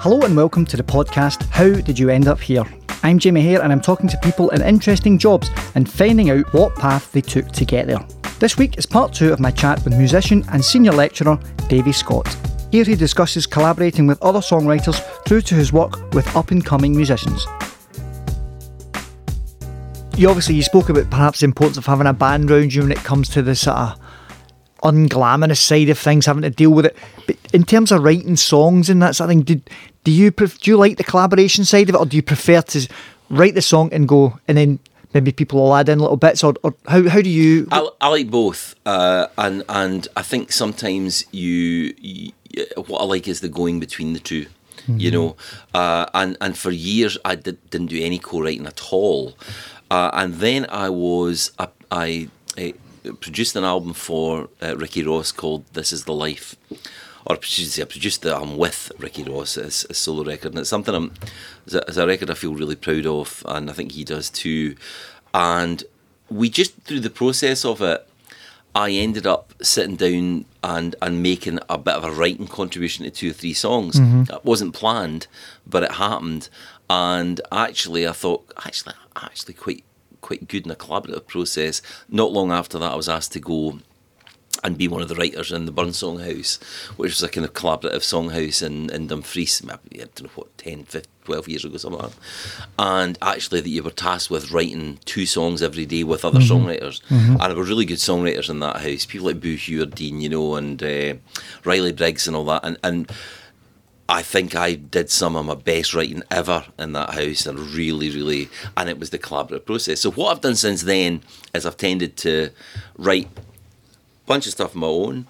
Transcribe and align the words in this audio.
Hello 0.00 0.22
and 0.22 0.34
welcome 0.34 0.64
to 0.64 0.78
the 0.78 0.82
podcast 0.82 1.46
How 1.50 1.74
Did 1.78 1.98
You 1.98 2.08
End 2.08 2.26
Up 2.26 2.40
Here? 2.40 2.64
I'm 3.02 3.18
Jamie 3.18 3.42
Hare 3.42 3.60
and 3.60 3.70
I'm 3.70 3.82
talking 3.82 4.08
to 4.08 4.16
people 4.22 4.48
in 4.48 4.62
interesting 4.62 5.18
jobs 5.18 5.50
and 5.74 5.86
finding 5.86 6.30
out 6.30 6.50
what 6.54 6.74
path 6.74 7.12
they 7.12 7.20
took 7.20 7.52
to 7.52 7.66
get 7.66 7.86
there. 7.86 8.02
This 8.38 8.56
week 8.56 8.78
is 8.78 8.86
part 8.86 9.12
two 9.12 9.30
of 9.30 9.40
my 9.40 9.50
chat 9.50 9.84
with 9.84 9.94
musician 9.98 10.42
and 10.52 10.64
senior 10.64 10.92
lecturer 10.92 11.38
Davie 11.68 11.92
Scott. 11.92 12.34
Here 12.72 12.82
he 12.82 12.94
discusses 12.94 13.46
collaborating 13.46 14.06
with 14.06 14.22
other 14.22 14.38
songwriters 14.38 15.02
through 15.26 15.42
to 15.42 15.54
his 15.54 15.70
work 15.70 16.14
with 16.14 16.34
up 16.34 16.50
and 16.50 16.64
coming 16.64 16.96
musicians. 16.96 17.46
You 20.16 20.30
obviously 20.30 20.54
you 20.54 20.62
spoke 20.62 20.88
about 20.88 21.10
perhaps 21.10 21.40
the 21.40 21.44
importance 21.44 21.76
of 21.76 21.84
having 21.84 22.06
a 22.06 22.14
band 22.14 22.50
around 22.50 22.72
you 22.72 22.80
when 22.80 22.92
it 22.92 23.04
comes 23.04 23.28
to 23.28 23.42
the 23.42 23.54
sort 23.54 23.76
of 23.76 23.98
unglamorous 24.82 25.58
side 25.58 25.88
of 25.88 25.98
things, 25.98 26.26
having 26.26 26.42
to 26.42 26.50
deal 26.50 26.70
with 26.70 26.86
it. 26.86 26.96
But 27.26 27.36
in 27.52 27.64
terms 27.64 27.92
of 27.92 28.02
writing 28.02 28.36
songs 28.36 28.88
and 28.88 29.02
that 29.02 29.16
sort 29.16 29.30
of 29.30 29.30
thing, 29.30 29.42
do, 29.42 29.60
do 30.04 30.10
you 30.10 30.30
do 30.30 30.70
you 30.70 30.76
like 30.76 30.96
the 30.96 31.04
collaboration 31.04 31.64
side 31.64 31.88
of 31.88 31.94
it, 31.94 31.98
or 31.98 32.06
do 32.06 32.16
you 32.16 32.22
prefer 32.22 32.62
to 32.62 32.88
write 33.28 33.54
the 33.54 33.62
song 33.62 33.92
and 33.92 34.08
go, 34.08 34.38
and 34.48 34.56
then 34.56 34.78
maybe 35.14 35.32
people 35.32 35.60
will 35.60 35.74
add 35.74 35.88
in 35.88 35.98
little 35.98 36.16
bits, 36.16 36.42
or, 36.42 36.54
or 36.62 36.74
how 36.86 37.08
how 37.08 37.20
do 37.20 37.30
you? 37.30 37.68
I, 37.70 37.88
I 38.00 38.08
like 38.08 38.30
both, 38.30 38.74
uh, 38.86 39.26
and 39.38 39.62
and 39.68 40.08
I 40.16 40.22
think 40.22 40.52
sometimes 40.52 41.24
you, 41.32 41.94
you, 41.98 42.32
what 42.86 43.00
I 43.00 43.04
like 43.04 43.28
is 43.28 43.40
the 43.40 43.48
going 43.48 43.80
between 43.80 44.12
the 44.12 44.20
2 44.20 44.42
mm-hmm. 44.42 44.98
You 44.98 45.10
know, 45.10 45.36
uh, 45.74 46.06
and 46.14 46.36
and 46.40 46.56
for 46.56 46.70
years 46.70 47.18
I 47.24 47.34
did, 47.34 47.70
didn't 47.70 47.88
do 47.88 48.02
any 48.02 48.18
co-writing 48.18 48.66
at 48.66 48.92
all, 48.92 49.36
uh, 49.90 50.10
and 50.14 50.34
then 50.34 50.66
I 50.70 50.88
was 50.88 51.52
I, 51.58 51.68
I, 51.90 52.28
I 52.56 52.74
produced 53.20 53.56
an 53.56 53.64
album 53.64 53.94
for 53.94 54.48
uh, 54.62 54.76
Ricky 54.76 55.02
Ross 55.04 55.32
called 55.32 55.64
"This 55.72 55.92
Is 55.92 56.04
the 56.04 56.12
Life." 56.12 56.56
Or 57.26 57.34
I 57.34 57.38
produced 57.38 58.22
the 58.22 58.34
album 58.34 58.56
with 58.56 58.92
Ricky 58.98 59.24
Ross 59.24 59.58
as 59.58 59.86
a 59.90 59.94
solo 59.94 60.24
record, 60.24 60.52
and 60.52 60.60
it's 60.60 60.70
something 60.70 60.94
I'm, 60.94 61.12
as 61.86 61.98
a 61.98 62.06
record 62.06 62.30
I 62.30 62.34
feel 62.34 62.54
really 62.54 62.76
proud 62.76 63.04
of, 63.06 63.42
and 63.46 63.68
I 63.68 63.74
think 63.74 63.92
he 63.92 64.04
does 64.04 64.30
too. 64.30 64.74
And 65.34 65.84
we 66.30 66.48
just 66.48 66.74
through 66.82 67.00
the 67.00 67.10
process 67.10 67.64
of 67.64 67.82
it, 67.82 68.06
I 68.74 68.90
ended 68.92 69.26
up 69.26 69.52
sitting 69.60 69.96
down 69.96 70.46
and 70.62 70.96
and 71.02 71.22
making 71.22 71.58
a 71.68 71.76
bit 71.76 71.94
of 71.94 72.04
a 72.04 72.10
writing 72.10 72.46
contribution 72.46 73.04
to 73.04 73.10
two 73.10 73.30
or 73.30 73.34
three 73.34 73.54
songs. 73.54 74.00
Mm-hmm. 74.00 74.32
It 74.32 74.44
wasn't 74.44 74.74
planned, 74.74 75.26
but 75.66 75.82
it 75.82 75.92
happened. 75.92 76.48
And 76.88 77.40
actually, 77.52 78.08
I 78.08 78.12
thought 78.12 78.50
actually 78.64 78.94
I 79.14 79.26
actually 79.26 79.54
quite 79.54 79.84
quite 80.30 80.46
good 80.46 80.64
in 80.64 80.70
a 80.70 80.76
collaborative 80.76 81.26
process. 81.26 81.82
Not 82.08 82.30
long 82.30 82.52
after 82.52 82.78
that, 82.78 82.92
I 82.92 82.94
was 82.94 83.08
asked 83.08 83.32
to 83.32 83.40
go 83.40 83.80
and 84.62 84.78
be 84.78 84.86
one 84.86 85.02
of 85.02 85.08
the 85.08 85.16
writers 85.16 85.50
in 85.50 85.64
the 85.64 85.72
Burn 85.72 85.92
Song 85.92 86.20
House, 86.20 86.60
which 86.96 87.10
was 87.10 87.22
a 87.24 87.28
kind 87.28 87.44
of 87.44 87.52
collaborative 87.52 88.04
songhouse 88.04 88.62
in, 88.62 88.90
in 88.90 89.08
Dumfries, 89.08 89.60
I 89.68 89.76
don't 89.96 90.22
know 90.22 90.30
what, 90.36 90.56
10, 90.58 90.84
15, 90.84 91.10
12 91.24 91.48
years 91.48 91.64
ago, 91.64 91.78
something 91.78 92.00
like 92.00 92.10
that. 92.10 92.18
And 92.78 93.18
actually, 93.22 93.60
that 93.60 93.68
you 93.68 93.82
were 93.82 93.90
tasked 93.90 94.30
with 94.30 94.52
writing 94.52 95.00
two 95.04 95.26
songs 95.26 95.62
every 95.62 95.84
day 95.86 96.04
with 96.04 96.24
other 96.24 96.38
mm-hmm. 96.38 96.66
songwriters. 96.66 97.02
Mm-hmm. 97.08 97.32
And 97.32 97.40
there 97.40 97.56
were 97.56 97.64
really 97.64 97.86
good 97.86 97.98
songwriters 97.98 98.50
in 98.50 98.60
that 98.60 98.76
house, 98.76 99.04
people 99.04 99.26
like 99.26 99.40
Boo 99.40 99.56
Hewerdine, 99.56 100.20
you 100.20 100.28
know, 100.28 100.54
and 100.54 100.80
uh, 100.80 101.14
Riley 101.64 101.92
Briggs 101.92 102.28
and 102.28 102.36
all 102.36 102.44
that. 102.44 102.64
And, 102.64 102.78
and 102.84 103.10
I 104.10 104.22
think 104.22 104.56
I 104.56 104.74
did 104.74 105.08
some 105.08 105.36
of 105.36 105.46
my 105.46 105.54
best 105.54 105.94
writing 105.94 106.24
ever 106.32 106.64
in 106.80 106.94
that 106.94 107.14
house 107.14 107.46
and 107.46 107.60
really, 107.60 108.10
really, 108.10 108.48
and 108.76 108.88
it 108.88 108.98
was 108.98 109.10
the 109.10 109.20
collaborative 109.20 109.64
process. 109.64 110.00
So, 110.00 110.10
what 110.10 110.32
I've 110.32 110.40
done 110.40 110.56
since 110.56 110.82
then 110.82 111.22
is 111.54 111.64
I've 111.64 111.76
tended 111.76 112.16
to 112.18 112.50
write 112.98 113.26
a 113.26 113.40
bunch 114.26 114.46
of 114.46 114.52
stuff 114.52 114.70
of 114.70 114.76
my 114.76 114.88
own. 114.88 115.28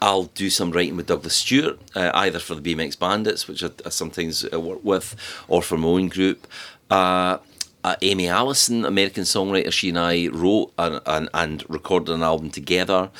I'll 0.00 0.24
do 0.24 0.48
some 0.48 0.70
writing 0.70 0.96
with 0.96 1.06
Douglas 1.06 1.36
Stewart, 1.36 1.78
uh, 1.94 2.12
either 2.14 2.38
for 2.38 2.54
the 2.54 2.62
BMX 2.74 2.98
Bandits, 2.98 3.46
which 3.46 3.62
I, 3.62 3.68
I, 3.84 3.90
sometimes 3.90 4.46
uh, 4.50 4.58
work 4.58 4.82
with, 4.82 5.14
or 5.46 5.60
for 5.60 5.76
my 5.76 5.88
own 5.88 6.08
group. 6.08 6.46
Uh, 6.90 7.38
uh, 7.84 7.96
Amy 8.00 8.28
Allison, 8.28 8.86
American 8.86 9.24
songwriter, 9.24 9.70
she 9.70 9.90
and 9.90 9.98
I 9.98 10.28
wrote 10.28 10.72
and, 10.78 11.02
and, 11.04 11.28
and, 11.34 11.64
recorded 11.68 12.14
an 12.14 12.22
album 12.22 12.48
together. 12.48 13.10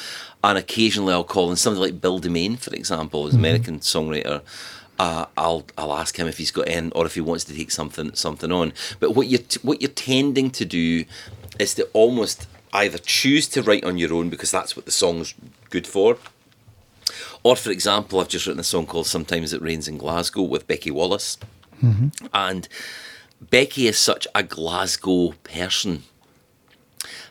And 0.43 0.56
occasionally 0.56 1.12
I'll 1.12 1.25
call 1.25 1.50
in 1.50 1.56
somebody 1.56 1.93
like 1.93 2.00
Bill 2.00 2.19
DeMain, 2.19 2.59
for 2.59 2.75
example, 2.75 3.25
who's 3.25 3.34
an 3.34 3.41
mm-hmm. 3.41 3.44
American 3.44 3.81
songwriter 3.81 4.41
uh, 4.99 5.27
I'll 5.37 5.65
I'll 5.77 5.93
ask 5.93 6.16
him 6.19 6.27
if 6.27 6.38
he's 6.38 6.50
got 6.50 6.69
in 6.69 6.93
or 6.93 7.06
if 7.06 7.15
he 7.15 7.21
wants 7.21 7.44
to 7.44 7.55
take 7.55 7.71
something 7.71 8.15
something 8.15 8.53
on. 8.53 8.72
But 9.00 9.15
what 9.15 9.27
you 9.27 9.38
what 9.62 9.81
you're 9.81 9.91
tending 9.91 10.50
to 10.53 10.65
do 10.65 11.05
is 11.59 11.75
to 11.75 11.88
almost 11.93 12.47
either 12.72 12.99
choose 12.99 13.47
to 13.49 13.62
write 13.62 13.84
on 13.84 13.99
your 13.99 14.12
own 14.12 14.28
because 14.31 14.50
that's 14.50 14.77
what 14.77 14.84
the 14.84 14.93
song's 14.93 15.34
good 15.71 15.87
for. 15.87 16.19
Or, 17.43 17.56
for 17.56 17.71
example, 17.71 18.21
I've 18.21 18.28
just 18.28 18.47
written 18.47 18.60
a 18.60 18.65
song 18.65 18.87
called 18.87 19.06
Sometimes 19.06 19.53
It 19.53 19.60
Rains 19.60 19.87
in 19.87 19.99
Glasgow 19.99 20.43
with 20.43 20.66
Becky 20.66 20.91
Wallace. 20.91 21.38
Mm-hmm. 21.82 22.26
And 22.32 22.66
Becky 23.41 23.87
is 23.87 23.99
such 23.99 24.26
a 24.34 24.43
Glasgow 24.43 25.34
person 25.44 26.05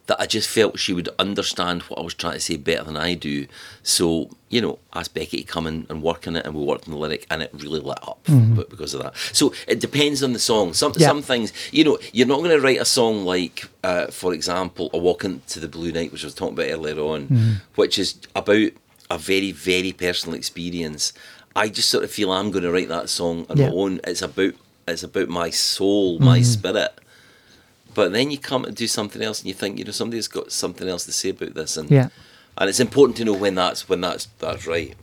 that 0.08 0.20
I 0.20 0.26
just 0.26 0.50
felt 0.50 0.80
she 0.80 0.94
would 0.94 1.08
understand 1.18 1.84
what 1.84 2.00
I 2.00 2.02
was 2.02 2.14
trying 2.14 2.34
to 2.34 2.40
say 2.40 2.58
better 2.58 2.84
than 2.84 2.98
I 2.98 3.14
do. 3.14 3.48
So, 3.84 4.30
you 4.50 4.60
know, 4.60 4.80
asked 4.94 5.14
Becky 5.14 5.38
to 5.38 5.44
come 5.44 5.66
in 5.66 5.88
and 5.90 6.02
work 6.02 6.28
on 6.28 6.36
it, 6.36 6.46
and 6.46 6.54
we 6.54 6.64
worked 6.64 6.88
on 6.88 6.94
the 6.94 7.00
lyric, 7.00 7.26
and 7.30 7.42
it 7.42 7.52
really 7.54 7.80
lit 7.80 8.00
up 8.04 8.24
mm-hmm. 8.26 8.56
because 8.56 8.94
of 8.94 9.02
that. 9.02 9.16
So 9.32 9.54
it 9.66 9.80
depends 9.80 10.22
on 10.22 10.34
the 10.34 10.40
song. 10.40 10.74
Some 10.74 10.94
yeah. 10.98 11.08
some 11.08 11.22
things, 11.22 11.54
you 11.72 11.86
know, 11.86 11.98
you're 12.12 12.28
not 12.28 12.40
going 12.40 12.50
to 12.52 12.60
write 12.60 12.82
a 12.82 12.86
song 12.86 13.24
like, 13.24 13.66
uh, 13.84 14.08
for 14.08 14.34
example, 14.34 14.90
"A 14.94 14.98
Walk 14.98 15.24
into 15.24 15.60
the 15.60 15.70
Blue 15.70 15.92
Night," 15.92 16.12
which 16.12 16.24
I 16.24 16.28
was 16.28 16.36
talking 16.36 16.56
about 16.56 16.70
earlier 16.70 17.00
on, 17.00 17.24
mm-hmm. 17.24 17.52
which 17.76 17.98
is 17.98 18.16
about 18.36 18.72
a 19.10 19.18
very 19.18 19.52
very 19.52 19.94
personal 19.94 20.38
experience. 20.38 21.14
I 21.56 21.70
just 21.70 21.90
sort 21.90 22.04
of 22.04 22.12
feel 22.12 22.32
I'm 22.32 22.52
going 22.52 22.64
to 22.64 22.72
write 22.72 22.90
that 22.90 23.10
song 23.10 23.46
on 23.50 23.58
yeah. 23.58 23.70
my 23.70 23.74
own. 23.74 24.02
It's 24.04 24.22
about 24.22 24.54
it's 24.86 25.04
about 25.04 25.30
my 25.30 25.50
soul, 25.50 26.20
my 26.20 26.40
mm-hmm. 26.40 26.44
spirit 26.44 27.00
but 27.94 28.12
then 28.12 28.32
you 28.32 28.38
come 28.38 28.66
and 28.66 28.76
do 28.76 28.88
something 28.88 29.22
else, 29.22 29.40
and 29.40 29.48
you 29.48 29.54
think, 29.54 29.78
you 29.78 29.86
know, 29.86 29.92
somebody's 29.92 30.28
got 30.28 30.52
something 30.52 30.88
else 30.88 31.06
to 31.06 31.12
say 31.12 31.30
about 31.30 31.54
this, 31.54 31.78
and 31.78 31.90
yeah. 31.90 32.10
and 32.58 32.70
it's 32.70 32.80
important 32.80 33.18
to 33.18 33.26
know 33.26 33.34
when 33.34 33.56
that's 33.56 33.88
when 33.90 34.02
that's 34.02 34.26
that's 34.40 34.68
right. 34.68 34.96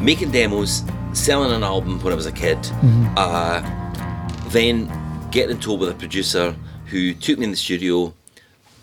Making 0.00 0.30
demos 0.30 0.82
selling 1.12 1.52
an 1.52 1.62
album 1.64 2.00
when 2.00 2.12
I 2.12 2.16
was 2.16 2.26
a 2.26 2.32
kid, 2.32 2.58
uh, 3.16 3.60
then 4.48 4.90
getting 5.30 5.58
told 5.58 5.80
with 5.80 5.90
a 5.90 5.94
producer 5.94 6.54
who 6.86 7.12
took 7.14 7.38
me 7.38 7.44
in 7.44 7.50
the 7.50 7.56
studio, 7.56 8.14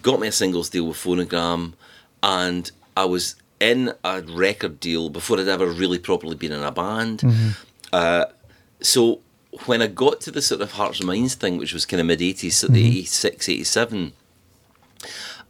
got 0.01 0.19
me 0.19 0.27
a 0.27 0.31
singles 0.31 0.69
deal 0.69 0.87
with 0.87 0.97
Phonogram, 0.97 1.73
and 2.21 2.71
I 2.97 3.05
was 3.05 3.35
in 3.59 3.93
a 4.03 4.21
record 4.21 4.79
deal 4.79 5.09
before 5.09 5.39
I'd 5.39 5.47
ever 5.47 5.65
really 5.67 5.97
properly 5.99 6.35
been 6.35 6.51
in 6.51 6.61
a 6.61 6.71
band. 6.71 7.23
Uh, 7.93 8.25
so 8.81 9.21
when 9.65 9.81
I 9.81 9.87
got 9.87 10.19
to 10.21 10.31
the 10.31 10.41
sort 10.41 10.61
of 10.61 10.73
Hearts 10.73 10.99
and 10.99 11.07
Minds 11.07 11.35
thing, 11.35 11.57
which 11.57 11.73
was 11.73 11.85
kind 11.85 12.01
of 12.01 12.07
mid 12.07 12.19
80s, 12.19 12.51
so 12.53 12.67
the 12.67 12.85
86, 12.99 13.47
87, 13.49 14.11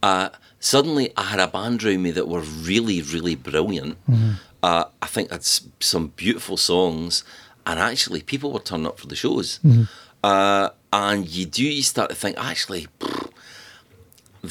uh, 0.04 0.30
suddenly 0.74 1.06
I 1.16 1.24
had 1.34 1.40
a 1.40 1.48
band 1.48 1.84
around 1.84 2.02
me 2.08 2.12
that 2.18 2.28
were 2.28 2.42
really, 2.72 3.00
really 3.14 3.36
brilliant. 3.36 3.96
Uh, 4.64 4.86
I 5.06 5.08
think 5.14 5.30
had 5.30 5.42
s- 5.42 5.68
some 5.80 6.06
beautiful 6.24 6.58
songs, 6.58 7.24
and 7.68 7.78
actually 7.80 8.22
people 8.22 8.50
were 8.52 8.60
turning 8.70 8.88
up 8.88 8.98
for 9.00 9.08
the 9.08 9.16
shows. 9.16 9.60
Uh, 10.24 10.70
and 10.92 11.20
you 11.36 11.46
do 11.46 11.64
you 11.64 11.84
start 11.84 12.10
to 12.10 12.16
think 12.24 12.36
actually. 12.52 12.88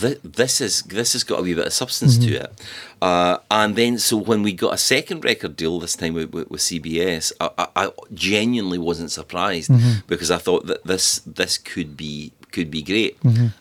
Th- 0.01 0.19
this 0.25 0.61
is 0.61 0.83
this 0.83 1.13
has 1.13 1.23
got 1.23 1.39
a 1.39 1.43
wee 1.43 1.55
bit 1.55 1.67
of 1.67 1.73
substance 1.73 2.19
to 2.19 2.31
it, 2.43 2.51
uh, 3.01 3.39
and 3.49 3.77
then 3.77 3.97
so 3.99 4.17
when 4.17 4.43
we 4.43 4.53
got 4.53 4.75
a 4.75 4.79
second 4.79 5.25
record 5.25 5.55
deal 5.55 5.79
this 5.79 5.95
time 5.95 6.15
with, 6.15 6.33
with, 6.35 6.51
with 6.51 6.61
CBS, 6.63 7.31
I, 7.41 7.51
I, 7.59 7.67
I 7.87 7.91
genuinely 8.13 8.79
wasn't 8.79 9.13
surprised 9.13 9.71
because 10.09 10.33
I 10.33 10.39
thought 10.39 10.67
that 10.67 10.83
this 10.85 11.21
this 11.21 11.59
could 11.59 11.97
be 11.97 12.33
could 12.51 12.73
be 12.73 12.83
great. 12.83 13.19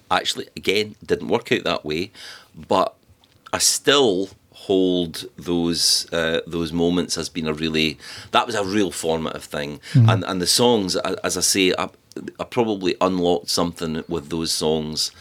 Actually, 0.10 0.48
again, 0.58 0.96
didn't 1.06 1.28
work 1.28 1.52
out 1.52 1.64
that 1.66 1.86
way, 1.86 2.12
but 2.56 2.96
I 3.52 3.58
still 3.60 4.30
hold 4.54 5.26
those 5.36 6.12
uh, 6.14 6.40
those 6.48 6.72
moments 6.72 7.18
as 7.18 7.28
being 7.30 7.48
a 7.48 7.54
really 7.54 7.98
that 8.32 8.46
was 8.46 8.56
a 8.56 8.64
real 8.64 8.92
formative 8.92 9.44
thing, 9.44 9.80
and 9.94 10.24
and 10.24 10.42
the 10.42 10.48
songs, 10.48 10.96
as 10.96 11.38
I 11.38 11.42
say, 11.42 11.74
I, 11.78 11.90
I 12.40 12.44
probably 12.44 12.96
unlocked 13.02 13.50
something 13.50 14.04
with 14.08 14.30
those 14.30 14.52
songs 14.52 15.12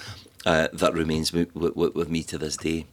uh, 0.47 0.69
that 0.73 0.95
remains 0.95 1.33
with, 1.33 1.55
with, 1.55 1.95
with 1.95 2.09
me 2.09 2.23
to 2.25 2.39
this 2.39 2.57
day. 2.57 2.87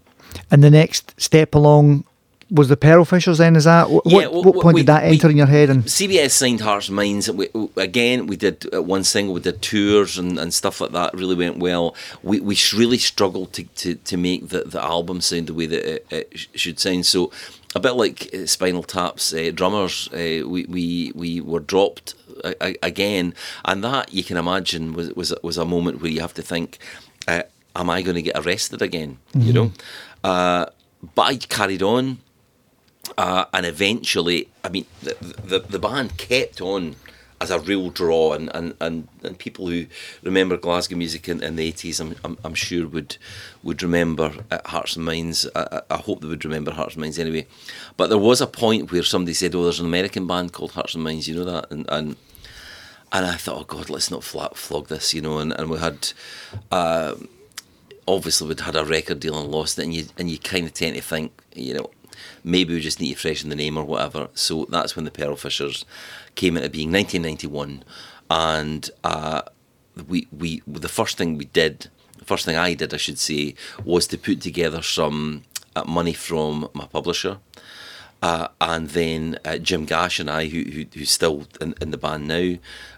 And 0.52 0.64
the 0.64 0.70
next 0.70 1.20
step 1.20 1.56
along 1.56 2.06
was 2.52 2.68
the 2.68 2.78
Pearl 2.78 3.06
Fishers. 3.06 3.38
Then 3.38 3.56
is 3.56 3.66
that 3.66 3.88
wh- 3.88 4.00
Yeah, 4.06 4.28
what, 4.28 4.34
well, 4.34 4.44
what 4.44 4.62
point 4.64 4.76
we- 4.76 4.82
did 4.82 4.88
that 4.88 5.04
we- 5.04 5.10
enter 5.12 5.30
in 5.30 5.38
your 5.38 5.48
head? 5.48 5.70
And 5.70 5.84
CBS 5.84 6.32
signed 6.32 6.62
Hearts 6.62 6.88
and 6.88 6.96
Minds. 6.96 7.30
We, 7.30 7.48
again, 7.78 8.28
we 8.28 8.36
did 8.36 8.66
uh, 8.74 8.82
one 8.82 9.04
single, 9.04 9.34
we 9.36 9.42
did 9.42 9.62
tours 9.62 10.18
and, 10.18 10.40
and 10.40 10.54
stuff 10.54 10.82
like 10.82 10.92
that. 10.92 11.14
Really 11.14 11.36
went 11.36 11.58
well. 11.58 11.96
We 12.24 12.40
we 12.40 12.58
really 12.76 12.98
struggled 12.98 13.54
to, 13.54 13.64
to, 13.64 13.96
to 13.96 14.18
make 14.18 14.50
the, 14.50 14.64
the 14.64 14.82
album 14.84 15.22
sound 15.22 15.48
the 15.48 15.54
way 15.54 15.68
that 15.68 15.96
it, 15.96 16.06
it 16.10 16.40
should 16.56 16.80
sound. 16.80 17.06
So 17.06 17.32
a 17.76 17.80
bit 17.80 17.92
like 17.92 18.30
uh, 18.34 18.46
Spinal 18.48 18.84
Tap's 18.84 19.34
uh, 19.34 19.52
drummers, 19.54 20.08
uh, 20.14 20.48
we, 20.48 20.66
we 20.66 21.12
we 21.16 21.42
were 21.42 21.60
dropped 21.60 22.16
a, 22.44 22.56
a- 22.66 22.78
again, 22.82 23.34
and 23.66 23.84
that 23.84 24.14
you 24.14 24.24
can 24.24 24.38
imagine 24.38 24.94
was 24.94 25.14
was 25.14 25.34
was 25.44 25.58
a 25.58 25.66
moment 25.66 26.02
where 26.02 26.12
you 26.12 26.22
have 26.22 26.34
to 26.36 26.42
think. 26.42 26.80
Uh, 27.28 27.44
Am 27.76 27.88
I 27.90 28.02
going 28.02 28.16
to 28.16 28.22
get 28.24 28.36
arrested 28.36 28.82
again? 28.82 29.20
You 29.36 29.54
know, 29.54 29.72
uh, 30.24 30.66
but 31.16 31.22
I 31.22 31.36
carried 31.38 31.84
on 31.84 32.18
uh, 33.18 33.46
and 33.54 33.66
eventually, 33.66 34.50
I 34.64 34.70
mean, 34.70 34.86
the, 35.02 35.16
the 35.44 35.60
the 35.60 35.80
band 35.80 36.18
kept 36.18 36.62
on 36.62 36.96
as 37.42 37.52
a 37.52 37.60
real 37.60 37.90
draw, 37.90 38.34
and, 38.34 38.54
and, 38.54 38.74
and, 38.82 39.08
and 39.24 39.40
people 39.40 39.68
who 39.68 39.86
remember 40.24 40.58
Glasgow 40.58 40.98
music 40.98 41.30
in, 41.30 41.42
in 41.42 41.56
the 41.56 41.66
eighties, 41.66 42.00
I'm, 42.00 42.16
I'm 42.24 42.38
I'm 42.44 42.54
sure 42.54 42.88
would 42.88 43.18
would 43.64 43.82
remember 43.82 44.34
uh, 44.52 44.60
Hearts 44.66 44.96
and 44.96 45.06
Minds. 45.06 45.48
I, 45.56 45.68
I 45.72 45.96
I 45.96 45.98
hope 45.98 46.22
they 46.22 46.28
would 46.28 46.44
remember 46.44 46.72
Hearts 46.72 46.96
and 46.96 47.02
Minds 47.02 47.20
anyway. 47.20 47.48
But 47.98 48.10
there 48.10 48.18
was 48.18 48.42
a 48.42 48.48
point 48.48 48.92
where 48.92 49.04
somebody 49.04 49.34
said, 49.34 49.56
"Oh, 49.56 49.64
there's 49.64 49.80
an 49.80 49.86
American 49.86 50.28
band 50.28 50.54
called 50.54 50.72
Hearts 50.72 50.96
and 50.96 51.04
Minds," 51.04 51.28
you 51.28 51.36
know 51.36 51.46
that, 51.46 51.72
and 51.72 51.86
and 51.90 52.16
and 53.12 53.26
I 53.26 53.36
thought, 53.36 53.62
"Oh 53.62 53.64
God, 53.64 53.90
let's 53.90 54.12
not 54.12 54.24
flat 54.24 54.58
flog 54.58 54.88
this," 54.88 55.14
you 55.14 55.22
know, 55.22 55.40
and 55.40 55.54
and 55.54 55.70
we 55.70 55.78
had. 55.80 56.12
Uh, 56.72 57.16
obviously 58.08 58.48
we'd 58.48 58.60
had 58.60 58.76
a 58.76 58.84
record 58.84 59.20
deal 59.20 59.40
and 59.40 59.52
lost 59.52 59.78
it, 59.78 59.84
and 59.84 59.94
you 59.94 60.06
and 60.18 60.30
you 60.32 60.40
kind 60.40 60.66
of 60.66 60.74
tend 60.74 60.96
to 60.96 61.02
think, 61.02 61.32
you 61.54 61.76
know, 61.76 61.92
maybe 62.44 62.74
we 62.74 62.80
just 62.80 63.00
need 63.00 63.14
to 63.14 63.20
freshen 63.20 63.50
the 63.50 63.56
name 63.56 63.78
or 63.78 63.84
whatever. 63.84 64.30
So 64.34 64.66
that's 64.70 64.96
when 64.96 65.06
the 65.06 65.12
Pearl 65.12 65.36
Fishers 65.36 65.86
came 66.36 66.58
into 66.58 66.70
being, 66.70 66.92
1991, 66.92 67.84
and 68.30 68.90
uh, 69.04 69.42
we 70.08 70.28
we 70.32 70.62
the 70.68 70.90
first 70.90 71.18
thing 71.18 71.38
we 71.38 71.46
did, 71.46 71.90
the 72.18 72.26
first 72.26 72.46
thing 72.46 72.56
I 72.56 72.74
did, 72.74 72.94
I 72.94 72.98
should 72.98 73.20
say, 73.20 73.56
was 73.84 74.08
to 74.08 74.18
put 74.18 74.42
together 74.42 74.82
some 74.82 75.44
uh, 75.76 75.84
money 75.86 76.14
from 76.14 76.70
my 76.74 76.86
publisher. 76.86 77.40
Uh, 78.22 78.50
and 78.60 78.90
then 78.90 79.40
uh, 79.46 79.58
Jim 79.58 79.86
Gash 79.86 80.20
and 80.20 80.30
I, 80.30 80.48
who, 80.48 80.64
who 80.64 80.86
who's 80.94 81.10
still 81.12 81.48
in, 81.62 81.74
in 81.80 81.92
the 81.92 81.98
band 81.98 82.28
now, 82.28 82.56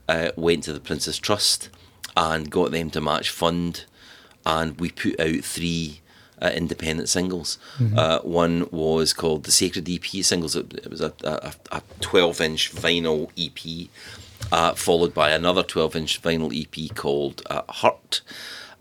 uh, 0.10 0.32
went 0.36 0.64
to 0.64 0.74
the 0.74 0.80
Prince's 0.80 1.20
Trust 1.20 1.70
and 2.18 2.50
got 2.50 2.72
them 2.72 2.90
to 2.92 3.02
match 3.02 3.30
fund, 3.30 3.86
and 4.46 4.80
we 4.80 4.90
put 4.90 5.20
out 5.20 5.44
three 5.44 6.01
uh, 6.42 6.52
independent 6.54 7.10
singles. 7.10 7.58
Uh, 7.96 8.20
one 8.20 8.68
was 8.72 9.14
called 9.14 9.44
the 9.44 9.52
Sacred 9.52 9.88
EP 9.90 10.24
singles. 10.24 10.56
It, 10.56 10.74
it 10.74 10.90
was 10.90 11.02
a, 11.02 11.14
a, 11.24 11.54
a 11.72 11.82
12 12.00 12.42
inch 12.42 12.74
vinyl 12.74 13.30
EP, 13.38 13.90
uh, 14.52 14.74
followed 14.74 15.14
by 15.14 15.32
another 15.32 15.64
12 15.64 15.96
inch 15.96 16.22
vinyl 16.22 16.52
EP 16.52 16.96
called 16.96 17.42
uh, 17.50 17.62
Hurt. 17.72 18.22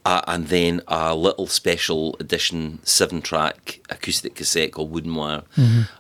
Uh, 0.03 0.23
and 0.27 0.47
then 0.49 0.81
a 0.89 1.15
little 1.15 1.47
special 1.47 2.17
edition 2.19 2.79
seven 2.85 3.21
track 3.21 3.81
acoustic 3.91 4.35
cassette 4.35 4.73
called 4.73 4.91
Wooden 4.91 5.15
Wire, 5.15 5.43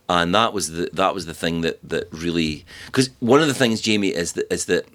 and 0.08 0.34
that 0.34 0.54
was 0.54 0.70
the 0.70 0.88
that 0.94 1.12
was 1.14 1.26
the 1.26 1.34
thing 1.34 1.60
that 1.60 1.78
that 1.86 2.08
really 2.10 2.64
because 2.86 3.10
one 3.20 3.42
of 3.42 3.46
the 3.46 3.52
things 3.52 3.82
Jamie 3.82 4.08
is 4.08 4.32
that 4.32 4.50
is 4.50 4.64
that 4.64 4.86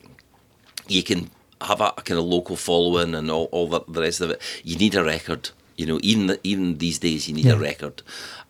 you 0.88 1.04
can 1.04 1.30
have 1.62 1.82
a, 1.82 1.92
kind 1.92 2.18
of 2.20 2.26
local 2.26 2.56
following 2.56 3.14
and 3.16 3.30
all, 3.30 3.46
all 3.52 3.68
the, 3.68 3.82
the 3.88 4.02
rest 4.02 4.22
of 4.22 4.30
it. 4.32 4.42
You 4.64 4.76
need 4.78 4.96
a 4.96 5.04
record. 5.04 5.52
You 5.78 5.86
know, 5.86 6.00
even 6.04 6.28
the, 6.28 6.40
even 6.44 6.78
these 6.78 7.00
days, 7.00 7.28
you 7.28 7.36
need 7.36 7.48
a 7.48 7.58
record, 7.58 8.02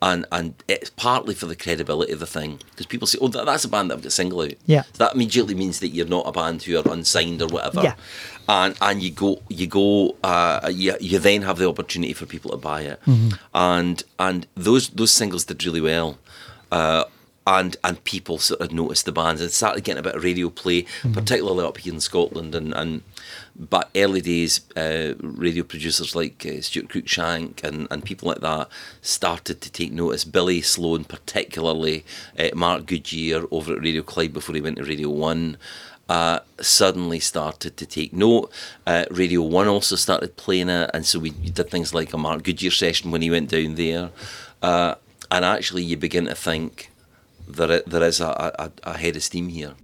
and 0.02 0.26
and 0.32 0.54
it's 0.68 0.92
partly 0.92 1.34
for 1.34 1.48
the 1.48 1.56
credibility 1.56 2.12
of 2.12 2.20
the 2.20 2.28
thing 2.28 2.60
because 2.70 2.86
people 2.86 3.08
say, 3.08 3.18
"Oh, 3.20 3.28
that, 3.30 3.46
that's 3.46 3.66
a 3.66 3.68
band 3.68 3.90
that 3.90 3.96
I've 3.96 4.02
got 4.02 4.08
a 4.10 4.12
single 4.12 4.42
out." 4.42 4.54
Yeah. 4.66 4.84
So 4.94 5.04
that 5.04 5.16
immediately 5.16 5.56
means 5.56 5.80
that 5.80 5.90
you're 5.90 6.08
not 6.08 6.28
a 6.28 6.32
band 6.32 6.64
who 6.64 6.78
are 6.78 6.92
unsigned 6.92 7.42
or 7.42 7.48
whatever. 7.48 7.82
Yeah. 7.82 7.96
And 8.48 8.76
and 8.80 9.02
you 9.02 9.12
go 9.12 9.42
you 9.50 9.66
go 9.68 10.16
uh, 10.24 10.70
you, 10.72 10.96
you 11.00 11.18
then 11.20 11.42
have 11.42 11.58
the 11.58 11.68
opportunity 11.68 12.14
for 12.14 12.26
people 12.28 12.52
to 12.52 12.58
buy 12.58 12.82
it, 12.82 13.00
and 13.54 14.04
and 14.20 14.48
those 14.56 14.90
those 14.90 15.12
singles 15.12 15.46
did 15.46 15.66
really 15.66 15.82
well. 15.82 16.20
Uh, 16.72 17.06
and 17.48 17.78
and 17.84 18.04
people 18.04 18.38
sort 18.40 18.62
of 18.62 18.72
noticed 18.72 19.06
the 19.06 19.12
bands 19.12 19.42
and 19.42 19.52
started 19.52 19.84
getting 19.84 20.00
a 20.00 20.04
bit 20.04 20.16
of 20.16 20.24
radio 20.24 20.50
play, 20.50 20.86
particularly 21.14 21.66
up 21.66 21.78
here 21.78 21.94
in 21.94 22.00
Scotland. 22.00 22.56
And, 22.56 22.74
and 22.74 23.04
but 23.56 23.90
early 23.96 24.22
days, 24.22 24.62
uh, 24.76 25.14
radio 25.20 25.64
producers 25.64 26.16
like 26.16 26.46
uh, 26.46 26.62
Stuart 26.62 26.90
Cruikshank 26.90 27.64
and, 27.64 27.88
and 27.92 28.04
people 28.04 28.28
like 28.28 28.42
that 28.42 28.68
started 29.02 29.62
to 29.62 29.72
take 29.72 29.92
notice. 29.92 30.26
Billy 30.26 30.62
Sloan, 30.62 31.04
particularly, 31.04 32.04
uh, 32.38 32.50
Mark 32.56 32.86
Goodier 32.88 33.46
over 33.52 33.74
at 33.74 33.82
Radio 33.82 34.02
Clyde 34.02 34.34
before 34.34 34.56
he 34.56 34.62
went 34.62 34.78
to 34.78 34.84
Radio 34.84 35.10
One. 35.10 35.58
Uh, 36.08 36.40
suddenly 36.62 37.20
started 37.20 37.78
to 37.78 37.86
take 37.86 38.14
note. 38.14 38.52
Uh, 38.86 39.06
Radio 39.10 39.42
One 39.42 39.68
also 39.68 39.96
started 39.96 40.38
playing 40.38 40.70
it, 40.70 40.90
and 40.94 41.06
so 41.06 41.20
we 41.20 41.32
did 41.32 41.70
things 41.70 41.94
like 41.94 42.14
a 42.14 42.18
Mark 42.18 42.44
Goodier 42.44 42.72
session 42.72 43.10
when 43.12 43.22
he 43.22 43.32
went 43.32 43.50
down 43.50 43.76
there. 43.76 44.12
Uh, 44.62 44.96
and 45.32 45.44
actually, 45.44 45.84
you 45.84 45.98
begin 45.98 46.26
to 46.26 46.36
think 46.36 46.92
there 47.48 47.82
there 47.86 48.04
is 48.04 48.20
a, 48.22 48.28
a, 48.60 48.72
a 48.84 48.98
head 48.98 49.16
of 49.16 49.24
steam 49.24 49.50
here. 49.50 49.76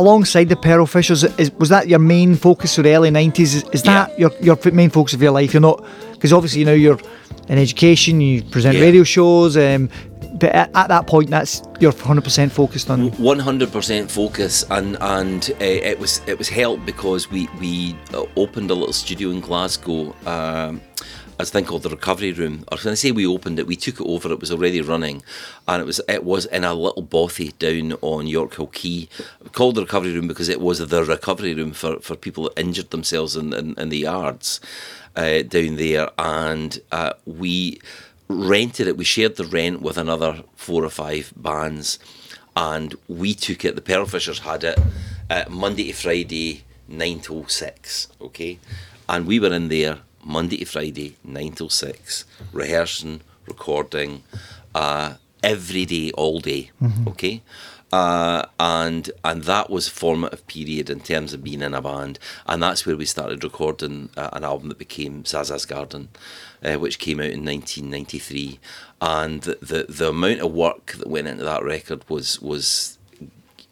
Alongside 0.00 0.48
the 0.48 0.56
Pearl 0.56 0.86
Fishers, 0.86 1.22
is, 1.38 1.50
was 1.52 1.68
that 1.68 1.88
your 1.88 1.98
main 1.98 2.34
focus 2.36 2.74
for 2.76 2.82
the 2.82 2.94
early 2.96 3.10
nineties? 3.10 3.54
Is, 3.54 3.64
is 3.72 3.82
that 3.84 4.18
your 4.18 4.30
your 4.40 4.56
main 4.72 4.90
focus 4.90 5.14
of 5.14 5.22
your 5.22 5.32
life? 5.32 5.52
You're 5.54 5.60
not 5.70 5.84
because 6.12 6.32
obviously 6.32 6.60
you 6.60 6.66
know 6.66 6.74
you're 6.84 7.00
in 7.48 7.58
education, 7.58 8.20
you 8.20 8.42
present 8.42 8.76
Yeah. 8.76 8.84
radio 8.86 9.04
shows, 9.04 9.56
um, 9.56 9.88
but 10.40 10.50
at, 10.54 10.70
at 10.74 10.88
that 10.88 11.06
point, 11.06 11.28
that's 11.30 11.62
you're 11.80 11.92
100 11.92 12.22
percent 12.24 12.52
focused 12.52 12.88
on. 12.90 13.10
One 13.18 13.38
hundred 13.38 13.70
percent 13.72 14.10
focus, 14.10 14.64
and 14.70 14.96
and 15.00 15.50
uh, 15.60 15.64
it 15.90 15.98
was 15.98 16.20
it 16.26 16.38
was 16.38 16.48
helped 16.48 16.84
because 16.86 17.30
we 17.30 17.48
we 17.60 17.96
uh, 18.14 18.24
opened 18.36 18.70
a 18.70 18.74
little 18.74 18.92
studio 18.94 19.30
in 19.30 19.40
Glasgow. 19.40 20.14
Um, 20.26 20.80
a 21.48 21.52
thing 21.52 21.64
called 21.64 21.82
the 21.82 21.90
recovery 21.90 22.32
room, 22.32 22.64
or 22.70 22.78
when 22.78 22.92
I 22.92 22.94
say 22.94 23.10
we 23.12 23.26
opened 23.26 23.58
it, 23.58 23.66
we 23.66 23.76
took 23.76 24.00
it 24.00 24.06
over. 24.06 24.30
It 24.32 24.40
was 24.40 24.52
already 24.52 24.80
running, 24.80 25.22
and 25.66 25.80
it 25.80 25.84
was 25.84 26.00
it 26.08 26.24
was 26.24 26.46
in 26.46 26.64
a 26.64 26.74
little 26.74 27.02
bothy 27.02 27.56
down 27.58 27.92
on 28.00 28.26
Yorkhill 28.26 28.72
Quay, 28.72 29.08
called 29.52 29.76
the 29.76 29.82
recovery 29.82 30.12
room 30.12 30.28
because 30.28 30.48
it 30.48 30.60
was 30.60 30.78
the 30.78 31.04
recovery 31.04 31.54
room 31.54 31.72
for, 31.72 31.98
for 32.00 32.16
people 32.16 32.44
that 32.44 32.58
injured 32.58 32.90
themselves 32.90 33.36
in 33.36 33.52
in, 33.52 33.74
in 33.78 33.88
the 33.88 33.98
yards 33.98 34.60
uh, 35.16 35.42
down 35.42 35.76
there, 35.76 36.10
and 36.18 36.80
uh, 36.92 37.12
we 37.26 37.80
rented 38.28 38.86
it. 38.86 38.96
We 38.96 39.04
shared 39.04 39.36
the 39.36 39.44
rent 39.46 39.82
with 39.82 39.98
another 39.98 40.42
four 40.56 40.84
or 40.84 40.90
five 40.90 41.32
bands, 41.36 41.98
and 42.56 42.94
we 43.08 43.34
took 43.34 43.64
it. 43.64 43.74
The 43.74 43.82
Pearl 43.82 44.06
Fishers 44.06 44.40
had 44.40 44.64
it 44.64 44.78
uh, 45.28 45.44
Monday 45.48 45.86
to 45.86 45.92
Friday, 45.92 46.64
nine 46.88 47.20
till 47.20 47.46
six. 47.48 48.08
Okay, 48.20 48.58
and 49.08 49.26
we 49.26 49.40
were 49.40 49.52
in 49.52 49.68
there 49.68 50.00
Monday 50.24 50.58
to 50.58 50.64
Friday, 50.64 51.16
nine 51.24 51.52
till 51.52 51.68
six, 51.70 52.24
rehearsing, 52.52 53.20
recording, 53.46 54.22
uh, 54.74 55.14
every 55.42 55.84
day, 55.86 56.10
all 56.12 56.40
day. 56.40 56.70
Okay. 57.08 57.42
Uh, 57.92 58.46
and 58.60 59.10
and 59.24 59.42
that 59.44 59.68
was 59.68 59.88
a 59.88 59.90
formative 59.90 60.46
period 60.46 60.88
in 60.88 61.00
terms 61.00 61.32
of 61.34 61.42
being 61.42 61.60
in 61.60 61.74
a 61.74 61.82
band, 61.82 62.20
and 62.46 62.62
that's 62.62 62.86
where 62.86 62.96
we 62.96 63.04
started 63.04 63.42
recording 63.42 64.10
uh, 64.16 64.30
an 64.32 64.44
album 64.44 64.68
that 64.68 64.78
became 64.78 65.24
Zaza's 65.24 65.66
Garden, 65.66 66.08
uh, 66.62 66.74
which 66.74 67.00
came 67.00 67.18
out 67.18 67.30
in 67.30 67.44
1993, 67.44 68.60
and 69.00 69.42
the, 69.42 69.58
the 69.60 69.86
the 69.88 70.10
amount 70.10 70.38
of 70.38 70.52
work 70.52 70.92
that 70.92 71.08
went 71.08 71.26
into 71.26 71.42
that 71.42 71.64
record 71.64 72.08
was 72.08 72.40
was 72.40 72.96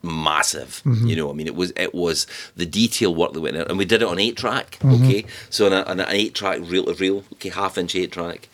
massive. 0.03 0.83
You 0.85 1.17
know, 1.17 1.31
I 1.31 1.33
mean, 1.35 1.47
it 1.47 1.55
was 1.55 1.73
it 1.77 1.95
was 1.95 2.27
the 2.57 2.67
detail 2.67 3.15
work 3.15 3.33
that 3.33 3.41
went 3.41 3.57
in, 3.57 3.63
and 3.63 3.79
we 3.79 3.85
did 3.85 4.03
it 4.03 4.09
on 4.09 4.19
eight 4.19 4.37
track. 4.37 4.79
Okay, 4.85 5.25
so 5.51 5.67
on, 5.67 5.73
a, 5.73 5.83
on 5.83 6.01
an 6.01 6.07
eight 6.11 6.35
track 6.35 6.61
reel 6.63 6.85
to 6.87 6.95
reel, 6.95 7.25
okay, 7.35 7.49
half 7.51 7.77
inch 7.79 7.95
eight 7.97 8.13
track. 8.13 8.49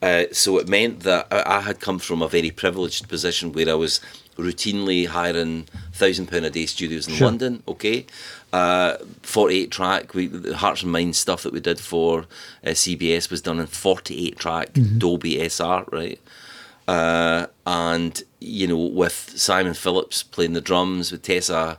Uh, 0.00 0.24
so 0.32 0.58
it 0.58 0.68
meant 0.68 1.00
that 1.00 1.26
I, 1.30 1.56
I 1.58 1.60
had 1.62 1.80
come 1.80 1.98
from 1.98 2.22
a 2.22 2.28
very 2.28 2.50
privileged 2.52 3.08
position 3.08 3.52
where 3.52 3.68
I 3.68 3.74
was 3.74 4.00
routinely 4.36 5.06
hiring 5.08 5.66
thousand 5.92 6.26
pound 6.28 6.44
a 6.44 6.50
day 6.50 6.66
studios 6.66 7.08
in 7.08 7.14
Sure. 7.14 7.26
London. 7.26 7.62
Okay, 7.66 8.06
uh, 8.52 8.96
forty 9.22 9.62
eight 9.62 9.70
track. 9.72 10.14
We 10.14 10.26
the 10.28 10.56
Hearts 10.56 10.82
and 10.82 10.92
Minds 10.92 11.18
stuff 11.18 11.42
that 11.42 11.52
we 11.52 11.60
did 11.60 11.80
for 11.80 12.26
uh, 12.64 12.70
CBS 12.70 13.30
was 13.30 13.42
done 13.42 13.58
in 13.58 13.66
forty 13.66 14.26
eight 14.26 14.38
track 14.38 14.70
Dolby 14.98 15.38
SR. 15.48 15.84
Right 15.90 16.20
uh, 16.88 17.46
and 17.66 18.22
you 18.40 18.66
know 18.66 18.78
with 18.78 19.12
Simon 19.36 19.74
Phillips 19.74 20.22
playing 20.22 20.54
the 20.54 20.60
drums 20.60 21.12
with 21.12 21.22
Tessa, 21.22 21.78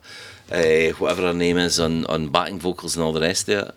uh, 0.52 0.88
whatever 1.00 1.24
her 1.24 1.34
name 1.34 1.58
is 1.58 1.80
on 1.80 2.06
on 2.06 2.30
backing 2.30 2.60
vocals 2.60 2.96
and 2.96 3.04
all 3.04 3.12
the 3.12 3.20
rest 3.20 3.50
of 3.50 3.70
it, 3.70 3.76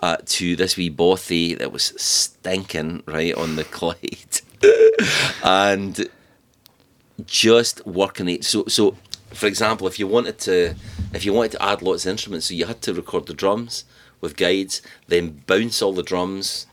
uh, 0.00 0.16
to 0.24 0.56
this 0.56 0.76
wee 0.76 0.88
bothy 0.88 1.54
that 1.54 1.70
was 1.70 1.92
stinking 2.02 3.02
right 3.06 3.34
on 3.34 3.56
the 3.56 3.64
Clyde, 3.76 4.40
and 5.44 6.08
just 7.26 7.86
working 7.86 8.28
it. 8.30 8.44
So 8.44 8.64
so, 8.66 8.96
for 9.34 9.46
example, 9.46 9.86
if 9.86 9.98
you 9.98 10.06
wanted 10.06 10.38
to 10.40 10.74
if 11.12 11.26
you 11.26 11.34
wanted 11.34 11.52
to 11.52 11.62
add 11.62 11.82
lots 11.82 12.06
of 12.06 12.10
instruments, 12.12 12.46
so 12.46 12.54
you 12.54 12.64
had 12.64 12.80
to 12.82 12.94
record 12.94 13.26
the 13.26 13.34
drums 13.34 13.84
with 14.22 14.36
guides, 14.36 14.80
then 15.08 15.42
bounce 15.46 15.82
all 15.82 15.92
the 15.92 16.02
drums, 16.02 16.66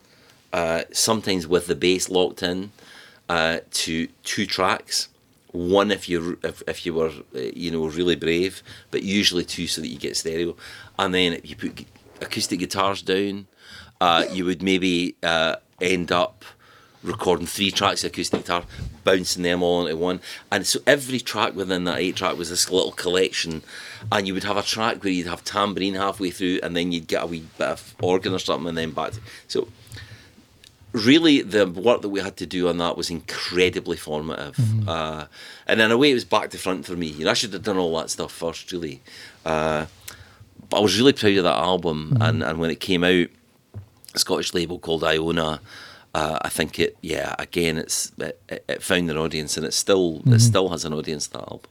uh, 0.53 0.83
sometimes 0.93 1.45
with 1.45 1.67
the 1.67 1.75
bass 1.75 2.09
locked 2.09 2.41
in 2.41 2.71
uh, 3.29 3.59
to 3.71 4.07
two 4.23 4.45
tracks. 4.45 5.09
One 5.51 5.91
if 5.91 6.07
you 6.09 6.37
if, 6.43 6.61
if 6.67 6.85
you 6.85 6.93
were 6.93 7.11
uh, 7.35 7.39
you 7.55 7.71
know 7.71 7.85
really 7.87 8.15
brave, 8.15 8.61
but 8.91 9.03
usually 9.03 9.45
two 9.45 9.67
so 9.67 9.81
that 9.81 9.87
you 9.87 9.97
get 9.97 10.17
stereo. 10.17 10.55
And 10.99 11.13
then 11.13 11.33
if 11.33 11.49
you 11.49 11.55
put 11.55 11.85
acoustic 12.21 12.59
guitars 12.59 13.01
down. 13.01 13.47
Uh, 13.99 14.25
you 14.31 14.45
would 14.45 14.61
maybe 14.61 15.15
uh, 15.23 15.55
end 15.81 16.11
up 16.11 16.45
recording 17.03 17.47
three 17.47 17.71
tracks 17.71 18.03
of 18.03 18.11
acoustic 18.11 18.41
guitar, 18.41 18.63
bouncing 19.03 19.43
them 19.43 19.63
all 19.63 19.85
into 19.85 19.97
one. 19.97 20.19
And 20.51 20.67
so 20.67 20.79
every 20.85 21.19
track 21.19 21.55
within 21.55 21.85
that 21.85 21.99
eight 21.99 22.15
track 22.15 22.37
was 22.37 22.49
this 22.49 22.69
little 22.69 22.91
collection. 22.91 23.63
And 24.11 24.27
you 24.27 24.33
would 24.33 24.43
have 24.43 24.57
a 24.57 24.63
track 24.63 25.03
where 25.03 25.13
you'd 25.13 25.27
have 25.27 25.43
tambourine 25.43 25.95
halfway 25.95 26.31
through, 26.31 26.59
and 26.63 26.75
then 26.75 26.91
you'd 26.91 27.07
get 27.07 27.23
a 27.23 27.27
wee 27.27 27.45
bit 27.57 27.67
of 27.67 27.95
organ 28.01 28.33
or 28.33 28.39
something, 28.39 28.69
and 28.69 28.77
then 28.77 28.91
back. 28.91 29.13
To, 29.13 29.19
so 29.47 29.67
really 30.93 31.41
the 31.41 31.67
work 31.67 32.01
that 32.01 32.09
we 32.09 32.19
had 32.19 32.37
to 32.37 32.45
do 32.45 32.67
on 32.69 32.77
that 32.77 32.97
was 32.97 33.09
incredibly 33.09 33.97
formative. 33.97 34.57
Uh, 34.87 35.25
and 35.67 35.79
in 35.81 35.91
a 35.91 35.97
way 35.97 36.11
it 36.11 36.15
was 36.15 36.25
back 36.25 36.49
to 36.51 36.57
front 36.57 36.85
for 36.85 36.95
me. 36.95 37.07
You 37.07 37.25
know, 37.25 37.31
I 37.31 37.33
should 37.35 37.53
have 37.53 37.63
done 37.63 37.77
all 37.77 37.97
that 37.97 38.09
stuff 38.09 38.31
first 38.31 38.71
really. 38.71 39.01
Uh, 39.45 39.85
but 40.69 40.77
I 40.77 40.79
was 40.81 40.97
really 40.97 41.13
proud 41.13 41.37
of 41.37 41.43
that 41.43 41.57
album. 41.57 42.17
And, 42.21 42.43
and 42.43 42.59
when 42.59 42.69
it 42.71 42.79
came 42.79 43.03
out 43.03 43.27
a 44.15 44.19
Scottish 44.19 44.53
label 44.53 44.79
called 44.79 45.03
Iona 45.03 45.59
uh, 46.15 46.39
I 46.41 46.49
think 46.49 46.79
it 46.79 46.97
yeah 47.01 47.35
again 47.37 47.77
it's 47.77 48.11
it, 48.17 48.41
it- 48.67 48.81
found 48.81 49.11
an 49.11 49.17
audience 49.17 49.57
and 49.57 49.65
it 49.65 49.73
still 49.73 50.23
it 50.25 50.39
still 50.39 50.69
has 50.69 50.83
an 50.85 50.93
audience 50.93 51.27
that 51.27 51.41
album 51.41 51.69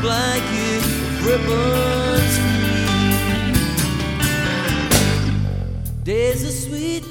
blanket 0.00 0.82
of 0.82 1.26
ribbons. 1.26 2.32
Days 6.02 6.44
are 6.44 6.58
sweet, 6.66 7.04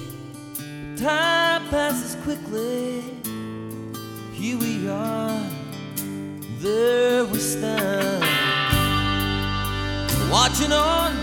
time 0.98 1.68
passes 1.70 2.16
quickly. 2.24 3.04
Here 4.34 4.58
we 4.58 4.90
are, 4.90 5.40
there 6.60 7.26
we 7.26 7.38
stand, 7.38 8.24
watching 10.32 10.72
on, 10.72 11.14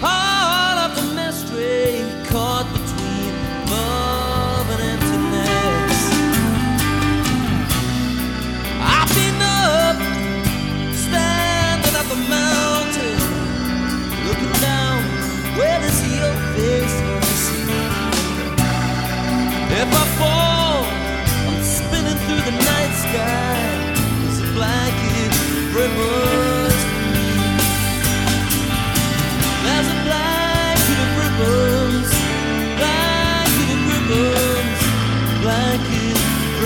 part 0.00 0.78
of 0.90 0.96
the 0.96 1.14
mystery 1.14 2.02
caught 2.26 2.66
between 2.72 3.32
love 3.70 4.05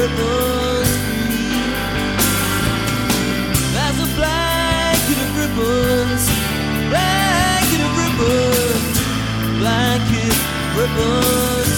a 0.02 0.08
blanket 4.16 5.20
of 5.20 5.28
blanket 5.36 7.80
of 7.80 7.84
blanket 9.58 10.36
of. 10.76 11.68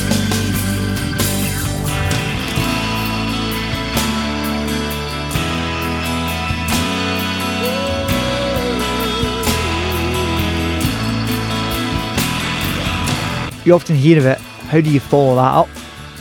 You 13.64 13.74
often 13.74 13.96
hear 13.96 14.18
of 14.18 14.26
it. 14.26 14.38
How 14.38 14.80
do 14.80 14.90
you 14.90 15.00
follow 15.00 15.34
that 15.36 15.54
up? 15.54 15.68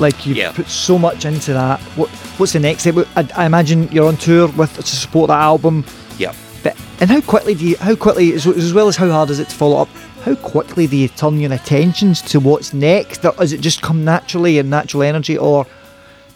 Like 0.01 0.25
you 0.25 0.33
Yeah. 0.33 0.51
put 0.51 0.67
so 0.67 0.97
much 0.97 1.25
into 1.25 1.53
that. 1.53 1.79
What 1.95 2.09
What's 2.37 2.53
the 2.53 2.59
next 2.59 2.81
step? 2.81 2.95
I, 3.15 3.27
I 3.37 3.45
imagine 3.45 3.87
you're 3.91 4.07
on 4.07 4.17
tour 4.17 4.47
with 4.47 4.75
to 4.75 4.83
support 4.83 5.27
that 5.29 5.39
album. 5.39 5.85
Yeah. 6.17 6.33
But 6.63 6.75
and 6.99 7.09
how 7.09 7.21
quickly 7.21 7.53
do 7.55 7.65
you? 7.65 7.77
How 7.77 7.95
quickly, 7.95 8.33
as, 8.33 8.45
as 8.47 8.73
well 8.73 8.87
as 8.87 8.95
how 8.97 9.09
hard 9.09 9.29
is 9.29 9.39
it 9.39 9.47
to 9.49 9.55
follow 9.55 9.77
up? 9.81 9.89
How 10.25 10.35
quickly 10.35 10.87
do 10.87 10.97
you 10.97 11.07
turn 11.07 11.39
your 11.39 11.53
attentions 11.53 12.21
to 12.23 12.39
what's 12.39 12.73
next? 12.73 13.23
Or 13.25 13.31
Does 13.33 13.53
it 13.53 13.61
just 13.61 13.81
come 13.81 14.03
naturally 14.03 14.59
and 14.59 14.69
natural 14.69 15.03
energy, 15.03 15.37
or 15.37 15.65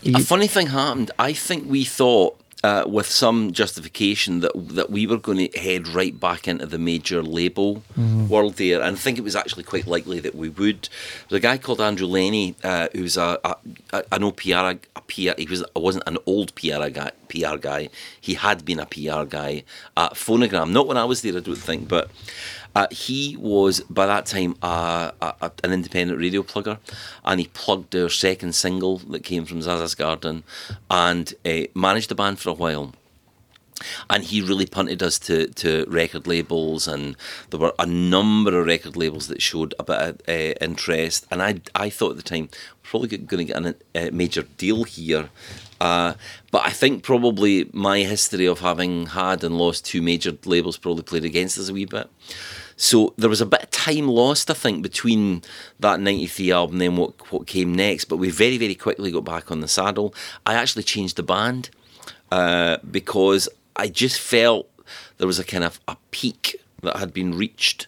A 0.05 0.19
funny 0.19 0.47
thing 0.47 0.67
happened. 0.67 1.11
I 1.19 1.33
think 1.33 1.67
we 1.69 1.83
thought, 1.85 2.37
uh, 2.65 2.83
with 2.87 3.05
some 3.05 3.51
justification, 3.51 4.39
that 4.39 4.53
that 4.79 4.89
we 4.89 5.05
were 5.05 5.21
going 5.27 5.41
to 5.47 5.59
head 5.59 5.87
right 5.99 6.19
back 6.19 6.47
into 6.47 6.65
the 6.65 6.79
major 6.79 7.21
label 7.21 7.83
world 8.27 8.55
there, 8.55 8.81
and 8.81 8.95
I 8.97 8.99
think 8.99 9.19
it 9.19 9.23
was 9.29 9.35
actually 9.35 9.65
quite 9.73 9.85
likely 9.85 10.19
that 10.25 10.33
we 10.33 10.49
would. 10.49 10.89
There's 11.27 11.39
a 11.43 11.47
guy 11.49 11.57
called 11.59 11.79
Andrew 11.79 12.07
Lenny, 12.07 12.55
uh, 12.63 12.87
who's 12.93 13.17
a, 13.17 13.39
a, 13.43 13.55
a 13.93 14.03
an 14.11 14.23
old 14.23 14.37
PR, 14.37 14.65
a 14.99 15.01
PR. 15.11 15.35
He 15.37 15.47
was 15.53 15.63
wasn't 15.75 16.05
an 16.07 16.17
old 16.25 16.49
PR 16.55 16.89
guy. 16.89 17.11
PR 17.33 17.57
guy. 17.57 17.89
He 18.19 18.33
had 18.33 18.65
been 18.65 18.79
a 18.79 18.87
PR 18.87 19.23
guy 19.39 19.63
at 19.95 20.13
Phonogram. 20.13 20.71
Not 20.71 20.87
when 20.87 20.97
I 20.97 21.05
was 21.05 21.21
there, 21.21 21.37
I 21.37 21.41
don't 21.41 21.55
think, 21.55 21.87
but. 21.87 22.09
Uh, 22.75 22.87
he 22.91 23.37
was 23.39 23.79
by 23.89 24.05
that 24.05 24.25
time 24.25 24.55
uh, 24.61 25.11
a, 25.21 25.51
an 25.63 25.71
independent 25.71 26.19
radio 26.19 26.43
plugger, 26.43 26.77
and 27.23 27.39
he 27.39 27.47
plugged 27.47 27.95
our 27.95 28.09
second 28.09 28.53
single 28.53 28.97
that 28.97 29.23
came 29.23 29.45
from 29.45 29.61
Zaza's 29.61 29.95
Garden, 29.95 30.43
and 30.89 31.33
uh, 31.45 31.61
managed 31.73 32.09
the 32.09 32.15
band 32.15 32.39
for 32.39 32.49
a 32.49 32.53
while. 32.53 32.93
And 34.09 34.23
he 34.23 34.41
really 34.41 34.65
punted 34.65 35.03
us 35.03 35.19
to, 35.19 35.47
to 35.47 35.85
record 35.89 36.27
labels, 36.27 36.87
and 36.87 37.15
there 37.49 37.59
were 37.59 37.73
a 37.77 37.85
number 37.85 38.57
of 38.57 38.65
record 38.65 38.95
labels 38.95 39.27
that 39.27 39.41
showed 39.41 39.73
a 39.77 39.83
bit 39.83 39.97
of 39.97 40.21
uh, 40.27 40.53
interest. 40.61 41.27
And 41.29 41.41
I, 41.41 41.61
I 41.75 41.89
thought 41.89 42.11
at 42.11 42.17
the 42.17 42.23
time, 42.23 42.49
we're 42.83 42.89
probably 42.89 43.17
going 43.17 43.47
to 43.47 43.53
get 43.53 43.83
a 43.93 44.11
major 44.11 44.43
deal 44.57 44.83
here. 44.85 45.29
Uh, 45.81 46.13
but 46.51 46.65
I 46.65 46.69
think 46.69 47.03
probably 47.03 47.69
my 47.73 47.99
history 47.99 48.45
of 48.45 48.59
having 48.59 49.07
had 49.07 49.43
and 49.43 49.57
lost 49.57 49.85
two 49.85 50.01
major 50.01 50.37
labels 50.45 50.77
probably 50.77 51.03
played 51.03 51.25
against 51.25 51.57
us 51.57 51.67
a 51.67 51.73
wee 51.73 51.85
bit. 51.85 52.09
So 52.77 53.13
there 53.17 53.29
was 53.29 53.41
a 53.41 53.45
bit 53.45 53.63
of 53.63 53.71
time 53.71 54.07
lost, 54.07 54.51
I 54.51 54.53
think, 54.53 54.83
between 54.83 55.43
that 55.79 55.99
93 55.99 56.51
album 56.51 56.75
and 56.75 56.81
then 56.81 56.97
what, 56.97 57.31
what 57.31 57.47
came 57.47 57.73
next. 57.73 58.05
But 58.05 58.17
we 58.17 58.29
very, 58.29 58.57
very 58.57 58.75
quickly 58.75 59.11
got 59.11 59.23
back 59.23 59.51
on 59.51 59.61
the 59.61 59.67
saddle. 59.67 60.13
I 60.45 60.55
actually 60.55 60.83
changed 60.83 61.15
the 61.15 61.23
band 61.23 61.69
uh, 62.31 62.77
because 62.89 63.47
I 63.75 63.87
just 63.87 64.19
felt 64.19 64.69
there 65.17 65.27
was 65.27 65.39
a 65.39 65.43
kind 65.43 65.63
of 65.63 65.79
a 65.87 65.95
peak 66.11 66.61
that 66.83 66.97
had 66.97 67.13
been 67.13 67.37
reached 67.37 67.87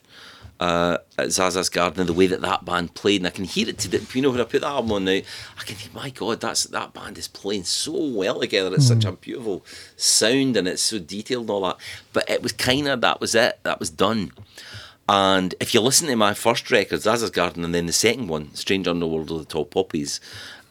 uh, 0.60 0.98
at 1.20 1.28
Zaza's 1.28 1.70
Garden, 1.70 2.08
the 2.08 2.14
way 2.14 2.28
that 2.28 2.42
that 2.42 2.66
band 2.66 2.94
played, 2.96 3.22
and 3.22 3.28
I 3.28 3.30
can 3.30 3.46
hear 3.46 3.70
it 3.70 3.78
today. 3.78 4.00
You 4.14 4.22
know, 4.22 4.32
when 4.32 4.42
I 4.42 4.44
put 4.44 4.62
that 4.62 4.68
album 4.68 4.92
on 4.92 5.06
now, 5.06 5.12
I 5.12 5.64
can 5.64 5.76
think, 5.76 5.94
my 5.94 6.10
God, 6.10 6.42
that's 6.42 6.64
that 6.66 6.94
band 6.94 7.18
is 7.18 7.28
playing 7.28 7.66
so 7.66 7.94
well 7.94 8.40
together. 8.40 8.74
It's 8.74 8.88
such 8.88 9.06
a 9.06 9.12
beautiful 9.12 9.64
sound, 9.96 10.58
and 10.58 10.68
it's 10.68 10.82
so 10.82 10.98
detailed 11.00 11.44
and 11.44 11.50
all 11.52 11.62
that. 11.62 11.78
But 12.12 12.30
it 12.30 12.42
was 12.42 12.54
kind 12.54 12.88
of 12.88 13.02
that 13.02 13.22
was 13.22 13.36
it. 13.36 13.60
That 13.64 13.80
was 13.80 13.90
done. 13.90 14.32
And 15.10 15.56
if 15.60 15.74
you 15.74 15.80
listen 15.82 16.08
to 16.08 16.16
my 16.16 16.34
first 16.34 16.70
record, 16.70 17.00
Zaza's 17.02 17.30
Garden, 17.30 17.64
and 17.64 17.74
then 17.74 17.86
the 17.86 17.94
second 17.94 18.28
one, 18.28 18.54
Strange 18.54 18.88
Underworld 18.88 19.32
of 19.32 19.40
the 19.40 19.46
Tall 19.46 19.66
Poppies, 19.66 20.20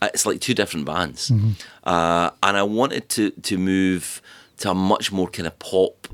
uh, 0.02 0.08
it's 0.12 0.26
like 0.26 0.40
two 0.40 0.52
different 0.54 0.84
bands. 0.84 1.30
Uh, 1.84 2.30
and 2.42 2.56
I 2.56 2.62
wanted 2.62 3.08
to 3.10 3.30
to 3.30 3.56
move 3.56 4.20
to 4.58 4.70
a 4.70 4.74
much 4.74 5.10
more 5.10 5.28
kind 5.28 5.46
of 5.46 5.58
pop 5.58 6.06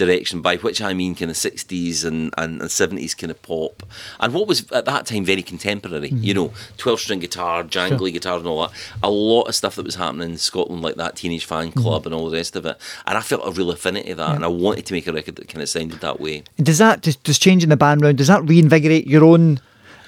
direction, 0.00 0.40
by 0.40 0.56
which 0.56 0.80
I 0.82 0.94
mean 0.94 1.14
kind 1.14 1.30
of 1.30 1.36
60s 1.36 2.04
and, 2.04 2.34
and, 2.36 2.60
and 2.60 2.70
70s 2.70 3.16
kind 3.16 3.30
of 3.30 3.40
pop. 3.42 3.84
And 4.18 4.34
what 4.34 4.48
was 4.48 4.70
at 4.72 4.86
that 4.86 5.06
time 5.06 5.24
very 5.24 5.42
contemporary, 5.42 6.08
you 6.08 6.34
know, 6.34 6.52
12 6.78 7.00
string 7.00 7.20
guitar, 7.20 7.62
jangly 7.62 8.12
guitar, 8.12 8.38
and 8.38 8.46
all 8.46 8.62
that. 8.62 8.72
A 9.02 9.10
lot 9.10 9.42
of 9.42 9.54
stuff 9.54 9.76
that 9.76 9.84
was 9.84 9.96
happening 9.96 10.30
in 10.30 10.38
Scotland, 10.38 10.82
like 10.82 10.96
that 10.96 11.16
Teenage 11.16 11.46
Fanclub 11.46 12.06
and 12.06 12.14
all 12.14 12.28
the 12.28 12.36
rest 12.36 12.56
of 12.56 12.66
it. 12.66 12.76
And 13.06 13.16
I 13.16 13.20
felt 13.20 13.46
a 13.46 13.50
real 13.52 13.70
affinity 13.70 14.08
to 14.08 14.14
that, 14.16 14.34
and 14.34 14.44
I 14.44 14.48
wanted 14.48 14.86
to 14.86 14.94
make 14.94 15.06
a 15.06 15.12
record 15.12 15.36
that 15.36 15.48
kind 15.48 15.62
of 15.62 15.68
sounded 15.68 16.00
that 16.00 16.18
way. 16.18 16.42
does 16.56 16.78
that 16.78 17.02
does, 17.02 17.16
does 17.16 17.38
changing 17.38 17.68
the 17.68 17.76
band 17.76 18.00
round? 18.00 18.18
Does 18.18 18.28
that 18.28 18.42
reinvigorate 18.44 19.06
your 19.06 19.24
own? 19.24 19.60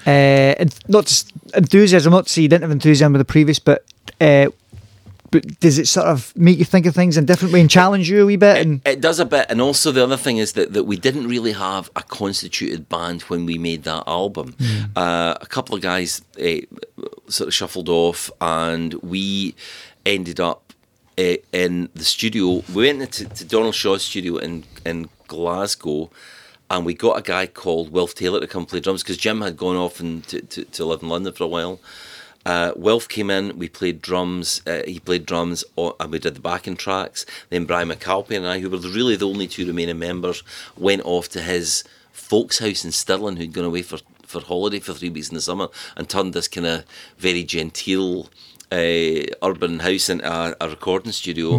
Uh, 0.05 0.65
not 0.89 1.05
just 1.05 1.31
enthusiasm. 1.55 2.11
Not 2.11 2.25
to 2.27 2.33
say 2.33 2.41
you 2.41 2.49
didn't 2.49 2.63
have 2.63 2.71
enthusiasm 2.71 3.13
with 3.13 3.21
the 3.21 3.25
previous, 3.25 3.59
but 3.59 3.85
uh, 4.19 4.47
but 5.33 5.59
does 5.59 5.79
it 5.79 5.87
sort 5.87 6.05
of 6.05 6.31
make 6.37 6.59
you 6.59 6.63
think 6.63 6.85
of 6.85 6.93
things 6.93 7.17
in 7.17 7.23
a 7.23 7.27
different 7.27 7.55
way 7.55 7.59
and 7.59 7.67
challenge 7.69 8.07
you 8.07 8.21
a 8.21 8.25
wee 8.27 8.35
bit? 8.35 8.57
And 8.57 8.81
It 8.85 9.01
does 9.01 9.19
a 9.19 9.25
bit, 9.25 9.47
and 9.49 9.59
also 9.59 9.91
the 9.91 10.03
other 10.03 10.15
thing 10.15 10.37
is 10.37 10.51
that, 10.53 10.73
that 10.73 10.83
we 10.83 10.95
didn't 10.95 11.27
really 11.27 11.53
have 11.53 11.89
a 11.95 12.03
constituted 12.03 12.87
band 12.87 13.23
when 13.23 13.47
we 13.47 13.57
made 13.57 13.81
that 13.83 14.03
album. 14.05 14.55
Uh, 14.95 15.33
a 15.41 15.47
couple 15.47 15.75
of 15.75 15.81
guys 15.81 16.21
uh, 16.39 16.57
sort 17.27 17.47
of 17.47 17.53
shuffled 17.55 17.89
off, 17.89 18.29
and 18.39 18.93
we 19.01 19.55
ended 20.05 20.39
up 20.39 20.71
uh, 21.17 21.37
in 21.51 21.89
the 21.95 22.05
studio. 22.05 22.63
We 22.71 22.85
went 22.85 23.01
into 23.01 23.25
to 23.25 23.43
Donald 23.43 23.73
Shaw's 23.73 24.03
studio 24.03 24.37
in 24.37 24.65
in 24.85 25.09
Glasgow. 25.27 26.11
And 26.69 26.87
we 26.87 26.95
got 26.95 27.19
a 27.19 27.21
guy 27.21 27.45
called 27.45 27.91
Wilf 27.91 28.15
Taylor 28.15 28.39
to 28.39 28.47
come 28.47 28.65
play 28.65 28.79
drums 28.79 29.03
because 29.03 29.17
Jim 29.17 29.41
had 29.41 29.57
gone 29.57 29.75
off 29.75 29.99
and 29.99 30.25
to, 30.27 30.41
to, 30.41 30.63
to 30.63 30.85
live 30.85 31.03
in 31.03 31.09
London 31.09 31.31
for 31.31 31.43
a 31.43 31.47
while. 31.47 31.79
Uh, 32.45 32.73
Wilf 32.75 33.07
came 33.07 33.29
in, 33.29 33.57
we 33.57 33.69
played 33.69 34.01
drums, 34.01 34.61
uh, 34.67 34.81
he 34.85 34.99
played 34.99 35.25
drums, 35.25 35.63
and 35.77 36.11
we 36.11 36.19
did 36.19 36.35
the 36.35 36.41
backing 36.41 36.75
tracks. 36.75 37.25
Then 37.49 37.65
Brian 37.65 37.89
McAlpine 37.89 38.37
and 38.37 38.47
I, 38.47 38.59
who 38.59 38.69
were 38.69 38.77
really 38.77 39.15
the 39.15 39.27
only 39.27 39.47
two 39.47 39.65
remaining 39.65 39.99
members, 39.99 40.43
went 40.77 41.03
off 41.05 41.29
to 41.29 41.41
his 41.41 41.83
folks' 42.11 42.59
house 42.59 42.83
in 42.83 42.91
Stirling, 42.91 43.37
who'd 43.37 43.53
gone 43.53 43.65
away 43.65 43.81
for, 43.81 43.99
for 44.25 44.41
holiday 44.41 44.79
for 44.79 44.93
three 44.93 45.09
weeks 45.09 45.29
in 45.29 45.35
the 45.35 45.41
summer, 45.41 45.69
and 45.95 46.09
turned 46.09 46.33
this 46.33 46.47
kind 46.47 46.67
of 46.67 46.85
very 47.17 47.43
genteel 47.43 48.29
uh, 48.71 49.25
urban 49.43 49.79
house 49.79 50.09
into 50.09 50.27
a, 50.29 50.55
a 50.59 50.69
recording 50.69 51.11
studio 51.11 51.57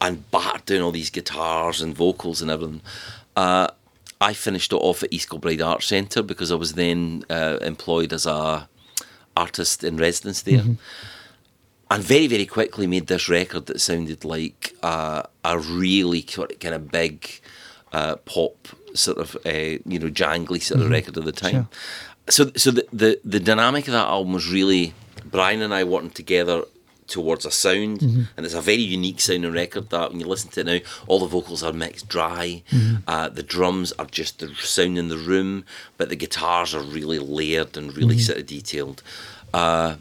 and 0.00 0.30
battered 0.30 0.66
down 0.66 0.82
all 0.82 0.92
these 0.92 1.10
guitars 1.10 1.80
and 1.82 1.94
vocals 1.94 2.40
and 2.40 2.50
everything. 2.50 2.80
Uh, 3.36 3.68
I 4.20 4.32
finished 4.32 4.72
it 4.72 4.76
off 4.76 5.02
at 5.02 5.12
East 5.12 5.28
Kilbride 5.28 5.60
Arts 5.60 5.86
Centre 5.86 6.22
because 6.22 6.52
I 6.52 6.54
was 6.54 6.74
then 6.74 7.24
uh, 7.28 7.58
employed 7.60 8.12
as 8.12 8.26
a 8.26 8.68
artist 9.36 9.84
in 9.84 9.96
residence 9.96 10.42
there. 10.42 10.60
And 11.90 12.02
very, 12.02 12.26
very 12.26 12.46
quickly 12.46 12.86
made 12.86 13.06
this 13.06 13.28
record 13.28 13.66
that 13.66 13.80
sounded 13.80 14.24
like 14.24 14.74
uh, 14.82 15.22
a 15.44 15.58
really 15.58 16.22
kind 16.22 16.74
of 16.74 16.90
big 16.90 17.28
uh, 17.92 18.16
pop 18.16 18.68
sort 18.94 19.18
of 19.18 19.36
uh, 19.44 19.78
you 19.84 19.98
know 19.98 20.08
jangly 20.08 20.62
sort 20.62 20.80
of 20.80 20.90
record 20.90 21.16
of 21.16 21.24
the 21.24 21.32
time. 21.32 21.68
So, 22.28 22.50
so 22.56 22.70
the, 22.70 22.86
the 22.92 23.20
the 23.24 23.40
dynamic 23.40 23.86
of 23.86 23.92
that 23.92 24.06
album 24.08 24.32
was 24.32 24.50
really 24.50 24.94
Brian 25.24 25.62
and 25.62 25.74
I 25.74 25.84
working 25.84 26.10
together 26.10 26.64
towards 27.06 27.44
a 27.44 27.50
sound, 27.50 28.02
and 28.02 28.44
it's 28.46 28.54
a 28.54 28.60
very 28.60 28.82
unique 28.82 29.20
sounding 29.20 29.52
record. 29.52 29.90
That 29.90 30.10
when 30.10 30.20
you 30.20 30.26
listen 30.26 30.50
to 30.52 30.60
it 30.60 30.66
now, 30.66 30.78
all 31.06 31.18
the 31.20 31.26
vocals 31.26 31.62
are 31.62 31.72
mixed 31.72 32.08
dry, 32.08 32.62
uh, 33.06 33.28
the 33.28 33.42
drums 33.42 33.92
are 33.98 34.06
just 34.06 34.38
the 34.40 34.54
sound 34.56 34.98
in 34.98 35.08
the 35.08 35.18
room, 35.18 35.64
but 35.98 36.08
the 36.08 36.16
guitars 36.16 36.74
are 36.74 36.82
really 36.82 37.18
layered 37.18 37.76
and 37.76 37.96
really 37.96 38.16
sort 38.18 38.38
of 38.38 38.46
detailed. 38.46 39.02
Uh, 39.52 39.96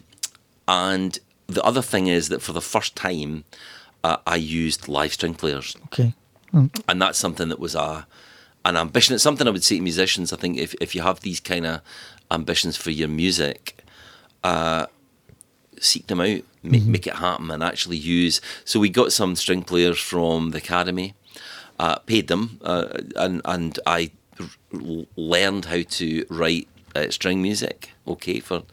and 0.68 1.20
the 1.48 1.64
other 1.64 1.82
thing 1.82 2.08
is 2.08 2.30
that 2.30 2.42
for 2.42 2.54
the 2.54 2.62
first 2.62 2.96
time, 2.96 3.44
uh, 4.04 4.18
I 4.26 4.36
used 4.38 4.88
live 4.88 5.14
string 5.14 5.34
players 5.36 5.76
okay, 5.86 6.14
and 6.88 7.02
that's 7.02 7.18
something 7.20 7.50
that 7.50 7.60
was 7.60 7.76
a 7.76 8.06
an 8.66 8.78
ambition. 8.78 9.14
It's 9.14 9.24
something 9.24 9.46
I 9.48 9.52
would 9.52 9.64
say 9.64 9.76
to 9.76 9.82
musicians. 9.82 10.32
I 10.32 10.38
think 10.38 10.58
if 10.58 10.74
if 10.80 10.96
you 10.96 11.02
have 11.02 11.20
these 11.20 11.40
kind 11.40 11.66
of 11.66 11.82
ambitions 12.32 12.78
for 12.78 12.92
your 12.92 13.10
music, 13.10 13.78
uh, 14.44 14.86
seek 15.80 16.08
them 16.08 16.22
out, 16.22 16.42
make 16.62 16.86
make 16.86 17.08
it 17.08 17.16
happen, 17.16 17.52
and 17.52 17.64
actually 17.64 17.98
use. 17.98 18.42
So 18.66 18.80
we 18.80 18.90
got 18.90 19.12
some 19.12 19.36
string 19.36 19.64
players 19.64 20.00
from 20.00 20.52
the 20.52 20.58
academy, 20.58 21.14
uh, 21.80 22.00
paid 22.00 22.28
them, 22.28 22.60
uh, 22.64 23.00
and 23.16 23.42
and 23.46 23.80
I 23.86 24.12
r- 24.40 25.06
learned 25.16 25.66
how 25.66 25.82
to 25.82 26.26
write 26.30 26.68
uh, 26.96 27.10
string 27.10 27.42
music. 27.42 27.92
Okay, 28.08 28.40
for 28.40 28.64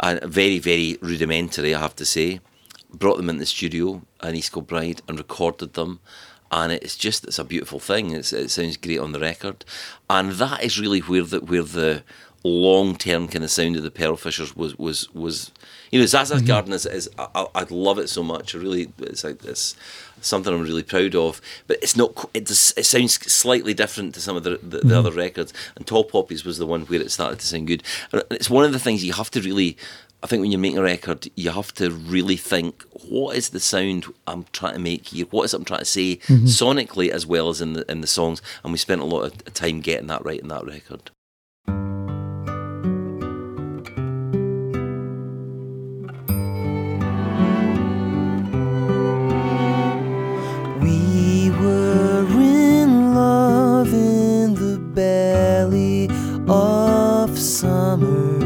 and 0.00 0.22
very 0.22 0.58
very 0.58 0.98
rudimentary, 1.00 1.74
I 1.74 1.80
have 1.80 1.96
to 1.96 2.04
say. 2.04 2.40
Brought 2.94 3.16
them 3.16 3.30
in 3.30 3.38
the 3.38 3.46
studio 3.46 4.02
in 4.22 4.34
East 4.34 4.52
Kilbride 4.52 5.00
and 5.08 5.16
recorded 5.16 5.72
them, 5.72 6.00
and 6.50 6.70
it's 6.70 6.96
just 6.96 7.24
it's 7.24 7.38
a 7.38 7.44
beautiful 7.44 7.80
thing. 7.80 8.10
It's, 8.10 8.32
it 8.32 8.50
sounds 8.50 8.76
great 8.76 8.98
on 8.98 9.12
the 9.12 9.20
record, 9.20 9.64
and 10.10 10.32
that 10.32 10.62
is 10.62 10.78
really 10.78 11.00
where 11.00 11.22
the 11.22 11.40
where 11.40 11.62
the 11.62 12.02
long 12.44 12.96
term 12.96 13.28
kind 13.28 13.44
of 13.44 13.50
sound 13.50 13.76
of 13.76 13.82
the 13.82 13.90
Pearl 13.90 14.16
Fishers 14.16 14.56
was 14.56 14.76
was 14.78 15.08
was 15.14 15.52
you 15.90 15.98
know 16.00 16.06
Zaza's 16.06 16.38
Mm-hmm. 16.42 16.46
Garden 16.46 16.72
is, 16.72 16.86
is 16.86 17.08
I, 17.18 17.46
I 17.54 17.66
love 17.70 17.98
it 17.98 18.08
so 18.08 18.22
much. 18.22 18.54
I 18.54 18.58
really 18.58 18.92
it's 18.98 19.24
like 19.24 19.44
it's 19.44 19.76
something 20.20 20.52
I'm 20.52 20.62
really 20.62 20.82
proud 20.82 21.14
of. 21.14 21.40
But 21.66 21.78
it's 21.82 21.96
not 21.96 22.28
it 22.34 22.46
does, 22.46 22.72
it 22.76 22.84
sounds 22.84 23.14
slightly 23.32 23.74
different 23.74 24.14
to 24.14 24.20
some 24.20 24.36
of 24.36 24.42
the, 24.44 24.58
the, 24.62 24.78
Mm-hmm. 24.78 24.88
the 24.88 24.98
other 24.98 25.12
records. 25.12 25.52
And 25.76 25.86
Tall 25.86 26.04
Poppies 26.04 26.44
was 26.44 26.58
the 26.58 26.66
one 26.66 26.82
where 26.82 27.00
it 27.00 27.10
started 27.10 27.38
to 27.40 27.46
sound 27.46 27.66
good. 27.68 27.82
And 28.12 28.22
it's 28.30 28.50
one 28.50 28.64
of 28.64 28.72
the 28.72 28.78
things 28.78 29.04
you 29.04 29.12
have 29.12 29.30
to 29.32 29.40
really. 29.40 29.76
I 30.24 30.28
think 30.28 30.40
when 30.40 30.52
you're 30.52 30.60
making 30.60 30.78
a 30.78 30.82
record, 30.82 31.28
you 31.34 31.50
have 31.50 31.74
to 31.74 31.90
really 31.90 32.36
think, 32.36 32.84
what 33.08 33.34
is 33.36 33.48
the 33.48 33.58
sound 33.58 34.06
I'm 34.28 34.44
trying 34.52 34.74
to 34.74 34.78
make 34.78 35.08
here? 35.08 35.26
What 35.32 35.42
is 35.42 35.52
it 35.52 35.56
I'm 35.56 35.64
trying 35.64 35.80
to 35.80 35.84
say 35.84 36.18
sonically 36.18 37.08
as 37.08 37.26
well 37.26 37.48
as 37.48 37.60
in 37.60 37.72
the 37.72 37.90
in 37.90 38.02
the 38.02 38.06
songs? 38.06 38.40
And 38.62 38.72
we 38.72 38.78
spent 38.78 39.00
a 39.00 39.04
lot 39.04 39.22
of 39.22 39.52
time 39.54 39.80
getting 39.80 40.06
that 40.06 40.24
right 40.24 40.38
in 40.40 40.46
that 40.48 40.64
record. 40.64 41.10
Summer, 57.42 58.38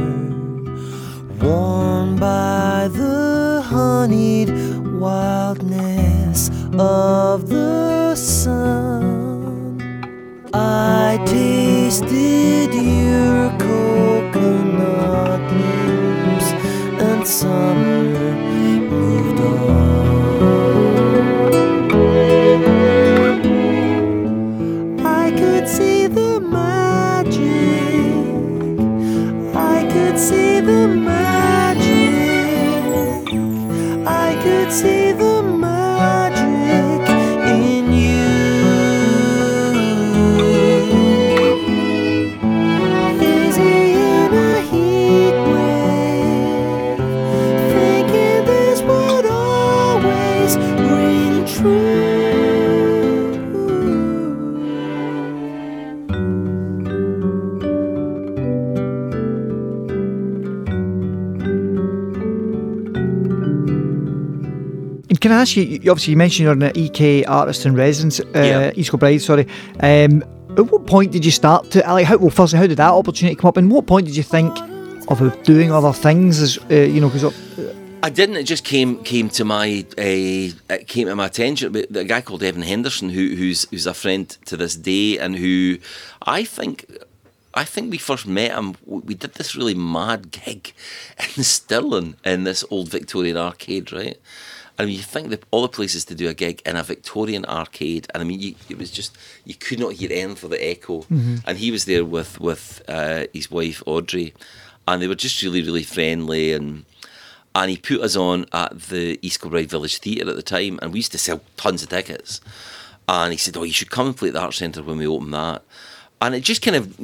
warmed 1.43 2.19
by 2.19 2.89
the 2.91 3.63
honeyed 3.63 4.51
wildness 4.99 6.51
of 6.79 7.49
the 7.51 8.15
sun. 8.17 9.81
I 10.55 11.23
tasted 11.27 12.73
can 65.27 65.37
I 65.37 65.41
ask 65.41 65.57
you, 65.57 65.65
you 65.65 65.91
obviously 65.91 66.12
you 66.12 66.17
mentioned 66.17 66.45
you're 66.45 66.71
an 66.71 66.77
EK 66.77 67.25
artist 67.25 67.67
in 67.67 67.75
residence, 67.75 68.21
uh, 68.21 68.25
Yeah. 68.35 68.71
East 68.77 68.91
Kilbride, 68.91 69.21
sorry. 69.21 69.47
Um, 69.81 70.23
at 70.57 70.71
what 70.71 70.87
point 70.87 71.11
did 71.11 71.25
you 71.25 71.33
start 71.33 71.69
to, 71.73 71.81
like, 71.81 72.07
how, 72.07 72.17
well, 72.19 72.31
firstly, 72.31 72.61
how 72.61 72.67
did 72.69 72.77
that 72.79 72.93
opportunity 72.93 73.35
come 73.35 73.49
up? 73.49 73.57
And 73.57 73.69
what 73.69 73.87
point 73.87 74.07
did 74.07 74.17
you 74.17 74.23
think 74.23 74.57
of 75.09 75.21
uh, 75.21 75.31
doing 75.43 75.73
other 75.73 75.93
things, 75.93 76.41
as, 76.41 76.59
uh, 76.71 76.75
you 76.75 77.01
know, 77.01 77.09
because 77.09 77.35
I 78.05 78.11
didn't. 78.11 78.37
It 78.37 78.45
just 78.45 78.62
came 78.62 79.03
came 79.03 79.29
to 79.31 79.45
my 79.45 79.85
uh, 79.99 80.75
it 80.77 80.87
came 80.87 81.09
to 81.09 81.17
my 81.17 81.27
attention. 81.27 81.73
But 81.73 81.97
a 81.97 82.05
guy 82.05 82.21
called 82.21 82.43
Evan 82.45 82.62
Henderson, 82.62 83.09
who 83.11 83.35
who's 83.35 83.69
who's 83.71 83.87
a 83.87 83.95
friend 83.95 84.29
to 84.45 84.57
this 84.57 84.77
day, 84.77 85.19
and 85.19 85.35
who 85.35 85.79
I 86.23 86.45
think. 86.45 86.87
I 87.55 87.65
think 87.65 87.91
we 87.91 87.99
first 87.99 88.27
met 88.27 88.53
him. 88.53 88.77
We 88.85 89.15
did 89.15 89.35
this 89.35 89.57
really 89.57 89.75
mad 89.75 90.31
gig 90.31 90.73
in 91.37 91.43
Stirling 91.43 92.15
in 92.25 92.45
this 92.45 92.65
old 92.71 92.91
Victorian 92.91 93.37
arcade, 93.39 93.93
right? 93.93 94.19
I 94.79 94.85
mean, 94.85 94.95
you 94.97 95.03
think 95.03 95.31
that 95.31 95.45
all 95.51 95.62
the 95.62 95.69
places 95.69 96.05
to 96.07 96.15
do 96.15 96.29
a 96.29 96.35
gig 96.35 96.61
in 96.67 96.77
a 96.77 96.83
Victorian 96.83 97.45
arcade, 97.47 98.07
and 98.12 98.23
I 98.23 98.25
mean, 98.27 98.41
you, 98.41 98.55
it 98.69 98.79
was 98.79 98.91
just 98.91 99.17
you 99.45 99.55
could 99.55 99.79
not 99.79 99.95
hear 99.95 100.11
anything 100.12 100.37
for 100.37 100.49
the 100.49 100.62
echo. 100.62 101.07
And 101.47 101.59
he 101.59 101.71
was 101.71 101.85
there 101.87 102.05
with 102.05 102.41
with 102.41 102.83
uh, 102.89 103.25
his 103.33 103.51
wife 103.51 103.83
Audrey, 103.87 104.35
and 104.87 105.01
they 105.01 105.09
were 105.09 105.15
just 105.15 105.43
really 105.43 105.62
really 105.62 105.83
friendly 105.83 106.53
and 106.53 106.85
and 107.55 107.71
he 107.71 107.79
put 107.79 108.03
us 108.03 108.17
on 108.17 108.45
at 108.53 108.79
the 108.91 109.19
East 109.23 109.41
Kilbride 109.41 109.71
Village 109.71 109.97
Theatre 109.99 110.29
at 110.29 110.37
the 110.37 110.43
time, 110.43 110.79
and 110.83 110.93
we 110.93 110.99
used 110.99 111.12
to 111.12 111.19
sell 111.19 111.41
tons 111.57 111.83
of 111.83 111.89
tickets. 111.89 112.43
And 113.09 113.33
he 113.33 113.39
said, 113.39 113.57
"Oh, 113.57 113.62
you 113.62 113.73
should 113.73 113.91
come 113.91 114.09
and 114.09 114.17
play 114.17 114.29
at 114.29 114.35
the 114.35 114.41
Arts 114.41 114.59
Centre 114.59 114.83
when 114.83 114.99
we 114.99 115.07
open 115.07 115.31
that." 115.31 115.62
And 116.21 116.35
it 116.35 116.41
just 116.41 116.61
kind 116.61 116.77
of 116.77 116.99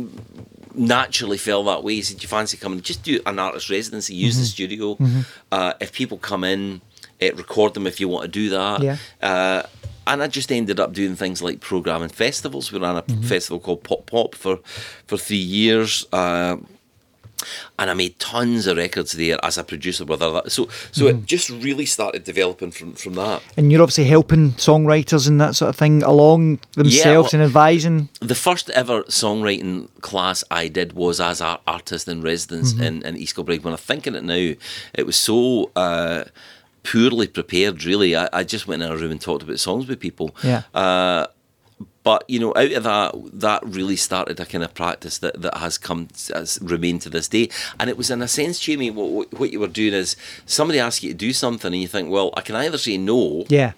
naturally 0.75 1.39
fell 1.39 1.65
that 1.65 1.83
way. 1.83 1.95
He 1.95 2.03
said, 2.03 2.19
"Do 2.19 2.23
you 2.25 2.29
fancy 2.29 2.59
coming? 2.59 2.83
Just 2.83 3.03
do 3.03 3.21
an 3.25 3.39
artist 3.39 3.71
residency, 3.71 4.15
use 4.15 4.37
the 4.37 4.45
studio. 4.45 4.99
Uh, 5.51 5.73
if 5.81 5.93
people 5.93 6.19
come 6.19 6.45
in, 6.45 6.83
uh, 7.31 7.35
record 7.37 7.75
them 7.75 7.87
if 7.87 8.01
you 8.01 8.09
want 8.09 8.25
to 8.25 8.29
do 8.29 8.51
that." 8.51 8.83
Yeah. 8.83 8.97
Uh, 9.21 9.63
and 10.07 10.23
I 10.23 10.27
just 10.27 10.51
ended 10.51 10.81
up 10.81 10.93
doing 10.93 11.15
things 11.17 11.43
like 11.43 11.61
programming 11.61 12.09
festivals. 12.09 12.73
We 12.73 12.81
ran 12.81 12.97
a 12.97 13.03
festival 13.23 13.61
called 13.61 13.85
Pop 13.85 14.07
Pop 14.07 14.35
for 14.35 14.59
for 15.07 15.17
three 15.17 15.37
years. 15.37 16.07
Uh, 16.13 16.57
and 17.79 17.91
I 17.91 17.95
made 17.95 18.19
tons 18.21 18.67
of 18.67 18.77
records 18.77 19.13
there 19.13 19.37
as 19.45 19.59
a 19.59 19.65
producer 19.65 20.05
with 20.05 20.23
other. 20.23 20.49
So 20.49 20.69
so 20.93 21.07
it 21.07 21.27
just 21.27 21.51
really 21.51 21.87
started 21.87 22.25
developing 22.25 22.71
from 22.71 22.95
from 22.95 23.15
that. 23.15 23.43
and 23.57 23.71
you're 23.73 23.83
obviously 23.83 24.05
helping 24.05 24.53
songwriters 24.53 25.27
and 25.29 25.41
that 25.41 25.57
sort 25.57 25.71
of 25.71 25.77
thing 25.77 26.03
along 26.03 26.61
themselves 26.75 27.33
well- 27.33 27.41
and 27.41 27.49
advising. 27.49 28.09
The 28.21 28.35
first 28.35 28.71
ever 28.71 29.03
songwriting 29.05 29.89
class 30.01 30.45
I 30.51 30.69
did 30.69 30.93
was 30.93 31.21
as 31.21 31.41
an 31.41 31.59
artist 31.67 32.09
in 32.09 32.23
residence 32.23 32.73
in, 32.75 33.03
in 33.03 33.17
East 33.17 33.35
Kilbride. 33.35 33.65
When 33.65 33.75
I 33.75 33.77
think 33.79 34.07
of 34.07 34.15
it 34.15 34.25
now, 34.25 34.55
it 34.95 35.05
was 35.07 35.17
so 35.17 35.71
uh, 35.75 36.25
poorly 36.83 37.27
prepared, 37.27 37.85
really. 37.85 38.16
I, 38.16 38.29
I 38.33 38.45
just 38.45 38.66
went 38.66 38.83
in 38.83 38.90
a 38.90 38.97
room 38.97 39.11
and 39.11 39.21
talked 39.21 39.42
about 39.42 39.59
songs 39.61 39.87
with 39.87 40.01
people. 40.01 40.35
Yeah. 40.42 40.62
Uh, 40.75 41.27
but 42.05 42.25
you 42.29 42.40
know, 42.40 42.53
out 42.57 42.73
of 42.73 42.83
that, 42.83 43.14
that 43.40 43.62
really 43.64 43.97
started 43.97 44.40
a 44.40 44.47
kind 44.47 44.64
of 44.64 44.75
practice 44.75 45.18
that, 45.18 45.40
that 45.40 45.57
has 45.59 45.79
come 45.79 46.09
has 46.35 46.59
remained 46.61 47.03
to 47.03 47.11
this 47.11 47.29
day. 47.29 47.49
And 47.79 47.88
it 47.88 47.97
was 47.97 48.11
in 48.11 48.23
a 48.23 48.29
sense, 48.29 48.59
Jamie, 48.59 48.90
what, 48.90 49.33
what 49.38 49.53
you 49.53 49.61
were 49.61 49.68
doing 49.68 49.95
is 49.95 50.16
somebody 50.45 50.81
asks 50.81 51.05
you 51.05 51.11
to 51.11 51.16
do 51.16 51.33
something, 51.33 51.73
and 51.73 51.81
you 51.81 51.88
think, 51.88 52.11
well, 52.11 52.33
I 52.37 52.40
can 52.40 52.57
either 52.57 52.79
say 52.79 52.99
no, 52.99 53.45
Yeah. 53.49 53.73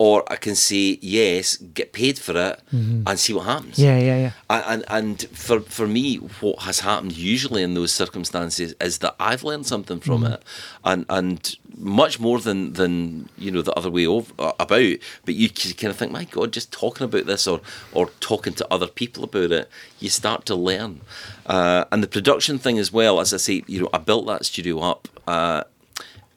Or 0.00 0.24
I 0.32 0.36
can 0.36 0.54
say 0.54 0.98
yes, 1.02 1.58
get 1.58 1.92
paid 1.92 2.18
for 2.18 2.34
it, 2.34 2.62
and 2.72 3.20
see 3.20 3.34
what 3.34 3.44
happens. 3.44 3.78
Yeah, 3.78 3.98
yeah, 3.98 4.16
yeah. 4.16 4.32
And, 4.48 4.64
and 4.66 4.84
and 4.88 5.22
for 5.36 5.60
for 5.60 5.86
me, 5.86 6.16
what 6.40 6.60
has 6.60 6.80
happened 6.80 7.12
usually 7.18 7.62
in 7.62 7.74
those 7.74 7.92
circumstances 7.92 8.74
is 8.80 9.00
that 9.00 9.14
I've 9.20 9.44
learned 9.44 9.66
something 9.66 10.00
from 10.00 10.24
it, 10.24 10.42
and 10.86 11.04
and 11.10 11.54
much 11.76 12.18
more 12.18 12.40
than 12.40 12.72
than 12.72 13.28
you 13.36 13.50
know 13.50 13.60
the 13.60 13.74
other 13.74 13.90
way 13.90 14.06
of, 14.06 14.32
uh, 14.38 14.52
about. 14.58 14.96
But 15.26 15.34
you 15.34 15.50
kind 15.50 15.90
of 15.90 15.96
think, 15.98 16.12
my 16.12 16.24
God, 16.24 16.50
just 16.50 16.72
talking 16.72 17.04
about 17.04 17.26
this 17.26 17.46
or 17.46 17.60
or 17.92 18.06
talking 18.20 18.54
to 18.54 18.66
other 18.70 18.86
people 18.86 19.24
about 19.24 19.52
it, 19.52 19.68
you 19.98 20.08
start 20.08 20.46
to 20.46 20.54
learn. 20.54 21.02
Uh, 21.44 21.84
and 21.92 22.02
the 22.02 22.08
production 22.08 22.58
thing 22.58 22.78
as 22.78 22.90
well, 22.90 23.20
as 23.20 23.34
I 23.34 23.36
say, 23.36 23.64
you 23.66 23.82
know, 23.82 23.90
I 23.92 23.98
built 23.98 24.26
that 24.28 24.46
studio 24.46 24.78
up. 24.80 25.08
Uh, 25.26 25.64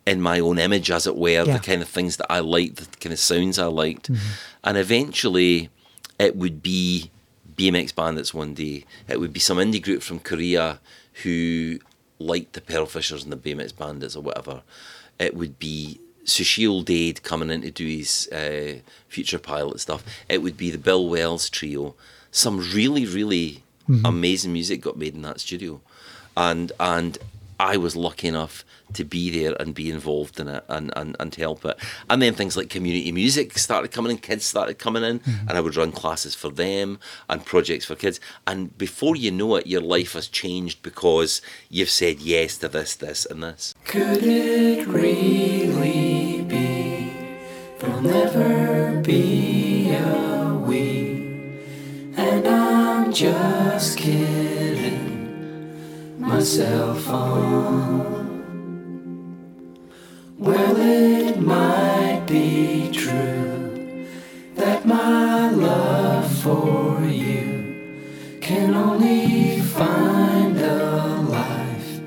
in 0.05 0.21
my 0.21 0.39
own 0.39 0.59
image, 0.59 0.91
as 0.91 1.07
it 1.07 1.15
were, 1.15 1.29
Yeah. 1.29 1.43
the 1.53 1.59
kind 1.59 1.81
of 1.81 1.87
things 1.87 2.17
that 2.17 2.31
I 2.31 2.39
liked, 2.39 2.75
the 2.77 2.97
kind 2.97 3.13
of 3.13 3.19
sounds 3.19 3.57
I 3.57 3.65
liked. 3.67 4.09
And 4.63 4.77
eventually 4.77 5.69
it 6.19 6.35
would 6.35 6.61
be 6.61 7.09
BMX 7.57 7.93
Bandits 7.95 8.33
one 8.33 8.53
day. 8.53 8.85
It 9.07 9.19
would 9.19 9.31
be 9.33 9.39
some 9.39 9.57
indie 9.57 9.81
group 9.81 10.01
from 10.03 10.19
Korea 10.19 10.79
who 11.23 11.79
liked 12.19 12.53
the 12.53 12.61
Pearl 12.61 12.85
Fishers 12.85 13.23
and 13.23 13.31
the 13.31 13.37
BMX 13.37 13.71
Bandits 13.75 14.15
or 14.15 14.21
whatever. 14.21 14.61
It 15.19 15.35
would 15.35 15.57
be 15.59 15.99
Sushil 16.25 16.83
Dade 16.83 17.21
coming 17.23 17.49
in 17.49 17.61
to 17.61 17.71
do 17.71 17.85
his 17.85 18.27
uh, 18.31 18.79
future 19.07 19.39
pilot 19.39 19.79
stuff. 19.81 20.03
It 20.29 20.41
would 20.41 20.57
be 20.57 20.69
the 20.71 20.77
Bill 20.77 21.07
Wells 21.07 21.49
trio. 21.49 21.95
Some 22.31 22.59
really, 22.73 23.05
really 23.05 23.63
amazing 24.05 24.53
music 24.53 24.81
got 24.81 24.97
made 24.97 25.13
in 25.13 25.21
that 25.23 25.39
studio. 25.41 25.81
And 26.35 26.71
and 26.79 27.17
I 27.63 27.77
was 27.77 27.95
lucky 27.95 28.27
enough 28.27 28.65
to 28.91 29.05
be 29.05 29.29
there 29.29 29.55
and 29.57 29.73
be 29.73 29.89
involved 29.89 30.37
in 30.37 30.49
it 30.49 30.65
and, 30.67 30.91
and, 30.97 31.15
and 31.17 31.33
help 31.33 31.63
it. 31.63 31.79
And 32.09 32.21
then 32.21 32.33
things 32.33 32.57
like 32.57 32.69
community 32.69 33.09
music 33.13 33.57
started 33.57 33.89
coming 33.89 34.11
in, 34.11 34.17
kids 34.17 34.43
started 34.43 34.79
coming 34.79 35.01
in, 35.01 35.21
mm-hmm. 35.21 35.47
and 35.47 35.57
I 35.57 35.61
would 35.61 35.77
run 35.77 35.93
classes 35.93 36.35
for 36.35 36.49
them 36.49 36.99
and 37.29 37.45
projects 37.45 37.85
for 37.85 37.95
kids. 37.95 38.19
And 38.45 38.77
before 38.77 39.15
you 39.15 39.31
know 39.31 39.55
it, 39.55 39.65
your 39.65 39.79
life 39.79 40.11
has 40.11 40.27
changed 40.27 40.83
because 40.83 41.41
you've 41.69 41.89
said 41.89 42.19
yes 42.19 42.57
to 42.57 42.67
this, 42.67 42.95
this, 42.95 43.25
and 43.25 43.41
this. 43.41 43.73
Could 43.85 44.23
it 44.23 44.85
really 44.85 46.41
be? 46.41 47.13
There'll 47.79 48.01
never 48.01 48.99
be 48.99 49.89
a 49.91 50.53
we. 50.53 51.61
And 52.17 52.45
I'm 52.45 53.13
just 53.13 53.97
kidding. 53.97 54.52
Myself 56.23 57.09
on. 57.09 58.23
Well, 60.37 60.75
it 60.77 61.39
might 61.39 62.23
be 62.27 62.89
true 62.91 64.07
that 64.55 64.85
my 64.85 65.49
love 65.49 66.31
for 66.41 67.01
you 67.03 68.37
can 68.41 68.73
only 68.73 69.59
find 69.59 70.57
a 70.57 71.21
life 71.29 71.99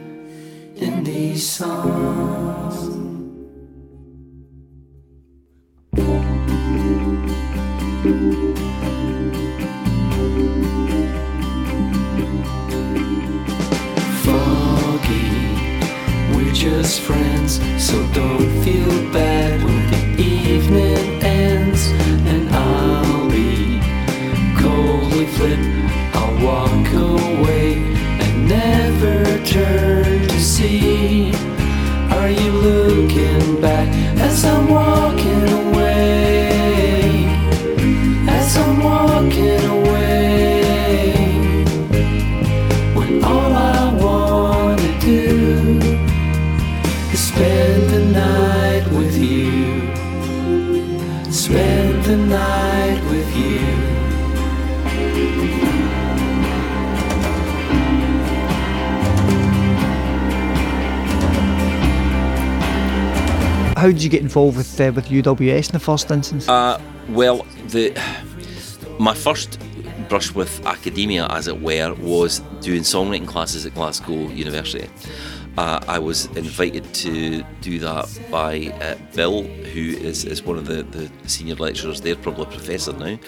in 0.77 1.05
these 1.05 1.47
songs. 1.49 2.96
Friends, 16.95 17.59
so 17.85 18.01
don't 18.13 18.46
How 63.87 63.93
did 63.93 64.03
you 64.03 64.11
get 64.11 64.21
involved 64.21 64.57
with 64.57 64.81
uh, 64.81 64.91
with 64.93 65.07
UWS 65.07 65.69
in 65.69 65.73
the 65.73 65.79
first 65.79 66.11
instance? 66.11 66.49
Uh, 66.49 66.81
well, 67.11 67.47
the 67.69 67.97
my 68.99 69.15
first 69.15 69.61
brush 70.09 70.35
with 70.35 70.67
academia, 70.67 71.29
as 71.29 71.47
it 71.47 71.63
were, 71.63 71.95
was 72.01 72.41
doing 72.61 72.83
songwriting 72.83 73.29
classes 73.29 73.65
at 73.65 73.75
Glasgow 73.75 74.29
University. 74.31 74.89
Uh, 75.57 75.79
I 75.87 76.01
was 76.01 76.27
invited 76.37 76.93
to 76.95 77.45
do 77.61 77.79
that 77.79 78.21
by 78.29 78.75
uh, 78.83 78.97
Bill, 79.15 79.45
who 79.45 79.81
is, 79.81 80.25
is 80.25 80.43
one 80.43 80.59
of 80.59 80.67
the, 80.67 80.83
the 80.83 81.09
senior 81.29 81.55
lecturers 81.55 82.01
there, 82.01 82.17
probably 82.17 82.43
a 82.43 82.47
professor 82.47 82.93
now. 82.93 83.19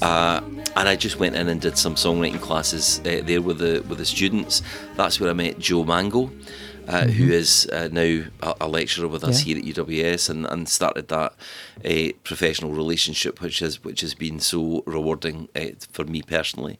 Uh, 0.00 0.40
and 0.74 0.88
I 0.88 0.96
just 0.96 1.18
went 1.18 1.36
in 1.36 1.48
and 1.48 1.60
did 1.60 1.76
some 1.76 1.96
songwriting 1.96 2.40
classes 2.40 3.00
uh, 3.00 3.20
there 3.24 3.42
with 3.42 3.58
the 3.58 3.84
with 3.88 3.98
the 3.98 4.06
students. 4.06 4.62
That's 4.96 5.20
where 5.20 5.28
I 5.28 5.34
met 5.34 5.58
Jo 5.58 5.84
Mango, 5.84 6.30
uh, 6.88 7.06
who 7.06 7.30
is 7.30 7.68
uh, 7.72 7.88
now 7.92 8.24
a, 8.42 8.54
a 8.62 8.68
lecturer 8.68 9.06
with 9.08 9.22
us 9.22 9.44
Yeah. 9.44 9.56
here 9.56 9.58
at 9.58 9.76
UWS, 9.86 10.30
and, 10.30 10.46
and 10.46 10.68
started 10.68 11.08
that 11.08 11.34
uh, 11.84 12.12
professional 12.24 12.72
relationship, 12.72 13.40
which 13.40 13.58
has 13.60 13.84
which 13.84 14.00
has 14.00 14.14
been 14.14 14.40
so 14.40 14.82
rewarding 14.86 15.48
uh, 15.54 15.66
for 15.92 16.04
me 16.04 16.22
personally. 16.22 16.78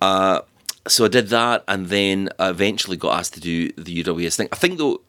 Uh, 0.00 0.40
so 0.86 1.04
I 1.04 1.08
did 1.08 1.28
that, 1.28 1.64
and 1.66 1.86
then 1.88 2.28
I 2.38 2.48
eventually 2.50 2.96
got 2.96 3.18
asked 3.18 3.34
to 3.34 3.40
do 3.40 3.72
the 3.72 4.02
UWS 4.04 4.36
thing. 4.36 4.48
I 4.52 4.56
think 4.56 4.78
though 4.78 5.00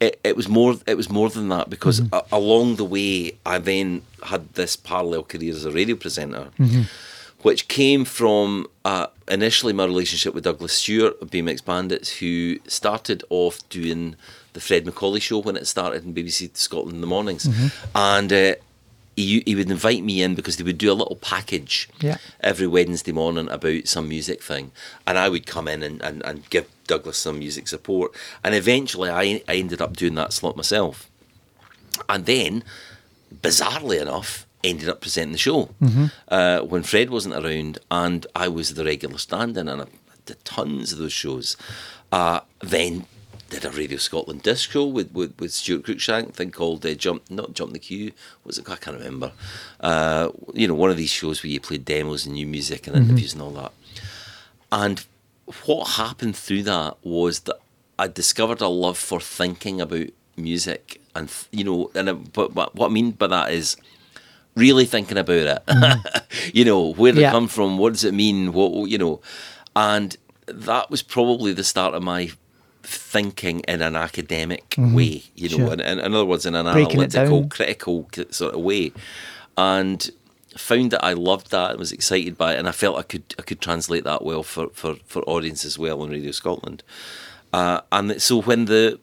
it, 0.00 0.18
it 0.24 0.36
was 0.36 0.48
more 0.48 0.76
it 0.86 0.96
was 0.96 1.08
more 1.10 1.28
than 1.30 1.48
that 1.48 1.68
because 1.70 2.00
a, 2.12 2.22
along 2.32 2.76
the 2.76 2.84
way 2.84 3.32
I 3.44 3.58
then 3.58 4.02
had 4.24 4.54
this 4.54 4.76
parallel 4.76 5.22
career 5.24 5.52
as 5.52 5.64
a 5.64 5.70
radio 5.70 5.96
presenter, 5.96 6.48
which 7.42 7.68
came 7.68 8.04
from 8.04 8.66
uh, 8.84 9.06
initially 9.28 9.72
my 9.72 9.84
relationship 9.84 10.34
with 10.34 10.44
Douglas 10.44 10.72
Stewart 10.72 11.20
of 11.22 11.30
BMX 11.30 11.64
Bandits, 11.64 12.18
who 12.18 12.58
started 12.66 13.22
off 13.30 13.66
doing 13.68 14.16
the 14.54 14.60
Fred 14.60 14.84
Macaulay 14.86 15.20
show 15.20 15.38
when 15.38 15.56
it 15.56 15.66
started 15.66 16.04
in 16.04 16.14
BBC 16.14 16.56
Scotland 16.56 16.94
in 16.96 17.00
the 17.00 17.06
mornings, 17.06 17.48
and. 17.94 18.32
Uh, 18.32 18.54
he, 19.16 19.42
he 19.44 19.56
would 19.56 19.68
invite 19.68 20.04
me 20.04 20.22
in 20.22 20.36
because 20.36 20.58
they 20.58 20.62
would 20.62 20.78
do 20.78 20.92
a 20.92 20.94
little 20.94 21.16
package 21.16 21.88
Yeah. 22.00 22.18
every 22.38 22.68
Wednesday 22.68 23.10
morning 23.10 23.48
about 23.50 23.88
some 23.88 24.08
music 24.08 24.40
thing. 24.44 24.70
And 25.08 25.18
I 25.18 25.28
would 25.28 25.44
come 25.44 25.66
in 25.66 25.82
and, 25.82 26.00
and, 26.02 26.24
and 26.24 26.48
give 26.50 26.68
Douglas 26.86 27.18
some 27.18 27.40
music 27.40 27.66
support. 27.66 28.12
And 28.44 28.54
eventually 28.54 29.10
I, 29.10 29.42
I 29.48 29.56
ended 29.56 29.82
up 29.82 29.96
doing 29.96 30.14
that 30.14 30.32
slot 30.32 30.56
myself. 30.56 31.10
And 32.08 32.26
then, 32.26 32.62
bizarrely 33.42 34.00
enough, 34.00 34.46
ended 34.64 34.88
up 34.88 35.00
presenting 35.00 35.32
the 35.32 35.38
show 35.38 35.70
uh, 36.28 36.60
when 36.60 36.82
Fred 36.82 37.10
wasn't 37.10 37.34
around 37.34 37.78
and 37.90 38.26
I 38.34 38.48
was 38.48 38.74
the 38.74 38.84
regular 38.84 39.18
stand-in 39.18 39.68
and 39.68 39.82
I 39.82 39.86
did 40.26 40.44
tons 40.44 40.92
of 40.92 40.98
those 40.98 41.12
shows. 41.12 41.56
Uh, 42.10 42.40
then 42.60 43.06
did 43.50 43.64
a 43.64 43.70
Radio 43.70 43.96
Scotland 43.98 44.42
disc 44.42 44.70
show 44.72 44.84
with, 44.86 45.10
with, 45.12 45.38
with 45.40 45.52
Stuart 45.52 45.84
Cruickshank, 45.84 46.34
thing 46.34 46.50
called 46.50 46.84
uh, 46.84 46.94
Jump, 46.94 47.30
not 47.30 47.54
Jump 47.54 47.72
the 47.72 47.78
Queue, 47.78 48.12
was 48.44 48.58
it? 48.58 48.68
I 48.68 48.76
can't 48.76 48.98
remember. 48.98 49.32
Uh, 49.80 50.30
you 50.52 50.68
know, 50.68 50.74
one 50.74 50.90
of 50.90 50.96
these 50.96 51.10
shows 51.10 51.42
where 51.42 51.50
you 51.50 51.60
played 51.60 51.84
demos 51.84 52.26
and 52.26 52.34
new 52.34 52.46
music 52.46 52.86
and 52.86 52.96
interviews 52.96 53.32
and 53.32 53.42
all 53.42 53.52
that. 53.52 53.72
And 54.70 55.04
what 55.64 55.92
happened 55.92 56.36
through 56.36 56.64
that 56.64 56.98
was 57.02 57.40
that 57.40 57.58
I 57.98 58.08
discovered 58.08 58.60
a 58.60 58.68
love 58.68 58.98
for 58.98 59.18
thinking 59.18 59.80
about 59.80 60.08
music, 60.36 61.00
and 61.14 61.32
you 61.50 61.64
know, 61.64 61.90
and 61.94 62.32
but, 62.32 62.54
but 62.54 62.74
what 62.74 62.90
I 62.90 62.92
mean 62.92 63.12
by 63.12 63.28
that 63.28 63.50
is 63.50 63.76
really 64.58 64.84
thinking 64.84 65.16
about 65.18 65.62
it. 65.68 66.20
you 66.54 66.64
know, 66.64 66.92
where 66.94 67.12
did 67.12 67.20
Yeah. 67.22 67.30
come 67.30 67.48
from? 67.48 67.78
What 67.78 67.92
does 67.92 68.04
it 68.04 68.14
mean? 68.14 68.52
What 68.52 68.90
you 68.90 68.98
know, 68.98 69.20
and 69.76 70.16
that 70.46 70.90
was 70.90 71.02
probably 71.02 71.52
the 71.52 71.64
start 71.64 71.94
of 71.94 72.02
my 72.02 72.30
thinking 72.82 73.60
in 73.60 73.82
an 73.82 73.96
academic 73.96 74.74
way. 74.78 75.22
You 75.34 75.48
know, 75.50 75.56
Sure. 75.56 75.72
in, 75.74 75.80
in, 75.80 76.00
other 76.14 76.24
words, 76.24 76.46
in 76.46 76.54
an 76.54 76.64
Breaking 76.72 77.02
analytical, 77.02 77.46
critical 77.48 78.08
sort 78.30 78.54
of 78.54 78.60
way, 78.60 78.92
and 79.56 80.10
found 80.56 80.90
that 80.90 81.04
I 81.04 81.12
loved 81.12 81.50
that 81.50 81.70
and 81.72 81.78
was 81.78 81.92
excited 81.92 82.36
by 82.38 82.54
it, 82.54 82.58
and 82.58 82.68
I 82.68 82.72
felt 82.72 82.98
I 82.98 83.02
could 83.02 83.34
I 83.38 83.42
could 83.42 83.60
translate 83.60 84.04
that 84.04 84.24
well 84.24 84.42
for 84.42 84.68
for 84.72 84.96
for 85.06 85.22
audience 85.22 85.64
as 85.64 85.78
well 85.78 86.02
on 86.02 86.10
Radio 86.10 86.32
Scotland. 86.32 86.82
Uh, 87.52 87.80
and 87.92 88.20
so 88.20 88.40
when 88.42 88.64
the 88.66 88.98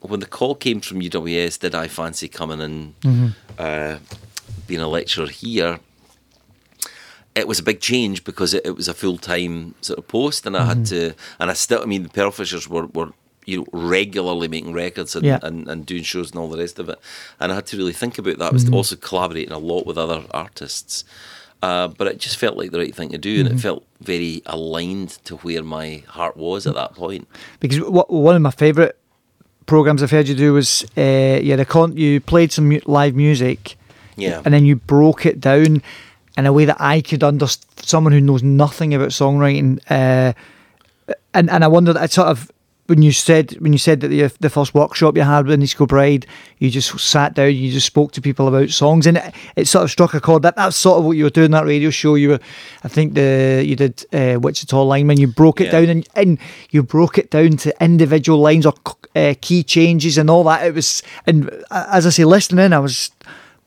when 0.00 0.20
the 0.20 0.26
call 0.26 0.54
came 0.54 0.80
from 0.80 1.00
UWS, 1.00 1.58
did 1.58 1.74
I 1.74 1.88
fancy 1.88 2.28
coming 2.28 2.60
and 2.60 3.34
uh, 3.58 3.98
being 4.68 4.80
a 4.80 4.88
lecturer 4.88 5.26
here? 5.26 5.80
It 7.34 7.46
was 7.46 7.58
a 7.60 7.62
big 7.62 7.80
change 7.80 8.24
because 8.24 8.52
it, 8.52 8.66
it 8.66 8.74
was 8.76 8.88
a 8.88 8.94
full 8.94 9.16
time 9.16 9.74
sort 9.80 9.98
of 9.98 10.08
post, 10.08 10.46
and 10.46 10.56
I 10.56 10.64
had 10.64 10.86
to, 10.86 11.14
and 11.38 11.50
I 11.50 11.54
still, 11.54 11.82
I 11.82 11.84
mean, 11.86 12.02
the 12.02 12.08
Pearlfishers 12.08 12.66
were, 12.66 12.86
were 12.86 13.12
you 13.46 13.58
know 13.58 13.66
regularly 13.72 14.48
making 14.48 14.72
records 14.72 15.14
and, 15.14 15.24
Yeah. 15.24 15.38
and, 15.42 15.68
and 15.68 15.86
doing 15.86 16.02
shows 16.02 16.30
and 16.30 16.40
all 16.40 16.48
the 16.50 16.58
rest 16.58 16.78
of 16.80 16.88
it, 16.88 16.98
and 17.38 17.52
I 17.52 17.54
had 17.56 17.66
to 17.66 17.76
really 17.76 17.92
think 17.92 18.18
about 18.18 18.38
that. 18.38 18.50
I 18.50 18.52
was 18.52 18.68
also 18.70 18.96
collaborating 18.96 19.52
a 19.52 19.58
lot 19.58 19.86
with 19.86 19.96
other 19.98 20.24
artists. 20.32 21.04
Uh, 21.60 21.88
but 21.88 22.06
it 22.06 22.18
just 22.20 22.36
felt 22.36 22.56
like 22.56 22.70
the 22.70 22.78
right 22.78 22.94
thing 22.94 23.08
to 23.10 23.18
do, 23.18 23.40
and 23.40 23.48
it 23.48 23.58
felt 23.58 23.84
very 24.00 24.42
aligned 24.46 25.10
to 25.24 25.36
where 25.38 25.60
my 25.62 26.04
heart 26.06 26.36
was 26.36 26.68
at 26.68 26.74
that 26.76 26.94
point. 26.94 27.26
because 27.58 27.78
w- 27.78 28.04
one 28.08 28.36
of 28.36 28.42
my 28.42 28.52
favourite 28.52 28.92
programs 29.66 30.00
I've 30.02 30.12
heard 30.12 30.28
you 30.28 30.36
do 30.36 30.52
was 30.52 30.84
uh, 30.96 31.40
yeah, 31.42 31.56
the 31.56 31.64
con- 31.64 31.96
you 31.96 32.20
played 32.20 32.52
some 32.52 32.68
mu- 32.68 32.80
live 32.86 33.16
music, 33.16 33.76
Yeah. 34.18 34.42
and 34.44 34.52
then 34.52 34.64
you 34.66 34.76
broke 34.76 35.24
it 35.26 35.40
down 35.40 35.82
in 36.36 36.46
a 36.46 36.52
way 36.52 36.64
that 36.66 36.80
I 36.80 37.00
could 37.00 37.22
understand. 37.24 37.66
Someone 37.82 38.12
who 38.12 38.20
knows 38.20 38.42
nothing 38.42 38.92
about 38.94 39.08
songwriting, 39.10 39.78
uh, 39.90 40.32
and 41.34 41.50
and 41.50 41.64
I 41.64 41.68
wondered, 41.68 41.96
I 41.96 42.06
sort 42.06 42.28
of 42.28 42.50
when 42.86 43.02
you 43.02 43.12
said 43.12 43.52
when 43.60 43.72
you 43.72 43.78
said 43.78 44.00
that 44.00 44.08
the 44.08 44.30
the 44.40 44.50
first 44.50 44.74
workshop 44.74 45.16
you 45.16 45.22
had 45.22 45.46
with 45.46 45.60
Nisco 45.60 45.86
Bride, 45.86 46.26
you 46.58 46.70
just 46.70 46.98
sat 46.98 47.34
down, 47.34 47.54
you 47.54 47.70
just 47.72 47.86
spoke 47.86 48.12
to 48.12 48.20
people 48.20 48.48
about 48.48 48.70
songs, 48.70 49.06
and 49.06 49.16
it, 49.18 49.34
it 49.56 49.68
sort 49.68 49.84
of 49.84 49.90
struck 49.90 50.14
a 50.14 50.20
chord. 50.20 50.42
That 50.42 50.56
that's 50.56 50.76
sort 50.76 50.98
of 50.98 51.04
what 51.04 51.16
you 51.16 51.24
were 51.24 51.30
doing 51.30 51.50
that 51.52 51.64
radio 51.66 51.90
show. 51.90 52.14
You 52.14 52.30
were, 52.30 52.40
I 52.84 52.88
think 52.88 53.14
the 53.14 53.62
you 53.66 53.76
did 53.76 54.04
uh, 54.12 54.38
Wichita 54.40 54.82
Lineman. 54.82 55.18
You 55.18 55.28
broke 55.28 55.60
it 55.60 55.64
Yeah. 55.72 55.80
down 55.80 55.88
and, 55.88 56.08
and 56.14 56.38
you 56.70 56.82
broke 56.82 57.18
it 57.18 57.30
down 57.30 57.56
to 57.58 57.74
individual 57.84 58.38
lines 58.40 58.66
or 58.66 58.74
uh, 59.16 59.34
key 59.40 59.62
changes 59.62 60.18
and 60.18 60.28
all 60.30 60.44
that. 60.44 60.66
It 60.66 60.74
was, 60.74 61.02
and 61.26 61.48
uh, 61.70 61.86
as 61.90 62.06
I 62.06 62.10
say, 62.10 62.24
listening 62.24 62.64
in, 62.66 62.72
I 62.72 62.78
was 62.80 63.10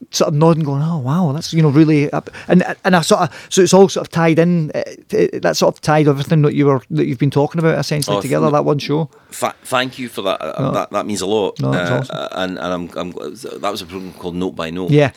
sort 0.10 0.30
of 0.30 0.34
nodding, 0.34 0.64
going, 0.64 0.82
"Oh 0.82 0.98
wow, 0.98 1.32
that's 1.32 1.54
you 1.54 1.62
know 1.62 1.70
really," 1.70 2.12
up. 2.12 2.30
and 2.48 2.64
and 2.84 2.96
I 2.96 3.02
sort 3.02 3.22
of 3.22 3.48
so 3.50 3.62
it's 3.62 3.74
all 3.74 3.88
sort 3.88 4.08
of 4.08 4.12
tied 4.12 4.40
in. 4.40 4.72
Uh, 4.72 4.84
to, 5.10 5.40
that 5.42 5.56
sort 5.58 5.76
of 5.76 5.82
tied 5.82 6.08
everything 6.08 6.42
that 6.42 6.56
you 6.56 6.66
were 6.66 6.82
that 6.92 7.06
you've 7.06 7.20
been 7.20 7.30
talking 7.32 7.60
about 7.60 7.78
essentially 7.78 8.18
Oh, 8.18 8.22
together. 8.22 8.46
th- 8.48 8.54
That 8.54 8.66
one 8.66 8.80
show. 8.80 9.10
Th- 9.32 9.54
thank 9.64 10.00
you 10.00 10.10
for 10.10 10.22
that. 10.24 10.42
Uh, 10.42 10.62
No. 10.62 10.72
That 10.72 10.92
that 10.92 11.06
means 11.06 11.22
a 11.22 11.28
lot. 11.28 11.60
No, 11.60 11.72
Uh, 11.74 12.00
awesome. 12.02 12.28
And 12.32 12.58
and 12.58 12.74
I'm, 12.74 12.98
I'm 12.98 13.12
that 13.12 13.70
was 13.72 13.82
a 13.82 13.86
program 13.86 14.14
called 14.14 14.36
Note 14.36 14.56
by 14.56 14.70
Note. 14.72 14.92
Yeah. 14.92 15.12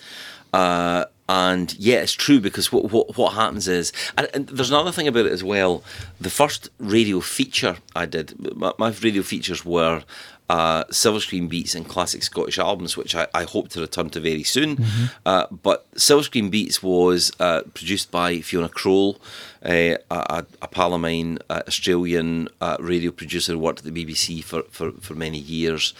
Uh, 0.52 1.04
and 1.26 1.74
yeah, 1.78 1.96
it's 2.02 2.12
true 2.12 2.38
because 2.38 2.70
what 2.70 2.90
what, 2.92 3.16
what 3.16 3.32
happens 3.32 3.66
is, 3.66 3.92
and, 4.18 4.28
and 4.34 4.46
there's 4.48 4.70
another 4.70 4.92
thing 4.92 5.08
about 5.08 5.24
it 5.26 5.32
as 5.32 5.42
well. 5.42 5.82
The 6.20 6.28
first 6.30 6.68
radio 6.78 7.20
feature 7.20 7.78
I 7.96 8.04
did, 8.06 8.34
my, 8.54 8.72
my 8.78 8.90
radio 9.02 9.22
features 9.22 9.64
were 9.64 10.02
uh, 10.50 10.84
Silver 10.90 11.20
Screen 11.20 11.48
Beats 11.48 11.74
and 11.74 11.88
classic 11.88 12.22
Scottish 12.22 12.58
albums, 12.58 12.96
which 12.96 13.14
I, 13.14 13.26
I 13.34 13.44
hope 13.44 13.68
to 13.70 13.80
return 13.80 14.10
to 14.10 14.20
very 14.20 14.42
soon. 14.42 14.84
Uh, 15.24 15.46
but 15.50 15.86
Silver 15.96 16.22
Screen 16.22 16.50
Beats 16.50 16.82
was 16.82 17.32
uh, 17.40 17.62
produced 17.74 18.10
by 18.10 18.40
Fiona 18.40 18.68
Kroll, 18.68 19.18
uh, 19.64 19.68
a, 19.70 19.98
a, 20.10 20.46
a 20.62 20.68
pal 20.68 20.92
of 20.94 21.00
mine, 21.00 21.38
uh, 21.48 21.62
Australian 21.66 22.48
uh, 22.60 22.76
radio 22.80 23.10
producer 23.10 23.52
who 23.52 23.58
worked 23.58 23.84
at 23.86 23.92
the 23.92 24.04
BBC 24.04 24.44
for, 24.44 24.62
for, 24.64 24.92
for 24.92 25.14
many 25.14 25.38
years. 25.38 25.94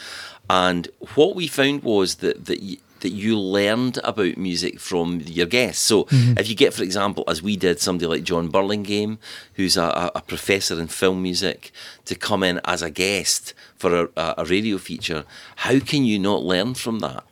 And 0.51 0.89
what 1.15 1.35
we 1.35 1.47
found 1.47 1.83
was 1.83 2.17
that 2.17 2.45
that 2.47 2.61
y- 2.61 2.77
that 3.01 3.11
you 3.13 3.39
learned 3.39 3.99
about 4.03 4.39
music 4.39 4.81
from 4.81 5.21
your 5.27 5.45
guests. 5.45 5.83
So 5.83 6.07
if 6.11 6.49
you 6.49 6.55
get, 6.55 6.73
for 6.73 6.83
example, 6.83 7.23
as 7.29 7.43
we 7.43 7.55
did, 7.55 7.79
somebody 7.79 8.07
like 8.07 8.23
Jon 8.25 8.49
Burlingame, 8.49 9.19
who's 9.57 9.77
a, 9.77 10.11
a 10.15 10.23
professor 10.23 10.81
in 10.81 10.87
film 10.87 11.21
music, 11.21 11.71
to 12.07 12.15
come 12.15 12.43
in 12.43 12.63
as 12.65 12.81
a 12.81 12.89
guest 12.89 13.53
for 13.85 14.09
a, 14.17 14.35
a 14.39 14.45
radio 14.47 14.79
feature, 14.79 15.25
how 15.57 15.79
can 15.79 16.07
you 16.07 16.19
not 16.19 16.43
learn 16.43 16.73
from 16.73 17.01
that? 17.01 17.23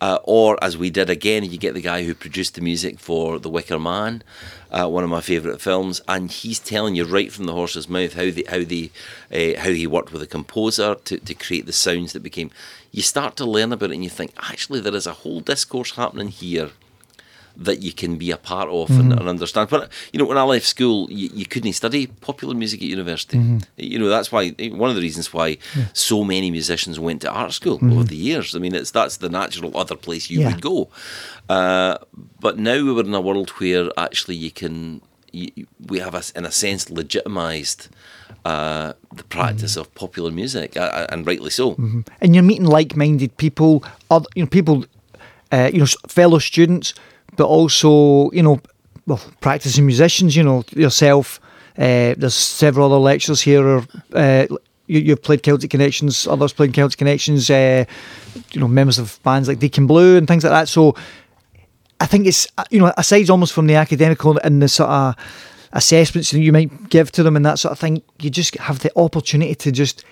Uh, 0.00 0.18
or 0.24 0.58
as 0.60 0.76
we 0.76 0.90
did 0.90 1.08
again, 1.08 1.44
you 1.44 1.56
get 1.56 1.72
the 1.72 1.80
guy 1.80 2.02
who 2.02 2.16
produced 2.16 2.56
the 2.56 2.60
music 2.60 2.98
for 2.98 3.38
The 3.38 3.48
Wicker 3.48 3.78
Man, 3.78 4.24
uh, 4.72 4.88
one 4.88 5.04
of 5.04 5.10
my 5.10 5.20
favourite 5.20 5.60
films, 5.60 6.02
and 6.08 6.32
he's 6.32 6.58
telling 6.58 6.96
you 6.96 7.04
right 7.04 7.30
from 7.30 7.44
the 7.44 7.52
horse's 7.52 7.88
mouth 7.88 8.14
how 8.14 8.28
they, 8.28 8.42
how 8.48 8.64
they, 8.64 8.90
uh, 9.32 9.60
how 9.60 9.70
he 9.70 9.86
worked 9.86 10.12
with 10.12 10.20
a 10.20 10.26
composer 10.26 10.96
to, 10.96 11.18
to 11.18 11.32
create 11.32 11.66
the 11.66 11.72
sounds 11.72 12.12
that 12.12 12.24
became. 12.24 12.50
You 12.90 13.02
start 13.02 13.36
to 13.36 13.44
learn 13.44 13.72
about 13.72 13.92
it, 13.92 13.94
and 13.94 14.02
you 14.02 14.10
think 14.10 14.32
actually 14.36 14.80
there 14.80 14.96
is 14.96 15.06
a 15.06 15.12
whole 15.12 15.38
discourse 15.38 15.92
happening 15.92 16.28
here 16.28 16.70
that 17.56 17.80
you 17.82 17.92
can 17.92 18.16
be 18.16 18.30
a 18.30 18.36
part 18.36 18.68
of 18.68 18.90
and, 18.90 19.12
and 19.12 19.28
understand. 19.28 19.70
But 19.70 19.90
you 20.12 20.18
know, 20.18 20.24
when 20.24 20.38
I 20.38 20.42
left 20.42 20.66
school, 20.66 21.08
you, 21.10 21.30
you 21.32 21.46
couldn't 21.46 21.72
study 21.74 22.06
popular 22.08 22.54
music 22.54 22.82
at 22.82 22.88
university. 22.88 23.38
You 23.76 23.98
know, 23.98 24.08
that's 24.08 24.32
why 24.32 24.50
one 24.72 24.90
of 24.90 24.96
the 24.96 25.02
reasons 25.02 25.32
why 25.32 25.58
so 25.92 26.24
many 26.24 26.50
musicians 26.50 26.98
went 26.98 27.22
to 27.22 27.30
art 27.30 27.52
school 27.52 27.78
over 27.82 28.04
the 28.04 28.16
years. 28.16 28.54
I 28.56 28.58
mean, 28.58 28.74
it's 28.74 28.90
that's 28.90 29.18
the 29.18 29.28
natural 29.28 29.76
other 29.76 29.96
place 29.96 30.28
you 30.30 30.40
Yeah. 30.40 30.48
would 30.48 30.60
go. 30.62 30.88
Uh, 31.48 31.98
but 32.40 32.58
now 32.58 32.82
we're 32.84 33.00
in 33.04 33.14
a 33.14 33.20
world 33.20 33.50
where 33.50 33.90
actually 33.96 34.36
you 34.36 34.50
can. 34.50 35.00
You, 35.32 35.66
we 35.86 35.98
have, 35.98 36.14
a, 36.14 36.22
in 36.36 36.44
a 36.44 36.52
sense, 36.52 36.84
legitimised 36.86 37.88
uh, 38.44 38.92
the 39.12 39.24
practice 39.24 39.76
of 39.76 39.92
popular 39.94 40.30
music, 40.30 40.76
uh, 40.76 41.06
and 41.08 41.26
rightly 41.26 41.50
so. 41.50 41.74
and 42.20 42.34
you're 42.34 42.44
meeting 42.44 42.66
like-minded 42.66 43.36
people, 43.36 43.82
other, 44.10 44.28
you 44.36 44.42
know, 44.44 44.48
people, 44.48 44.84
uh, 45.50 45.70
you 45.72 45.80
know, 45.80 45.86
fellow 46.08 46.38
students, 46.38 46.94
but 47.36 47.46
also, 47.46 48.30
you 48.32 48.42
know, 48.42 48.60
well, 49.06 49.20
practicing 49.40 49.86
musicians. 49.86 50.36
You 50.36 50.42
know, 50.42 50.64
yourself. 50.70 51.40
Uh, 51.76 52.14
there's 52.16 52.34
several 52.34 52.86
other 52.86 53.00
lecturers 53.00 53.40
here. 53.40 53.84
Uh, 54.12 54.46
you, 54.86 55.00
you've 55.00 55.22
played 55.22 55.42
Celtic 55.42 55.70
Connections. 55.70 56.26
Others 56.26 56.52
playing 56.52 56.72
Celtic 56.72 56.98
Connections. 56.98 57.50
Uh, 57.50 57.84
you 58.52 58.60
know, 58.60 58.68
members 58.68 58.98
of 58.98 59.18
bands 59.22 59.48
like 59.48 59.58
Deacon 59.58 59.86
Blue 59.86 60.16
and 60.16 60.28
things 60.28 60.44
like 60.44 60.52
that. 60.52 60.68
So, 60.68 60.94
I 62.00 62.06
think 62.06 62.26
it's 62.26 62.46
uh, 62.58 62.64
you 62.70 62.80
know, 62.80 62.92
aside 62.96 63.28
almost 63.30 63.52
from 63.52 63.66
the 63.66 63.74
academical 63.74 64.38
and 64.38 64.62
the 64.62 64.68
sort 64.68 64.90
of 64.90 65.14
assessments 65.72 66.30
that 66.30 66.40
you 66.40 66.52
might 66.52 66.88
give 66.88 67.10
to 67.12 67.22
them 67.22 67.34
and 67.34 67.44
that 67.44 67.58
sort 67.58 67.72
of 67.72 67.78
thing, 67.78 68.02
you 68.20 68.30
just 68.30 68.56
have 68.58 68.78
the 68.80 68.92
opportunity 68.96 69.54
to 69.56 69.72
just 69.72 70.04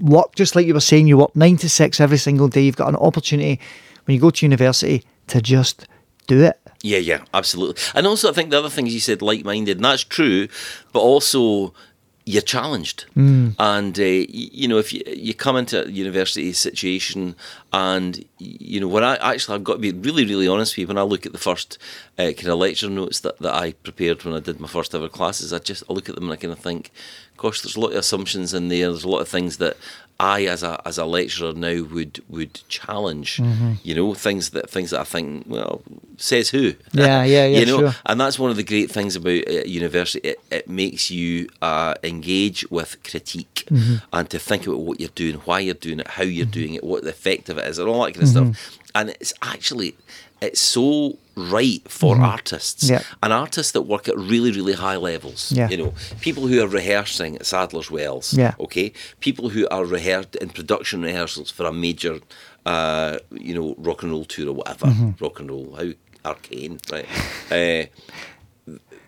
work 0.00 0.34
just 0.34 0.56
like 0.56 0.66
you 0.66 0.74
were 0.74 0.80
saying 0.80 1.06
you 1.06 1.16
work 1.16 1.34
nine 1.36 1.56
to 1.56 1.68
six 1.68 2.00
every 2.00 2.18
single 2.18 2.48
day 2.48 2.62
you've 2.62 2.76
got 2.76 2.88
an 2.88 2.96
opportunity 2.96 3.60
when 4.04 4.14
you 4.14 4.20
go 4.20 4.30
to 4.30 4.44
university 4.44 5.04
to 5.28 5.40
just 5.40 5.86
do 6.26 6.42
it 6.42 6.58
Yeah, 6.84 6.98
yeah, 6.98 7.24
absolutely. 7.32 7.82
And 7.94 8.06
also, 8.06 8.28
I 8.28 8.34
think 8.34 8.50
the 8.50 8.58
other 8.58 8.68
things 8.68 8.92
you 8.92 9.00
said, 9.00 9.22
like-minded, 9.22 9.78
and 9.78 9.84
that's 9.86 10.04
true, 10.04 10.48
but 10.92 11.00
also 11.00 11.72
you're 12.26 12.42
challenged. 12.42 13.06
And 13.58 13.98
uh, 13.98 14.02
you 14.02 14.68
know, 14.68 14.76
if 14.76 14.92
you 14.92 15.02
you 15.06 15.32
come 15.32 15.56
into 15.56 15.86
a 15.86 15.88
university 15.88 16.52
situation, 16.52 17.36
and 17.72 18.22
you 18.38 18.80
know, 18.80 18.88
when 18.88 19.02
I 19.02 19.16
actually 19.16 19.54
I've 19.54 19.64
got 19.64 19.74
to 19.74 19.78
be 19.78 19.92
really, 19.92 20.26
really 20.26 20.46
honest 20.46 20.74
with 20.74 20.78
you, 20.80 20.86
when 20.86 20.98
I 20.98 21.02
look 21.02 21.24
at 21.24 21.32
the 21.32 21.38
first 21.38 21.78
uh, 22.18 22.32
kind 22.32 22.48
of 22.48 22.58
lecture 22.58 22.90
notes 22.90 23.20
that, 23.20 23.38
that 23.38 23.54
I 23.54 23.72
prepared 23.72 24.22
when 24.24 24.34
I 24.34 24.40
did 24.40 24.60
my 24.60 24.68
first 24.68 24.94
ever 24.94 25.08
classes, 25.08 25.54
I 25.54 25.60
just 25.60 25.84
I 25.88 25.92
look 25.94 26.10
at 26.10 26.14
them 26.14 26.24
and 26.24 26.32
I 26.34 26.36
kind 26.36 26.52
of 26.52 26.58
think, 26.58 26.90
gosh, 27.38 27.62
there's 27.62 27.76
a 27.76 27.80
lot 27.80 27.92
of 27.92 27.96
assumptions 27.96 28.52
in 28.52 28.68
there. 28.68 28.90
There's 28.90 29.04
a 29.04 29.08
lot 29.08 29.20
of 29.20 29.28
things 29.28 29.56
that 29.56 29.78
I, 30.20 30.44
as 30.44 30.62
a 30.62 30.80
as 30.86 30.96
a 30.96 31.04
lecturer 31.04 31.52
now, 31.52 31.82
would 31.82 32.22
would 32.28 32.60
challenge. 32.68 33.40
You 33.82 33.94
know, 33.94 34.14
things 34.14 34.50
that 34.50 34.70
things 34.70 34.90
that 34.90 35.00
I 35.00 35.04
think, 35.04 35.44
well, 35.48 35.82
says 36.18 36.50
who? 36.50 36.74
Yeah, 36.92 37.24
yeah, 37.24 37.46
yeah, 37.46 37.58
you 37.60 37.66
know, 37.66 37.78
sure. 37.80 37.94
and 38.06 38.20
that's 38.20 38.38
one 38.38 38.50
of 38.50 38.56
the 38.56 38.62
great 38.62 38.90
things 38.92 39.16
about 39.16 39.48
uh, 39.48 39.64
university. 39.66 40.28
It, 40.28 40.40
it 40.50 40.68
makes 40.68 41.10
you 41.10 41.48
uh, 41.62 41.94
engage 42.02 42.64
with 42.70 43.02
critique 43.02 43.64
Mm-hmm. 43.70 43.94
and 44.12 44.28
to 44.30 44.38
think 44.38 44.66
about 44.66 44.80
what 44.80 45.00
you're 45.00 45.08
doing, 45.14 45.36
why 45.46 45.58
you're 45.60 45.74
doing 45.74 45.98
it, 46.00 46.06
how 46.06 46.22
you're 46.22 46.44
doing 46.46 46.74
it, 46.74 46.84
what 46.84 47.02
the 47.02 47.08
effect 47.10 47.48
of 47.48 47.56
it 47.58 47.66
is, 47.66 47.78
and 47.78 47.88
all 47.88 48.04
that 48.04 48.12
kind 48.14 48.24
of 48.28 48.28
Mm-hmm. 48.34 48.52
stuff. 48.52 48.78
And 48.94 49.10
it's 49.10 49.32
actually 49.42 49.96
it's 50.40 50.60
so 50.60 51.16
right 51.36 51.82
for 51.90 52.16
artists 52.20 52.84
Mm-hmm. 52.84 52.92
Yeah. 52.94 53.02
and 53.22 53.32
artists 53.32 53.72
that 53.72 53.82
work 53.82 54.08
at 54.08 54.16
really, 54.16 54.50
really 54.52 54.72
high 54.74 54.96
levels. 54.96 55.50
Yeah. 55.52 55.68
You 55.68 55.76
know, 55.76 55.94
people 56.20 56.46
who 56.46 56.62
are 56.62 56.68
rehearsing 56.68 57.36
at 57.36 57.46
Sadler's 57.46 57.90
Wells. 57.90 58.34
Yeah. 58.34 58.54
Okay, 58.60 58.92
people 59.20 59.48
who 59.50 59.66
are 59.68 59.84
rehearsed 59.84 60.36
in 60.36 60.48
production 60.50 61.02
rehearsals 61.02 61.50
for 61.50 61.66
a 61.66 61.72
major, 61.72 62.20
uh, 62.66 63.18
you 63.30 63.54
know, 63.54 63.74
rock 63.78 64.02
and 64.02 64.12
roll 64.12 64.24
tour 64.24 64.48
or 64.48 64.52
whatever. 64.54 64.86
Mm-hmm. 64.86 65.24
Rock 65.24 65.40
and 65.40 65.50
roll, 65.50 65.74
how 65.76 65.90
arcane, 66.30 66.78
right? 66.92 67.06
uh, 67.50 67.86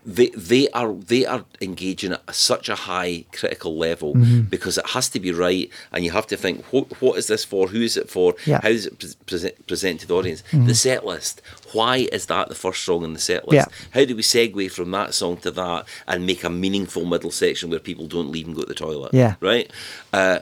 they 0.09 0.29
they 0.29 0.69
are 0.71 0.93
they 0.93 1.27
are 1.27 1.45
engaging 1.61 2.13
at 2.13 2.35
such 2.35 2.69
a 2.69 2.77
high 2.77 3.25
critical 3.33 3.77
level 3.77 4.15
Mm-hmm. 4.15 4.43
because 4.43 4.79
it 4.79 4.87
has 4.91 5.09
to 5.09 5.19
be 5.21 5.33
right, 5.33 5.69
and 5.93 6.05
you 6.05 6.13
have 6.13 6.29
to 6.29 6.37
think 6.37 6.65
what 6.73 6.85
what 7.03 7.19
is 7.19 7.27
this 7.27 7.45
for? 7.45 7.67
Who 7.67 7.81
is 7.83 7.97
it 7.97 8.09
for? 8.09 8.35
Yeah. 8.47 8.61
How 8.63 8.69
does 8.69 8.87
it 8.87 8.99
pre- 9.01 9.15
present 9.27 9.67
present 9.67 10.01
to 10.01 10.07
the 10.07 10.15
audience? 10.15 10.45
The 10.53 10.75
set 10.75 11.05
list. 11.05 11.43
Why 11.73 12.07
is 12.13 12.27
that 12.27 12.49
the 12.49 12.55
first 12.55 12.85
song 12.85 13.03
in 13.03 13.13
the 13.15 13.19
set 13.19 13.49
list? 13.49 13.69
Yeah. 13.69 13.75
How 13.93 14.05
do 14.07 14.15
we 14.15 14.23
segue 14.23 14.71
from 14.71 14.93
that 14.93 15.13
song 15.13 15.39
to 15.39 15.51
that 15.51 15.87
and 16.07 16.25
make 16.25 16.45
a 16.45 16.51
meaningful 16.51 17.05
middle 17.05 17.33
section 17.33 17.69
where 17.71 17.81
people 17.81 18.07
don't 18.07 18.31
leave 18.31 18.47
and 18.47 18.55
go 18.55 18.63
to 18.63 18.69
the 18.69 18.75
toilet? 18.75 19.13
Yeah. 19.13 19.35
Right. 19.41 19.71
Uh, 20.13 20.39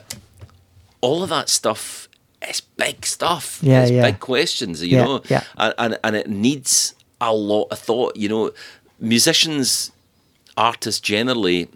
all 1.01 1.23
of 1.23 1.29
that 1.29 1.49
stuff 1.49 2.07
is 2.47 2.61
big 2.61 3.05
stuff. 3.05 3.59
Yeah, 3.63 3.81
it's 3.83 3.91
yeah. 3.91 4.03
big 4.11 4.19
questions. 4.19 4.83
You 4.83 4.97
know. 4.97 5.21
yeah. 5.27 5.43
And, 5.57 5.73
and 5.79 5.99
and 6.03 6.15
it 6.15 6.29
needs 6.29 6.93
a 7.19 7.33
lot 7.33 7.67
of 7.71 7.79
thought. 7.79 8.15
You 8.15 8.29
know, 8.29 8.51
musicians, 8.99 9.91
artists 10.57 10.99
generally 11.01 11.69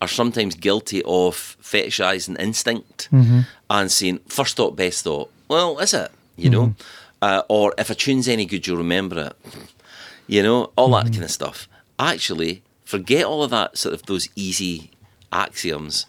are 0.00 0.08
sometimes 0.08 0.54
guilty 0.54 1.02
of 1.04 1.56
fetishizing 1.62 2.38
instinct 2.40 3.08
Mm-hmm. 3.12 3.40
and 3.68 3.90
saying 3.92 4.20
first 4.28 4.56
thought, 4.56 4.76
best 4.76 5.04
thought. 5.04 5.30
Well, 5.48 5.78
is 5.78 5.94
it? 5.94 6.10
You 6.36 6.50
know, 6.50 6.62
Mm-hmm. 6.66 6.82
uh, 7.22 7.42
or 7.48 7.74
if 7.78 7.90
a 7.90 7.94
tune's 7.94 8.28
any 8.28 8.46
good, 8.46 8.66
you'll 8.66 8.78
remember 8.78 9.18
it. 9.26 9.36
You 10.26 10.42
know, 10.42 10.72
all 10.76 10.88
Mm-hmm. 10.90 11.06
that 11.06 11.12
kind 11.12 11.24
of 11.24 11.30
stuff. 11.30 11.68
Actually, 11.98 12.62
forget 12.84 13.24
all 13.24 13.42
of 13.44 13.50
that 13.50 13.76
sort 13.76 13.94
of 13.94 14.02
those 14.06 14.28
easy 14.34 14.90
axioms 15.32 16.06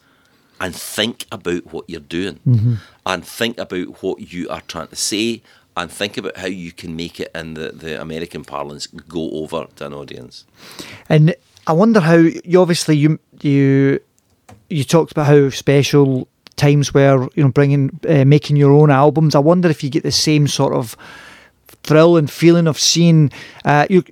and 0.60 0.76
think 0.76 1.26
about 1.32 1.74
what 1.74 1.90
you're 1.90 2.00
doing 2.00 2.40
Mm-hmm. 2.48 2.76
and 3.06 3.26
think 3.26 3.58
about 3.60 4.02
what 4.04 4.32
you 4.34 4.48
are 4.50 4.62
trying 4.62 4.88
to 4.88 4.96
say 4.96 5.42
and 5.82 5.92
think 5.92 6.18
about 6.18 6.38
how 6.38 6.48
you 6.48 6.72
can 6.72 6.96
make 6.96 7.20
it 7.20 7.32
in 7.36 7.56
the, 7.56 7.70
the 7.70 8.02
American 8.02 8.44
parlance 8.44 8.88
go 8.88 9.30
over 9.32 9.68
to 9.76 9.86
an 9.86 9.94
audience. 9.94 10.46
And 11.10 11.36
I 11.68 11.74
wonder 11.74 12.00
how 12.00 12.16
you 12.16 12.62
obviously 12.62 12.98
you 12.98 13.20
you 13.42 14.00
you 14.70 14.84
talked 14.84 15.12
about 15.12 15.28
how 15.28 15.50
special 15.50 16.28
times 16.56 16.94
were, 16.94 17.28
you 17.36 17.44
know, 17.44 17.52
bringing 17.52 18.00
uh, 18.08 18.26
making 18.26 18.56
your 18.56 18.72
own 18.72 18.92
albums. 18.92 19.36
I 19.36 19.40
wonder 19.40 19.70
if 19.70 19.84
you 19.84 19.90
get 19.90 20.04
the 20.04 20.12
same 20.12 20.48
sort 20.48 20.74
of 20.74 20.96
thrill 21.84 22.18
and 22.18 22.30
feeling 22.30 22.68
of 22.68 22.80
seeing 22.80 23.32
uh, 23.66 23.88
you. 23.90 24.04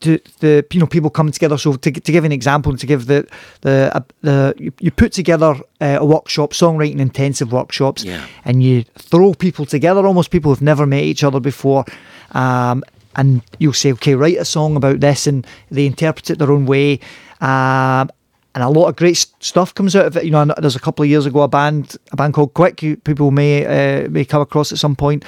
To 0.00 0.18
the 0.38 0.64
you 0.72 0.80
know 0.80 0.86
people 0.86 1.10
coming 1.10 1.32
together. 1.32 1.58
So 1.58 1.74
to, 1.74 1.90
to 1.90 2.12
give 2.12 2.24
an 2.24 2.32
example, 2.32 2.74
to 2.76 2.86
give 2.86 3.04
the 3.06 3.26
the 3.60 3.90
uh, 3.94 4.00
the 4.22 4.54
you, 4.58 4.72
you 4.80 4.90
put 4.90 5.12
together 5.12 5.54
uh, 5.80 5.98
a 6.00 6.04
workshop, 6.04 6.52
songwriting 6.54 7.00
intensive 7.00 7.52
workshops, 7.52 8.02
Yeah. 8.02 8.24
and 8.44 8.62
you 8.62 8.84
throw 8.98 9.34
people 9.34 9.66
together, 9.66 10.06
almost 10.06 10.30
people 10.30 10.50
who've 10.50 10.62
never 10.64 10.86
met 10.86 11.02
each 11.04 11.22
other 11.22 11.38
before, 11.40 11.84
um, 12.32 12.82
and 13.14 13.42
you'll 13.58 13.74
say, 13.74 13.92
okay, 13.92 14.14
write 14.14 14.38
a 14.38 14.44
song 14.44 14.76
about 14.76 15.00
this, 15.00 15.26
and 15.26 15.46
they 15.70 15.84
interpret 15.84 16.30
it 16.30 16.38
their 16.38 16.50
own 16.52 16.64
way. 16.66 16.98
Um, 17.42 18.08
and 18.54 18.64
a 18.64 18.68
lot 18.68 18.88
of 18.88 18.96
great 18.96 19.16
stuff 19.40 19.74
comes 19.74 19.94
out 19.94 20.06
of 20.06 20.16
it. 20.16 20.24
You 20.24 20.30
know, 20.30 20.46
there's 20.58 20.76
a 20.76 20.80
couple 20.80 21.02
of 21.04 21.08
years 21.10 21.26
ago 21.26 21.42
a 21.42 21.48
band, 21.48 21.96
a 22.10 22.16
band 22.16 22.34
called 22.34 22.54
Quick. 22.54 22.82
You, 22.82 22.96
people 22.96 23.30
may 23.30 23.66
uh, 23.66 24.08
may 24.08 24.24
come 24.24 24.40
across 24.42 24.72
at 24.72 24.78
some 24.78 24.96
point. 24.96 25.24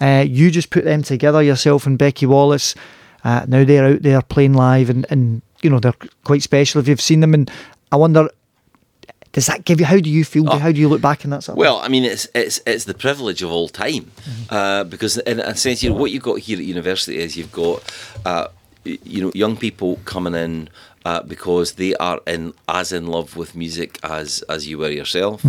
Uh, 0.00 0.24
you 0.26 0.50
just 0.50 0.70
put 0.70 0.84
them 0.84 1.02
together 1.02 1.42
yourself 1.42 1.86
and 1.86 1.98
Becky 1.98 2.26
Wallace. 2.26 2.74
Uh, 3.24 3.44
now 3.48 3.64
they're 3.64 3.84
out 3.94 4.02
there 4.02 4.22
playing 4.22 4.54
live, 4.54 4.90
and, 4.90 5.06
and 5.10 5.42
you 5.62 5.70
know 5.70 5.78
they're 5.80 5.94
quite 6.24 6.42
special 6.42 6.80
if 6.80 6.88
you've 6.88 7.00
seen 7.00 7.20
them. 7.20 7.34
And 7.34 7.50
I 7.92 7.96
wonder, 7.96 8.28
Does 9.32 9.46
that 9.46 9.64
give 9.64 9.80
you? 9.80 9.86
How 9.86 9.98
do 9.98 10.10
you 10.10 10.24
feel? 10.24 10.48
Oh. 10.50 10.58
How 10.58 10.72
do 10.72 10.80
you 10.80 10.88
look 10.88 11.00
back 11.00 11.24
in 11.24 11.30
that 11.30 11.42
sort? 11.44 11.54
of- 11.54 11.58
Well, 11.58 11.78
I 11.78 11.88
mean, 11.88 12.04
it's 12.04 12.26
it's 12.34 12.60
it's 12.66 12.84
the 12.84 12.94
privilege 12.94 13.42
of 13.42 13.50
all 13.50 13.68
time, 13.68 14.10
uh, 14.50 14.84
because 14.84 15.18
in 15.18 15.40
a 15.40 15.56
sense, 15.56 15.82
you 15.82 15.90
know, 15.90 15.96
what 15.96 16.10
you've 16.10 16.22
got 16.22 16.38
here 16.40 16.58
at 16.58 16.64
university 16.64 17.18
is 17.18 17.36
you've 17.36 17.52
got, 17.52 17.82
uh, 18.26 18.48
you 18.84 19.22
know, 19.22 19.32
young 19.34 19.56
people 19.56 20.00
coming 20.04 20.34
in 20.34 20.68
uh, 21.04 21.22
because 21.22 21.72
they 21.74 21.94
are 21.96 22.20
in 22.26 22.52
as 22.68 22.92
in 22.92 23.06
love 23.06 23.36
with 23.36 23.54
music 23.54 23.98
as 24.02 24.42
as 24.48 24.66
you 24.68 24.78
were 24.78 24.90
yourself. 24.90 25.44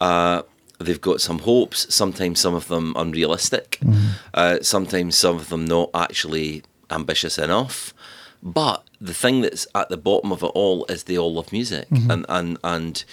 Uh, 0.00 0.42
they've 0.80 1.00
got 1.00 1.20
some 1.20 1.38
hopes. 1.40 1.86
Sometimes 1.94 2.40
some 2.40 2.54
of 2.56 2.66
them 2.68 2.92
unrealistic. 2.96 3.78
Uh, 4.34 4.58
sometimes 4.62 5.16
some 5.16 5.36
of 5.36 5.48
them 5.48 5.64
not 5.64 5.90
actually 5.94 6.62
ambitious 6.92 7.38
enough. 7.38 7.92
But 8.42 8.82
the 9.00 9.14
thing 9.14 9.42
that's 9.42 9.68
at 9.74 9.88
the 9.88 9.96
bottom 9.96 10.32
of 10.32 10.42
it 10.42 10.50
all 10.54 10.84
is 10.86 11.04
they 11.04 11.16
all 11.16 11.32
love 11.32 11.52
music, 11.52 11.86
and 12.10 12.26
and 12.28 12.58
and 12.64 13.04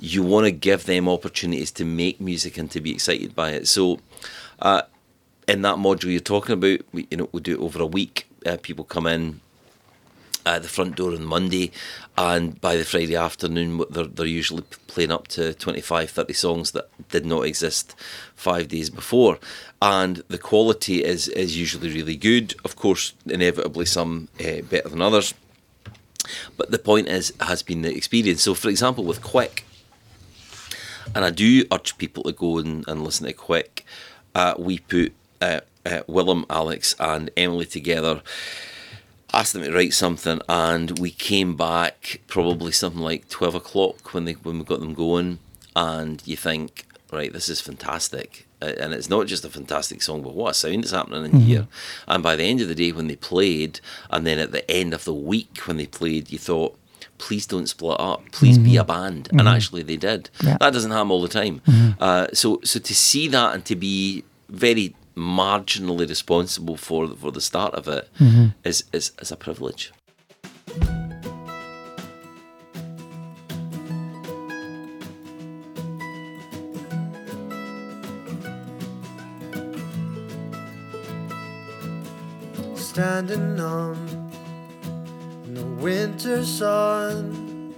you 0.00 0.22
want 0.22 0.46
to 0.46 0.50
give 0.50 0.86
them 0.86 1.08
opportunities 1.08 1.70
to 1.72 1.84
make 1.84 2.20
music 2.20 2.56
and 2.56 2.70
to 2.70 2.80
be 2.80 2.92
excited 2.92 3.34
by 3.34 3.50
it. 3.50 3.68
So, 3.68 3.98
uh, 4.60 4.82
in 5.46 5.62
that 5.62 5.76
module 5.76 6.10
you're 6.10 6.20
talking 6.20 6.54
about, 6.54 6.80
we, 6.92 7.06
you 7.10 7.18
know, 7.18 7.28
we 7.32 7.40
do 7.40 7.54
it 7.54 7.60
over 7.60 7.82
a 7.82 7.86
week. 7.86 8.26
Uh, 8.46 8.56
people 8.62 8.84
come 8.84 9.06
in 9.06 9.40
uh, 10.46 10.58
the 10.58 10.68
front 10.68 10.96
door 10.96 11.12
on 11.12 11.24
Monday, 11.24 11.70
and 12.16 12.58
by 12.60 12.76
the 12.76 12.84
Friday 12.84 13.16
afternoon, 13.16 13.82
they're, 13.90 14.06
they're 14.06 14.24
usually 14.24 14.62
playing 14.86 15.12
up 15.12 15.28
to 15.28 15.52
25, 15.54 16.08
30 16.10 16.32
songs 16.32 16.70
that 16.70 16.88
did 17.10 17.26
not 17.26 17.42
exist 17.42 17.94
five 18.34 18.68
days 18.68 18.88
before. 18.88 19.38
And 19.80 20.24
the 20.28 20.38
quality 20.38 21.04
is, 21.04 21.28
is 21.28 21.56
usually 21.56 21.92
really 21.92 22.16
good. 22.16 22.54
Of 22.64 22.74
course, 22.74 23.14
inevitably, 23.26 23.86
some 23.86 24.28
uh, 24.40 24.62
better 24.62 24.88
than 24.88 25.00
others. 25.00 25.34
But 26.56 26.72
the 26.72 26.78
point 26.78 27.06
is, 27.06 27.32
has 27.40 27.62
been 27.62 27.82
the 27.82 27.94
experience. 27.94 28.42
So, 28.42 28.54
for 28.54 28.68
example, 28.68 29.04
with 29.04 29.22
Quick, 29.22 29.64
and 31.14 31.24
I 31.24 31.30
do 31.30 31.64
urge 31.72 31.96
people 31.96 32.24
to 32.24 32.32
go 32.32 32.58
and, 32.58 32.86
and 32.88 33.04
listen 33.04 33.26
to 33.26 33.32
Quick. 33.32 33.86
Uh, 34.34 34.54
we 34.58 34.80
put 34.80 35.12
uh, 35.40 35.60
uh, 35.86 36.02
Willem, 36.08 36.44
Alex, 36.50 36.96
and 36.98 37.30
Emily 37.36 37.64
together, 37.64 38.20
asked 39.32 39.52
them 39.52 39.62
to 39.62 39.72
write 39.72 39.94
something, 39.94 40.40
and 40.48 40.98
we 40.98 41.12
came 41.12 41.56
back 41.56 42.20
probably 42.26 42.72
something 42.72 43.00
like 43.00 43.28
twelve 43.28 43.54
o'clock 43.54 44.12
when 44.12 44.24
they 44.24 44.32
when 44.32 44.58
we 44.58 44.64
got 44.64 44.80
them 44.80 44.92
going. 44.92 45.38
And 45.76 46.20
you 46.26 46.36
think, 46.36 46.84
right, 47.12 47.32
this 47.32 47.48
is 47.48 47.60
fantastic. 47.60 48.47
And 48.60 48.92
it's 48.92 49.08
not 49.08 49.26
just 49.26 49.44
a 49.44 49.50
fantastic 49.50 50.02
song, 50.02 50.22
but 50.22 50.34
what 50.34 50.50
a 50.50 50.54
sound 50.54 50.84
is 50.84 50.90
happening 50.90 51.24
in 51.24 51.30
mm-hmm. 51.30 51.40
here. 51.40 51.68
And 52.06 52.22
by 52.22 52.34
the 52.36 52.44
end 52.44 52.60
of 52.60 52.68
the 52.68 52.74
day, 52.74 52.92
when 52.92 53.06
they 53.06 53.16
played, 53.16 53.80
and 54.10 54.26
then 54.26 54.38
at 54.38 54.52
the 54.52 54.68
end 54.70 54.94
of 54.94 55.04
the 55.04 55.14
week 55.14 55.58
when 55.66 55.76
they 55.76 55.86
played, 55.86 56.32
you 56.32 56.38
thought, 56.38 56.76
please 57.18 57.46
don't 57.46 57.68
split 57.68 58.00
up. 58.00 58.30
Please 58.32 58.58
be 58.58 58.70
mm-hmm. 58.70 58.80
a 58.80 58.84
band. 58.84 59.28
And 59.30 59.40
mm-hmm. 59.40 59.48
actually, 59.48 59.82
they 59.82 59.96
did. 59.96 60.30
Yeah. 60.42 60.56
That 60.58 60.72
doesn't 60.72 60.90
happen 60.90 61.10
all 61.10 61.22
the 61.22 61.28
time. 61.28 61.62
Uh, 62.00 62.26
so, 62.32 62.60
so 62.64 62.78
to 62.80 62.94
see 62.94 63.28
that 63.28 63.54
and 63.54 63.64
to 63.64 63.76
be 63.76 64.24
very 64.48 64.94
marginally 65.18 66.08
responsible 66.08 66.76
for 66.76 67.08
for 67.08 67.32
the 67.32 67.40
start 67.40 67.74
of 67.74 67.88
it 67.88 68.08
is 68.64 68.84
is 68.92 69.12
is 69.20 69.32
a 69.32 69.36
privilege. 69.36 69.92
Standing 82.98 83.60
on 83.60 83.94
in 85.44 85.54
the 85.54 85.64
winter 85.80 86.44
sun. 86.44 87.72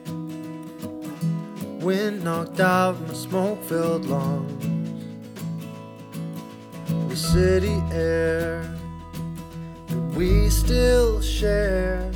Wind 1.83 2.25
knocked 2.25 2.59
out 2.59 2.99
my 3.07 3.13
smoke 3.13 3.63
filled 3.65 4.07
lungs. 4.07 4.65
The 7.11 7.17
city 7.17 7.83
air 7.93 8.63
that 9.89 10.15
we 10.17 10.49
still 10.49 11.21
share. 11.21 12.11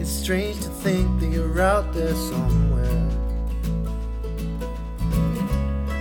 It's 0.00 0.10
strange 0.10 0.56
to 0.62 0.70
think 0.82 1.20
that 1.20 1.26
you're 1.26 1.60
out 1.60 1.94
there 1.94 2.16
somewhere. 2.16 3.08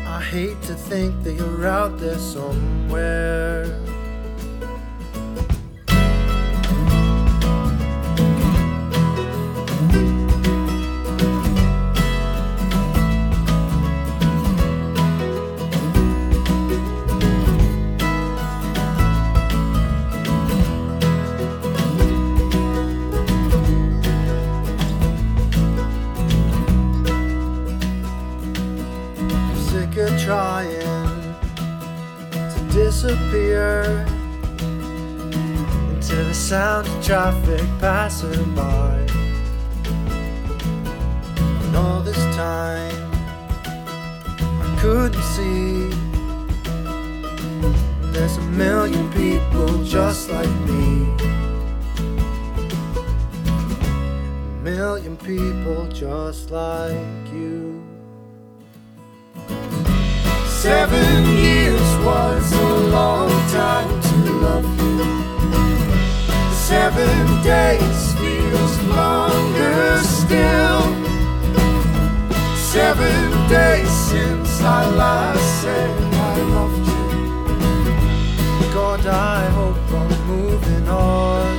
I 0.08 0.20
hate 0.20 0.60
to 0.64 0.74
think 0.74 1.22
that 1.22 1.34
you're 1.34 1.68
out 1.68 2.00
there 2.00 2.18
somewhere. 2.18 3.97
Sound 36.48 36.88
of 36.88 37.06
traffic 37.06 37.60
passing 37.78 38.56
by. 38.56 39.06
And 41.64 41.76
all 41.76 42.00
this 42.00 42.24
time, 42.38 43.12
I 44.64 44.78
couldn't 44.80 45.22
see. 45.36 45.90
There's 48.14 48.38
a 48.38 48.48
million 48.56 49.12
people 49.12 49.84
just 49.84 50.30
like 50.30 50.48
me. 50.62 51.14
A 54.40 54.62
million 54.64 55.18
people 55.18 55.86
just 55.88 56.50
like 56.50 57.28
you. 57.34 57.84
Seven 60.46 61.26
years 61.36 61.90
was 62.06 62.54
a 62.54 62.74
long 62.88 63.32
time 63.50 64.02
to 64.02 64.32
love 64.32 64.82
you. 64.82 65.17
Seven 66.68 67.42
days 67.44 68.14
feels 68.16 68.84
longer 68.84 70.00
still. 70.04 70.82
Seven 72.58 73.48
days 73.48 73.90
since 73.90 74.62
I 74.62 74.86
last 74.90 75.62
said 75.62 76.14
I 76.14 76.42
loved 76.42 76.88
you. 76.90 78.74
God, 78.74 79.06
I 79.06 79.46
hope 79.52 79.78
I'm 79.94 80.28
moving 80.28 80.90
on. 80.90 81.58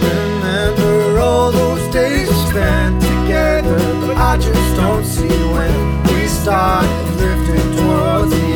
Remember 0.00 1.18
all 1.20 1.52
those 1.52 1.92
days 1.92 2.28
we 2.30 2.34
spent 2.46 3.02
together, 3.02 3.78
but 4.06 4.16
I 4.16 4.38
just 4.38 4.76
don't 4.76 5.04
see 5.04 5.28
when 5.52 6.02
we 6.04 6.26
start 6.28 6.86
drifting 7.18 7.76
towards 7.76 8.47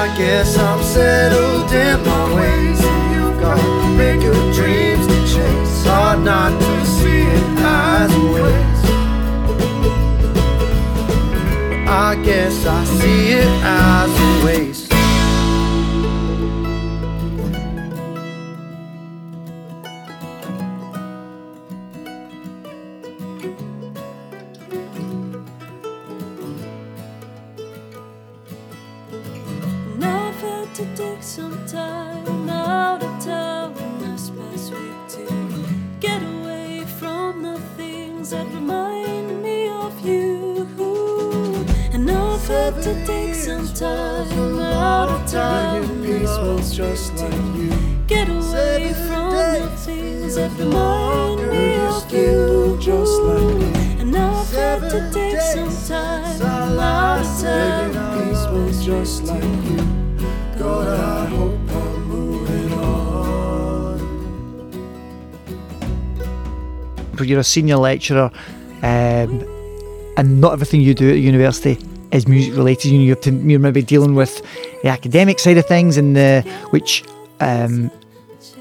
I 0.00 0.06
guess 0.16 0.56
I'm 0.56 0.80
settled 0.80 1.72
in 1.72 2.00
my 2.06 2.34
ways, 2.36 2.80
and 2.80 3.14
you've 3.14 3.40
got 3.40 3.58
bigger 3.98 4.32
dreams 4.52 5.04
to 5.08 5.18
chase. 5.26 5.84
Hard 5.86 6.20
not 6.20 6.52
to 6.52 6.86
see 6.86 7.22
it 7.22 7.42
as 7.58 8.14
a 8.14 8.24
waste. 8.32 8.86
I 11.88 12.14
guess 12.24 12.64
I 12.64 12.84
see 12.84 13.32
it 13.42 13.48
as 13.64 14.10
a 14.20 14.46
waste. 14.46 14.77
To 30.78 30.86
take 30.94 31.20
some 31.24 31.66
time 31.66 32.48
out 32.48 33.02
of 33.02 33.24
town 33.24 33.74
this 33.98 34.30
past 34.30 34.72
week 34.72 35.08
to 35.08 35.66
get 35.98 36.22
away 36.22 36.84
from 37.00 37.42
the 37.42 37.58
things 37.76 38.30
that 38.30 38.46
remind 38.54 39.42
me 39.42 39.68
of 39.70 40.06
you. 40.06 40.68
And 41.92 42.08
I've 42.08 42.46
had 42.46 42.80
to 42.84 42.94
take 43.04 43.34
some 43.34 43.66
time 43.74 44.60
out 44.60 45.08
of 45.08 45.28
town 45.28 46.00
this 46.00 46.78
past 46.78 46.78
week 46.78 47.16
to 47.16 48.04
get 48.06 48.28
away 48.28 48.94
from 49.08 49.32
the 49.32 49.76
things 49.78 50.36
that 50.36 50.52
remind 50.60 51.40
me 51.50 51.74
of 51.74 52.12
you. 52.12 52.78
Just 52.80 53.20
like 53.22 53.40
you. 53.40 53.72
And 53.98 54.16
I've 54.16 54.52
had 54.52 54.88
to 54.92 55.10
take 55.12 55.40
some 55.40 55.74
time 55.88 56.78
out 56.78 57.18
of 57.18 57.42
town 57.42 58.28
peaceful 58.28 58.70
just 58.80 59.24
like 59.24 59.42
you. 59.42 59.97
You're 67.20 67.40
a 67.40 67.44
senior 67.44 67.76
lecturer, 67.76 68.30
um, 68.82 69.44
and 70.16 70.40
not 70.40 70.54
everything 70.54 70.80
you 70.80 70.94
do 70.94 71.10
at 71.10 71.18
university 71.18 71.76
is 72.10 72.26
music 72.26 72.56
related. 72.56 72.90
You 72.90 73.10
have 73.10 73.20
to, 73.22 73.30
you're 73.30 73.60
maybe 73.60 73.82
dealing 73.82 74.14
with 74.14 74.40
the 74.82 74.88
academic 74.88 75.38
side 75.38 75.58
of 75.58 75.66
things, 75.66 75.98
and 75.98 76.16
the 76.16 76.40
which 76.70 77.04
um, 77.40 77.90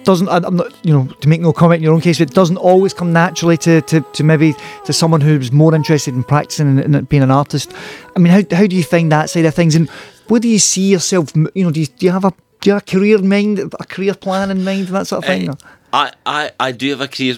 doesn't. 0.03 0.27
I'm 0.27 0.57
not, 0.57 0.73
you 0.85 0.91
know, 0.91 1.05
to 1.05 1.29
make 1.29 1.39
no 1.39 1.53
comment 1.53 1.79
in 1.79 1.83
your 1.83 1.93
own 1.93 2.01
case, 2.01 2.19
it 2.19 2.31
doesn't 2.31 2.57
always 2.57 2.93
come 2.93 3.13
naturally 3.13 3.55
to, 3.59 3.79
to, 3.83 4.01
to 4.01 4.23
maybe 4.25 4.53
to 4.83 4.91
someone 4.91 5.21
who's 5.21 5.53
more 5.53 5.73
interested 5.73 6.13
in 6.13 6.25
practicing 6.25 6.67
and, 6.79 6.95
and 6.95 7.07
being 7.07 7.23
an 7.23 7.31
artist. 7.31 7.71
I 8.17 8.19
mean, 8.19 8.33
how, 8.33 8.41
how 8.53 8.67
do 8.67 8.75
you 8.75 8.83
find 8.83 9.09
that 9.13 9.29
side 9.29 9.45
of 9.45 9.55
things? 9.55 9.75
And 9.75 9.89
where 10.27 10.39
do 10.39 10.47
you 10.47 10.59
see 10.59 10.89
yourself? 10.89 11.35
You 11.35 11.63
know, 11.65 11.71
do 11.71 11.79
you, 11.79 11.87
do 11.87 12.05
you 12.05 12.11
have 12.11 12.25
a 12.25 12.33
do 12.61 12.69
you 12.69 12.73
have 12.73 12.83
a 12.83 12.85
career 12.85 13.17
in 13.17 13.29
mind, 13.29 13.59
a 13.59 13.85
career 13.85 14.13
plan 14.13 14.51
in 14.51 14.63
mind, 14.63 14.87
and 14.87 14.95
that 14.95 15.07
sort 15.07 15.23
of 15.23 15.27
thing? 15.27 15.49
Uh, 15.49 15.55
I, 15.93 16.11
I, 16.25 16.51
I 16.59 16.71
do 16.71 16.89
have 16.89 17.01
a 17.01 17.07
career 17.07 17.37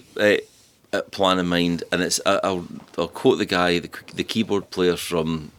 uh, 0.94 1.02
plan 1.12 1.40
in 1.40 1.48
mind, 1.48 1.84
and 1.92 2.02
it's 2.02 2.20
I, 2.26 2.40
I'll, 2.44 2.68
I'll 2.98 3.08
quote 3.08 3.38
the 3.38 3.46
guy, 3.46 3.80
the, 3.80 3.90
the 4.14 4.24
keyboard 4.24 4.70
player 4.72 4.96
from 4.96 5.52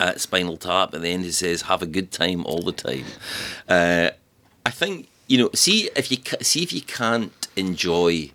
uh, 0.00 0.16
Spinal 0.16 0.56
Tap. 0.56 0.94
At 0.94 1.02
the 1.02 1.08
end, 1.08 1.24
he 1.24 1.30
says, 1.30 1.62
"Have 1.62 1.82
a 1.82 1.86
good 1.86 2.10
time 2.10 2.44
all 2.46 2.62
the 2.62 2.72
time." 2.72 3.04
Uh, 3.68 4.10
I 4.64 4.70
think 4.70 5.08
you 5.26 5.38
know. 5.38 5.50
See 5.54 5.90
if 5.94 6.10
you 6.10 6.18
see 6.40 6.62
if 6.62 6.72
you 6.72 6.82
can't 6.82 7.48
enjoy 7.56 8.30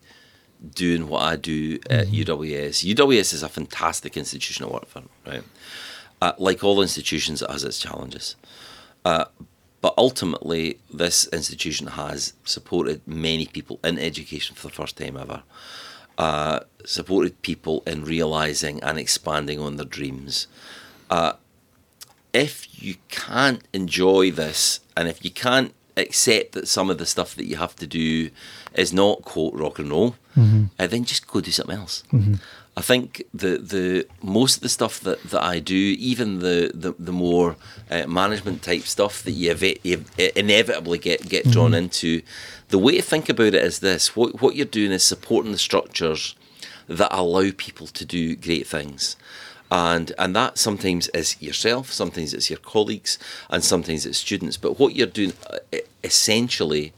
doing 0.74 1.08
what 1.08 1.22
I 1.22 1.36
do 1.36 1.80
at 1.90 2.08
UWS. 2.08 2.94
UWS 2.96 3.34
is 3.34 3.44
a 3.44 3.50
fantastic 3.50 4.18
institution 4.18 4.66
to 4.66 4.74
work 4.74 4.88
for, 4.88 5.04
right? 5.26 5.44
Uh, 6.22 6.34
like 6.38 6.64
all 6.64 6.82
institutions, 6.82 7.42
it 7.42 7.50
has 7.50 7.64
its 7.64 7.80
challenges. 7.80 8.36
Uh, 9.06 9.26
but 9.82 9.94
ultimately, 9.98 10.80
this 10.92 11.28
institution 11.28 11.88
has 11.88 12.34
supported 12.44 13.02
many 13.08 13.46
people 13.46 13.80
in 13.84 14.00
education 14.00 14.56
for 14.56 14.68
the 14.68 14.74
first 14.74 14.98
time 14.98 15.16
ever. 15.16 15.44
Uh, 16.18 16.62
supported 16.84 17.40
people 17.44 17.84
in 17.86 18.04
realizing 18.04 18.82
and 18.82 18.98
expanding 18.98 19.60
on 19.60 19.76
their 19.76 19.86
dreams. 19.86 20.48
Uh, 21.12 21.34
if 22.34 22.82
you 22.82 22.96
can't 23.10 23.62
enjoy 23.72 24.32
this, 24.32 24.80
and 24.96 25.08
if 25.08 25.24
you 25.24 25.30
can't 25.30 25.74
accept 25.96 26.54
that 26.54 26.68
some 26.68 26.90
of 26.90 26.98
the 26.98 27.06
stuff 27.06 27.36
that 27.36 27.46
you 27.46 27.56
have 27.58 27.76
to 27.76 27.88
do 27.88 28.30
is 28.74 28.92
not 28.92 29.22
quote 29.24 29.54
rock 29.54 29.78
and 29.80 29.92
roll, 29.92 30.16
uh, 30.80 30.88
then 30.88 31.04
just 31.04 31.28
go 31.28 31.40
do 31.40 31.52
something 31.52 31.78
else. 31.78 32.04
I 32.78 32.82
think 32.82 33.24
the 33.34 33.58
the 33.58 34.08
most 34.22 34.58
of 34.58 34.62
the 34.62 34.70
stuff 34.70 35.00
that, 35.00 35.24
that 35.32 35.42
I 35.42 35.58
do, 35.58 35.76
even 35.76 36.40
the 36.40 36.72
the, 36.76 36.94
the 37.00 37.12
more 37.12 37.56
uh, 37.90 38.06
management 38.06 38.62
type 38.62 38.84
stuff 38.84 39.24
that 39.24 39.32
you, 39.32 39.52
eve- 39.52 39.80
you 39.84 40.06
inevitably 40.36 41.00
get 41.00 41.28
get 41.28 41.50
drawn 41.50 41.74
into, 41.74 42.22
the 42.70 42.78
way 42.78 42.98
to 42.98 43.02
think 43.02 43.30
about 43.30 43.56
it 43.56 43.56
is 43.56 43.80
this: 43.80 44.16
what 44.16 44.44
what 44.44 44.56
you're 44.56 44.66
doing 44.68 44.92
is 44.92 45.02
supporting 45.02 45.54
the 45.54 45.58
structures 45.58 46.36
that 46.88 47.10
allow 47.12 47.50
people 47.58 47.88
to 47.88 48.06
do 48.06 48.36
great 48.36 48.68
things. 48.68 49.18
And 49.72 50.14
and 50.20 50.36
that 50.36 50.60
sometimes 50.60 51.08
is 51.16 51.42
yourself, 51.42 51.92
sometimes 51.92 52.32
it's 52.32 52.52
your 52.52 52.60
colleagues, 52.60 53.18
and 53.50 53.64
sometimes 53.64 54.06
it's 54.06 54.20
students. 54.20 54.56
But 54.56 54.78
what 54.78 54.96
you're 54.96 55.08
doing 55.08 55.34
uh, 55.50 55.80
essentially 56.04 56.94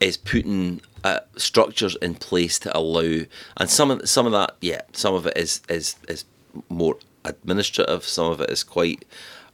is 0.00 0.18
putting 0.18 0.82
uh, 1.04 1.20
structures 1.36 1.96
in 1.96 2.14
place 2.14 2.58
to 2.60 2.76
allow, 2.76 3.24
and 3.56 3.70
some 3.70 3.90
of 3.90 4.08
some 4.08 4.26
of 4.26 4.32
that, 4.32 4.56
yeah, 4.60 4.82
some 4.92 5.14
of 5.14 5.26
it 5.26 5.36
is 5.36 5.60
is 5.68 5.96
is 6.08 6.24
more 6.68 6.96
administrative, 7.24 8.04
some 8.04 8.30
of 8.32 8.40
it 8.40 8.50
is 8.50 8.64
quite 8.64 9.04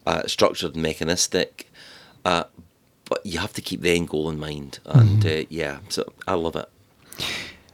uh, 0.06 0.26
structured, 0.26 0.74
and 0.74 0.82
mechanistic. 0.82 1.70
Uh, 2.24 2.44
but 3.08 3.24
you 3.24 3.38
have 3.38 3.52
to 3.52 3.62
keep 3.62 3.80
the 3.82 3.90
end 3.90 4.08
goal 4.08 4.28
in 4.28 4.38
mind, 4.38 4.80
and 4.86 5.24
uh, 5.24 5.44
yeah, 5.48 5.78
so 5.88 6.12
I 6.26 6.34
love 6.34 6.56
it. 6.56 6.68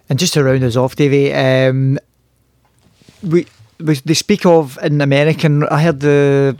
And 0.08 0.18
just 0.18 0.34
to 0.34 0.44
round 0.44 0.62
us 0.62 0.76
off, 0.76 0.96
Davie, 0.96 1.32
um, 1.32 1.98
we, 3.22 3.46
we 3.80 3.94
they 4.04 4.14
speak 4.14 4.44
of 4.44 4.78
in 4.82 5.00
American. 5.00 5.64
I 5.64 5.82
heard 5.82 6.00
the 6.00 6.56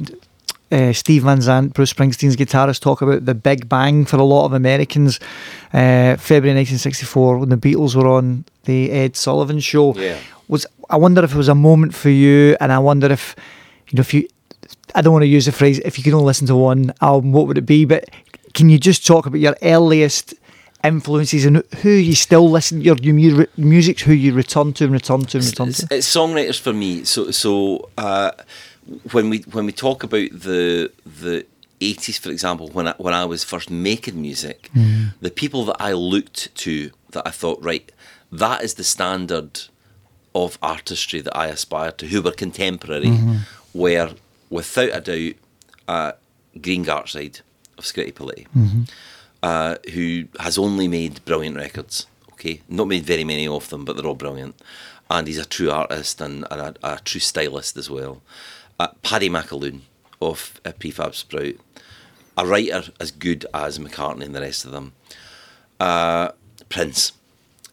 uh, 0.72 0.92
Steve 0.92 1.22
Van 1.22 1.40
Zandt, 1.42 1.74
Bruce 1.74 1.92
Springsteen's 1.92 2.34
guitarist, 2.36 2.80
talk 2.80 3.02
about 3.02 3.26
the 3.26 3.34
Big 3.34 3.68
Bang 3.68 4.04
for 4.06 4.16
a 4.16 4.24
lot 4.24 4.46
of 4.46 4.52
Americans. 4.54 5.20
Uh, 5.72 6.16
February 6.16 6.56
1964, 6.58 7.38
when 7.38 7.48
the 7.50 7.56
Beatles 7.56 7.94
were 7.94 8.08
on 8.08 8.44
the 8.64 8.90
Ed 8.90 9.16
Sullivan 9.16 9.60
Show, 9.60 9.94
Yeah. 9.94 10.16
was 10.48 10.66
I 10.90 10.96
wonder 10.96 11.22
if 11.24 11.32
it 11.32 11.36
was 11.36 11.48
a 11.48 11.54
moment 11.54 11.94
for 11.94 12.10
you, 12.10 12.56
and 12.60 12.72
I 12.72 12.78
wonder 12.78 13.10
if 13.12 13.36
you 13.88 13.96
know 13.96 14.00
if 14.00 14.12
you. 14.14 14.26
I 14.94 15.00
don't 15.00 15.12
want 15.12 15.22
to 15.22 15.26
use 15.28 15.46
the 15.46 15.52
phrase 15.52 15.78
if 15.84 15.96
you 15.96 16.04
can 16.04 16.12
only 16.14 16.26
listen 16.26 16.46
to 16.48 16.56
one 16.56 16.92
album, 17.00 17.32
what 17.32 17.46
would 17.46 17.56
it 17.58 17.64
be? 17.66 17.84
But 17.86 18.10
can 18.52 18.68
you 18.68 18.78
just 18.78 19.06
talk 19.06 19.24
about 19.26 19.40
your 19.40 19.56
earliest 19.62 20.34
influences 20.84 21.46
and 21.46 21.62
who 21.82 21.90
you 21.90 22.14
still 22.14 22.50
listen 22.50 22.80
your, 22.80 22.96
your 22.96 23.14
mu- 23.14 23.46
music's 23.56 24.02
who 24.02 24.12
you 24.12 24.32
return 24.34 24.72
to 24.74 24.84
and 24.84 24.92
return 24.92 25.24
to 25.24 25.38
and 25.38 25.46
return 25.46 25.68
it's, 25.68 25.86
to? 25.86 25.94
it's 25.96 26.14
songwriters 26.14 26.60
for 26.60 26.72
me. 26.72 27.04
So 27.04 27.30
so 27.30 27.88
uh, 27.96 28.32
when 29.12 29.30
we 29.30 29.38
when 29.52 29.66
we 29.66 29.72
talk 29.72 30.02
about 30.02 30.30
the 30.30 30.90
the 31.04 31.46
eighties, 31.80 32.18
for 32.18 32.30
example, 32.30 32.68
when 32.68 32.88
I, 32.88 32.94
when 32.98 33.14
I 33.14 33.24
was 33.24 33.44
first 33.44 33.70
making 33.70 34.20
music, 34.20 34.70
the 35.20 35.30
people 35.30 35.64
that 35.66 35.76
I 35.80 35.92
looked 35.92 36.54
to 36.56 36.90
that 37.10 37.26
I 37.26 37.30
thought 37.30 37.62
right, 37.62 37.90
that 38.30 38.62
is 38.62 38.74
the 38.74 38.84
standard 38.84 39.60
of 40.34 40.58
artistry 40.62 41.20
that 41.20 41.36
I 41.36 41.48
aspired 41.48 41.98
to, 41.98 42.06
who 42.06 42.22
were 42.22 42.32
contemporary, 42.32 43.08
were 43.74 44.14
without 44.50 44.90
a 44.94 45.00
doubt 45.00 45.34
uh, 45.88 46.12
Green 46.60 46.84
Gartside 46.84 47.40
of 47.78 47.84
Scritti 47.84 48.12
Politti, 48.12 48.46
uh, 49.42 49.76
who 49.92 50.24
has 50.40 50.56
only 50.58 50.88
made 50.88 51.24
brilliant 51.24 51.56
records. 51.56 52.06
Okay, 52.32 52.60
not 52.68 52.88
made 52.88 53.04
very 53.04 53.24
many 53.24 53.46
of 53.46 53.68
them, 53.68 53.84
but 53.84 53.96
they're 53.96 54.06
all 54.06 54.14
brilliant. 54.14 54.54
And 55.10 55.26
he's 55.28 55.38
a 55.38 55.44
true 55.44 55.70
artist 55.70 56.20
and, 56.20 56.46
and 56.50 56.60
a, 56.60 56.74
a 56.82 57.00
true 57.04 57.20
stylist 57.20 57.76
as 57.76 57.90
well. 57.90 58.22
Uh, 58.82 58.88
Paddy 59.02 59.30
McAloon 59.30 59.82
of 60.20 60.60
Prefab 60.80 61.14
Sprout, 61.14 61.54
a 62.36 62.44
writer 62.44 62.82
as 62.98 63.12
good 63.12 63.46
as 63.54 63.78
McCartney 63.78 64.24
and 64.24 64.34
the 64.34 64.40
rest 64.40 64.64
of 64.64 64.72
them. 64.72 64.92
Uh, 65.78 66.30
Prince. 66.68 67.12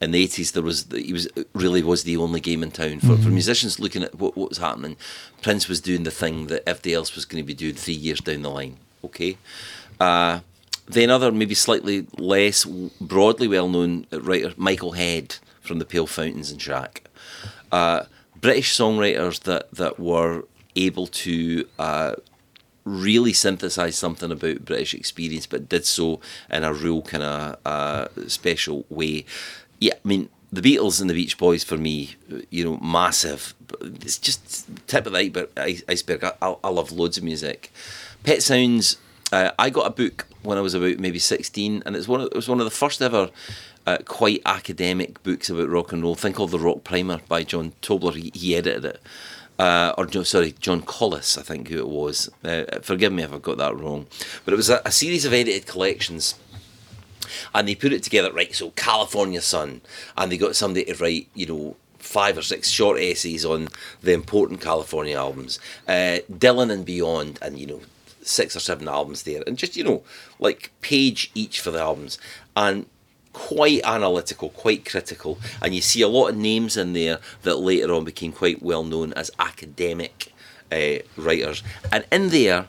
In 0.01 0.11
the 0.11 0.21
eighties, 0.21 0.51
there 0.51 0.63
was 0.63 0.85
he 0.93 1.11
was 1.11 1.27
really 1.53 1.81
was 1.81 2.03
the 2.03 2.15
only 2.15 2.39
game 2.39 2.61
in 2.63 2.71
town 2.71 2.99
for, 2.99 3.17
for 3.17 3.29
musicians 3.29 3.79
looking 3.79 4.03
at 4.03 4.15
what, 4.15 4.37
what 4.37 4.49
was 4.49 4.59
happening. 4.59 4.97
Prince 5.41 5.67
was 5.67 5.81
doing 5.81 6.03
the 6.03 6.11
thing 6.11 6.47
that 6.47 6.63
everybody 6.69 6.93
else 6.93 7.15
was 7.15 7.25
going 7.25 7.43
to 7.43 7.47
be 7.47 7.53
doing 7.53 7.75
three 7.75 7.95
years 7.95 8.21
down 8.21 8.43
the 8.43 8.49
line. 8.49 8.77
Okay, 9.03 9.37
uh, 9.99 10.39
then 10.87 11.09
other 11.09 11.31
maybe 11.31 11.55
slightly 11.55 12.05
less 12.17 12.65
broadly 13.01 13.47
well 13.47 13.67
known 13.67 14.05
writer 14.11 14.53
Michael 14.57 14.93
Head 14.93 15.37
from 15.59 15.79
the 15.79 15.85
Pale 15.85 16.07
Fountains 16.07 16.51
and 16.51 16.61
Shack. 16.61 17.09
Uh, 17.71 18.03
British 18.39 18.77
songwriters 18.77 19.41
that 19.41 19.69
that 19.71 19.99
were 19.99 20.45
able 20.75 21.07
to 21.07 21.67
uh, 21.77 22.15
really 22.83 23.33
synthesize 23.33 23.95
something 23.95 24.31
about 24.31 24.65
British 24.65 24.93
experience, 24.93 25.45
but 25.45 25.69
did 25.69 25.85
so 25.85 26.19
in 26.49 26.63
a 26.63 26.73
real 26.73 27.01
kind 27.01 27.23
of 27.23 27.57
uh, 27.65 28.07
special 28.27 28.85
way. 28.89 29.25
Yeah, 29.79 29.93
I 29.93 30.07
mean 30.07 30.29
the 30.51 30.61
Beatles 30.61 30.99
and 30.99 31.09
the 31.09 31.13
Beach 31.13 31.37
Boys 31.37 31.63
for 31.63 31.77
me, 31.77 32.15
you 32.49 32.63
know, 32.63 32.77
massive. 32.77 33.53
It's 33.81 34.17
just 34.17 34.67
tip 34.87 35.05
of 35.05 35.13
the 35.13 35.83
iceberg. 35.87 36.23
I, 36.23 36.55
I, 36.63 36.69
love 36.69 36.91
loads 36.91 37.17
of 37.17 37.23
music. 37.23 37.71
Pet 38.23 38.41
Sounds. 38.41 38.97
Uh, 39.31 39.51
I 39.59 39.69
got 39.69 39.85
a 39.85 39.91
book 39.91 40.25
when 40.41 40.57
I 40.57 40.61
was 40.61 40.73
about 40.73 40.97
maybe 40.97 41.19
sixteen, 41.19 41.83
and 41.85 41.95
it's 41.95 42.07
one. 42.07 42.21
Of, 42.21 42.27
it 42.27 42.35
was 42.35 42.49
one 42.49 42.59
of 42.59 42.65
the 42.65 42.71
first 42.71 43.01
ever. 43.01 43.29
Uh, 43.87 43.97
quite 44.05 44.41
academic 44.45 45.23
books 45.23 45.49
about 45.49 45.69
rock 45.69 45.91
and 45.91 46.03
roll. 46.03 46.13
Think 46.13 46.35
called 46.35 46.51
The 46.51 46.59
Rock 46.59 46.83
Primer 46.83 47.21
by 47.27 47.43
John 47.43 47.73
Tobler. 47.81 48.13
He, 48.13 48.31
he 48.35 48.55
edited 48.55 48.85
it 48.85 49.01
uh, 49.59 49.93
or 49.97 50.23
sorry, 50.23 50.53
John 50.59 50.81
Collis, 50.81 51.37
I 51.37 51.41
think 51.41 51.67
who 51.67 51.79
it 51.79 51.89
was. 51.89 52.31
Uh, 52.43 52.63
forgive 52.81 53.11
me 53.11 53.23
if 53.23 53.33
I've 53.33 53.41
got 53.41 53.57
that 53.57 53.77
wrong, 53.77 54.07
but 54.45 54.53
it 54.53 54.57
was 54.57 54.69
a, 54.69 54.81
a 54.85 54.91
series 54.91 55.25
of 55.25 55.33
edited 55.33 55.67
collections, 55.67 56.35
and 57.53 57.67
they 57.67 57.75
put 57.75 57.91
it 57.91 58.01
together. 58.01 58.31
Right, 58.31 58.55
so 58.55 58.71
California 58.71 59.41
Sun, 59.41 59.81
and 60.17 60.31
they 60.31 60.37
got 60.37 60.55
somebody 60.55 60.85
to 60.85 60.95
write, 60.95 61.27
you 61.35 61.45
know. 61.45 61.75
Five 61.99 62.37
or 62.37 62.41
six 62.41 62.69
short 62.69 62.97
essays 62.97 63.43
on 63.43 63.67
the 64.01 64.13
important 64.13 64.61
California 64.61 65.17
albums, 65.17 65.59
uh, 65.85 66.19
Dylan 66.31 66.71
and 66.71 66.85
Beyond, 66.85 67.37
and 67.41 67.59
you 67.59 67.67
know, 67.67 67.81
six 68.23 68.55
or 68.55 68.61
seven 68.61 68.87
albums 68.87 69.23
there, 69.23 69.43
and 69.45 69.57
just 69.57 69.75
you 69.75 69.83
know, 69.83 70.01
like 70.39 70.71
page 70.79 71.29
each 71.35 71.59
for 71.59 71.71
the 71.71 71.79
albums, 71.79 72.17
and 72.55 72.85
quite 73.39 73.81
analytical, 73.85 74.49
quite 74.49 74.83
critical, 74.83 75.39
and 75.61 75.73
you 75.73 75.79
see 75.79 76.01
a 76.01 76.09
lot 76.09 76.27
of 76.27 76.35
names 76.35 76.75
in 76.75 76.91
there 76.91 77.19
that 77.43 77.55
later 77.55 77.93
on 77.93 78.03
became 78.03 78.33
quite 78.33 78.61
well 78.61 78.83
known 78.83 79.13
as 79.13 79.31
academic 79.39 80.33
uh, 80.73 80.97
writers. 81.15 81.63
And 81.89 82.05
in 82.11 82.29
there, 82.29 82.67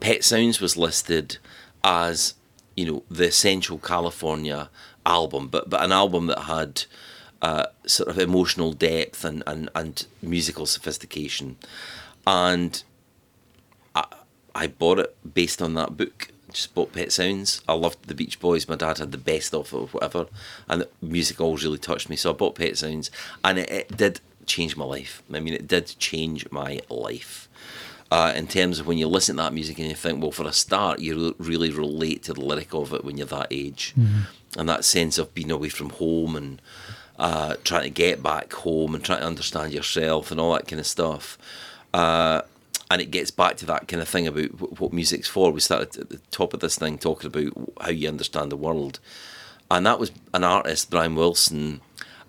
Pet 0.00 0.24
Sounds 0.24 0.60
was 0.60 0.76
listed 0.76 1.38
as 1.84 2.34
you 2.74 2.84
know 2.84 3.02
the 3.08 3.28
essential 3.28 3.78
California 3.78 4.70
album, 5.06 5.46
but 5.46 5.70
but 5.70 5.82
an 5.84 5.92
album 5.92 6.26
that 6.26 6.40
had 6.40 6.84
uh, 7.40 7.66
sort 7.86 8.08
of 8.08 8.18
emotional 8.18 8.72
depth 8.72 9.24
and, 9.24 9.44
and, 9.46 9.70
and 9.76 10.06
musical 10.20 10.66
sophistication, 10.66 11.56
and 12.26 12.82
I, 13.94 14.04
I 14.52 14.66
bought 14.66 14.98
it 14.98 15.16
based 15.32 15.62
on 15.62 15.74
that 15.74 15.96
book. 15.96 16.28
Just 16.56 16.74
bought 16.74 16.92
Pet 16.92 17.12
Sounds. 17.12 17.60
I 17.68 17.74
loved 17.74 18.08
the 18.08 18.14
Beach 18.14 18.40
Boys. 18.40 18.68
My 18.68 18.76
dad 18.76 18.98
had 18.98 19.12
the 19.12 19.18
best 19.18 19.54
of 19.54 19.72
it, 19.72 19.76
or 19.76 19.86
whatever, 19.88 20.26
and 20.68 20.82
the 20.82 20.88
music 21.02 21.40
always 21.40 21.64
really 21.64 21.78
touched 21.78 22.08
me. 22.08 22.16
So 22.16 22.30
I 22.30 22.32
bought 22.32 22.54
Pet 22.54 22.78
Sounds, 22.78 23.10
and 23.44 23.58
it, 23.58 23.70
it 23.70 23.96
did 23.96 24.20
change 24.46 24.76
my 24.76 24.84
life. 24.84 25.22
I 25.32 25.40
mean, 25.40 25.54
it 25.54 25.68
did 25.68 25.94
change 25.98 26.50
my 26.50 26.80
life. 26.88 27.48
Uh, 28.10 28.32
in 28.36 28.46
terms 28.46 28.78
of 28.78 28.86
when 28.86 28.98
you 28.98 29.08
listen 29.08 29.36
to 29.36 29.42
that 29.42 29.52
music 29.52 29.78
and 29.78 29.88
you 29.88 29.94
think, 29.94 30.22
well, 30.22 30.30
for 30.30 30.46
a 30.46 30.52
start, 30.52 31.00
you 31.00 31.34
really 31.38 31.70
relate 31.70 32.22
to 32.22 32.32
the 32.32 32.40
lyric 32.40 32.72
of 32.72 32.92
it 32.92 33.04
when 33.04 33.18
you're 33.18 33.26
that 33.26 33.48
age, 33.50 33.94
and 34.56 34.68
that 34.68 34.84
sense 34.84 35.18
of 35.18 35.34
being 35.34 35.50
away 35.50 35.68
from 35.68 35.90
home 35.90 36.36
and 36.36 36.62
uh, 37.18 37.56
trying 37.64 37.82
to 37.82 37.90
get 37.90 38.22
back 38.22 38.52
home 38.52 38.94
and 38.94 39.04
trying 39.04 39.20
to 39.20 39.26
understand 39.26 39.72
yourself 39.72 40.30
and 40.30 40.40
all 40.40 40.54
that 40.54 40.68
kind 40.68 40.80
of 40.80 40.86
stuff. 40.86 41.36
Uh, 41.92 42.42
and 42.90 43.00
it 43.00 43.10
gets 43.10 43.30
back 43.30 43.56
to 43.56 43.66
that 43.66 43.88
kind 43.88 44.00
of 44.00 44.08
thing 44.08 44.26
about 44.26 44.80
what 44.80 44.92
music's 44.92 45.28
for. 45.28 45.50
We 45.50 45.60
started 45.60 45.96
at 46.00 46.08
the 46.10 46.18
top 46.30 46.54
of 46.54 46.60
this 46.60 46.78
thing 46.78 46.98
talking 46.98 47.28
about 47.28 47.52
how 47.80 47.90
you 47.90 48.08
understand 48.08 48.52
the 48.52 48.56
world, 48.56 49.00
and 49.70 49.84
that 49.86 49.98
was 49.98 50.12
an 50.32 50.44
artist, 50.44 50.90
Brian 50.90 51.14
Wilson, 51.14 51.80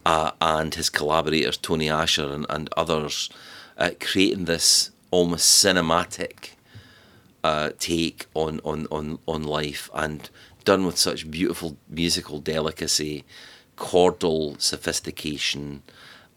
uh, 0.05 0.31
and 0.41 0.73
his 0.73 0.89
collaborators 0.89 1.57
Tony 1.57 1.89
Asher 1.89 2.31
and, 2.31 2.45
and 2.49 2.69
others, 2.77 3.29
uh, 3.77 3.91
creating 3.99 4.45
this 4.45 4.91
almost 5.11 5.63
cinematic 5.63 6.51
uh, 7.43 7.71
take 7.79 8.25
on, 8.33 8.59
on, 8.63 8.87
on, 8.91 9.19
on 9.27 9.43
life 9.43 9.89
and 9.93 10.29
done 10.65 10.85
with 10.85 10.97
such 10.97 11.29
beautiful 11.29 11.77
musical 11.89 12.39
delicacy, 12.39 13.23
chordal 13.77 14.59
sophistication, 14.59 15.83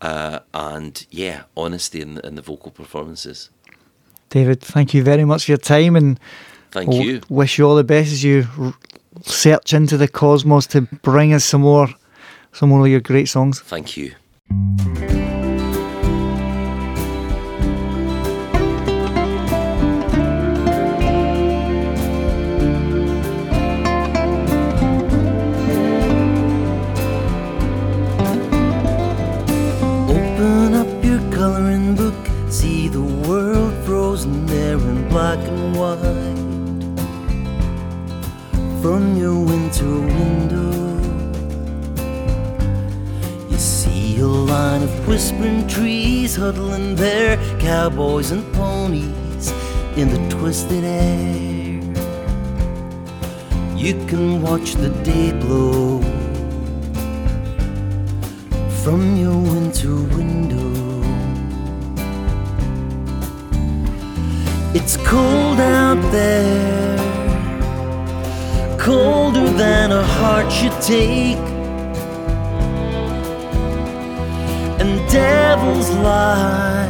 uh, 0.00 0.40
and 0.54 1.06
yeah, 1.10 1.42
honesty 1.56 2.00
in, 2.00 2.18
in 2.20 2.34
the 2.34 2.42
vocal 2.42 2.70
performances. 2.70 3.50
David, 4.30 4.60
thank 4.60 4.94
you 4.94 5.02
very 5.02 5.24
much 5.24 5.44
for 5.44 5.52
your 5.52 5.58
time 5.58 5.96
and 5.96 6.18
Thank 6.70 6.88
we'll 6.88 7.02
you. 7.02 7.20
wish 7.28 7.58
you 7.58 7.66
all 7.66 7.74
the 7.76 7.84
best 7.84 8.12
as 8.12 8.22
you 8.24 8.46
r- 8.58 8.74
search 9.22 9.74
into 9.74 9.96
the 9.96 10.06
cosmos 10.08 10.66
to 10.68 10.82
bring 11.02 11.32
us 11.32 11.44
some 11.44 11.62
more, 11.62 11.88
some 12.52 12.68
more 12.68 12.80
of 12.80 12.88
your 12.88 13.00
great 13.00 13.28
songs. 13.28 13.60
Thank 13.60 13.96
you. 13.96 14.14
Black 35.30 35.48
and 35.48 35.76
white. 35.76 36.00
From 38.82 39.16
your 39.16 39.38
winter 39.44 39.94
window, 40.18 40.72
you 43.48 43.56
see 43.56 44.18
a 44.18 44.26
line 44.26 44.82
of 44.82 45.06
whispering 45.06 45.68
trees 45.68 46.34
huddling 46.34 46.96
there, 46.96 47.36
cowboys 47.60 48.32
and 48.32 48.42
ponies 48.54 49.52
in 49.96 50.08
the 50.08 50.20
twisted 50.36 50.82
air. 50.82 51.80
You 53.76 53.94
can 54.08 54.42
watch 54.42 54.74
the 54.74 54.90
day 55.04 55.30
blow 55.30 56.00
from 58.82 59.16
your 59.16 59.38
winter 59.38 59.94
window. 60.16 60.79
It's 64.72 64.96
cold 64.98 65.58
out 65.58 66.00
there, 66.12 66.96
colder 68.78 69.48
than 69.50 69.90
a 69.90 70.04
heart 70.04 70.52
should 70.52 70.80
take. 70.80 71.36
And 74.78 75.10
devils 75.10 75.90
lie, 75.90 76.88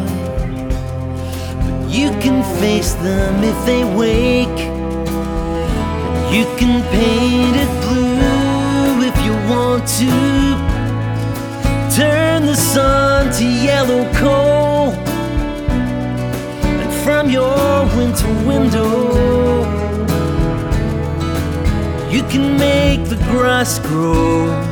but 1.62 1.88
you 1.88 2.10
can 2.20 2.44
face 2.60 2.92
them 2.96 3.42
if 3.42 3.56
they 3.64 3.82
wake. 3.96 4.60
You 6.30 6.44
can 6.58 6.82
paint 6.92 7.56
it 7.56 7.72
blue 7.88 9.08
if 9.08 9.16
you 9.24 9.32
want 9.48 9.88
to 10.00 10.10
turn 11.96 12.44
the 12.44 12.56
sun 12.56 13.32
to 13.38 13.44
yellow 13.46 14.04
coal 14.12 15.09
from 17.10 17.28
your 17.28 17.86
winter 17.96 18.32
window. 18.46 18.88
You 22.08 22.22
can 22.32 22.56
make 22.56 23.02
the 23.08 23.16
grass 23.30 23.80
grow 23.80 24.69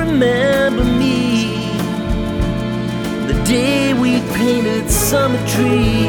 remember 0.00 0.84
me, 0.84 1.76
the 3.26 3.34
day 3.44 3.92
we 3.92 4.20
painted 4.34 4.90
summer 4.90 5.38
trees. 5.46 5.99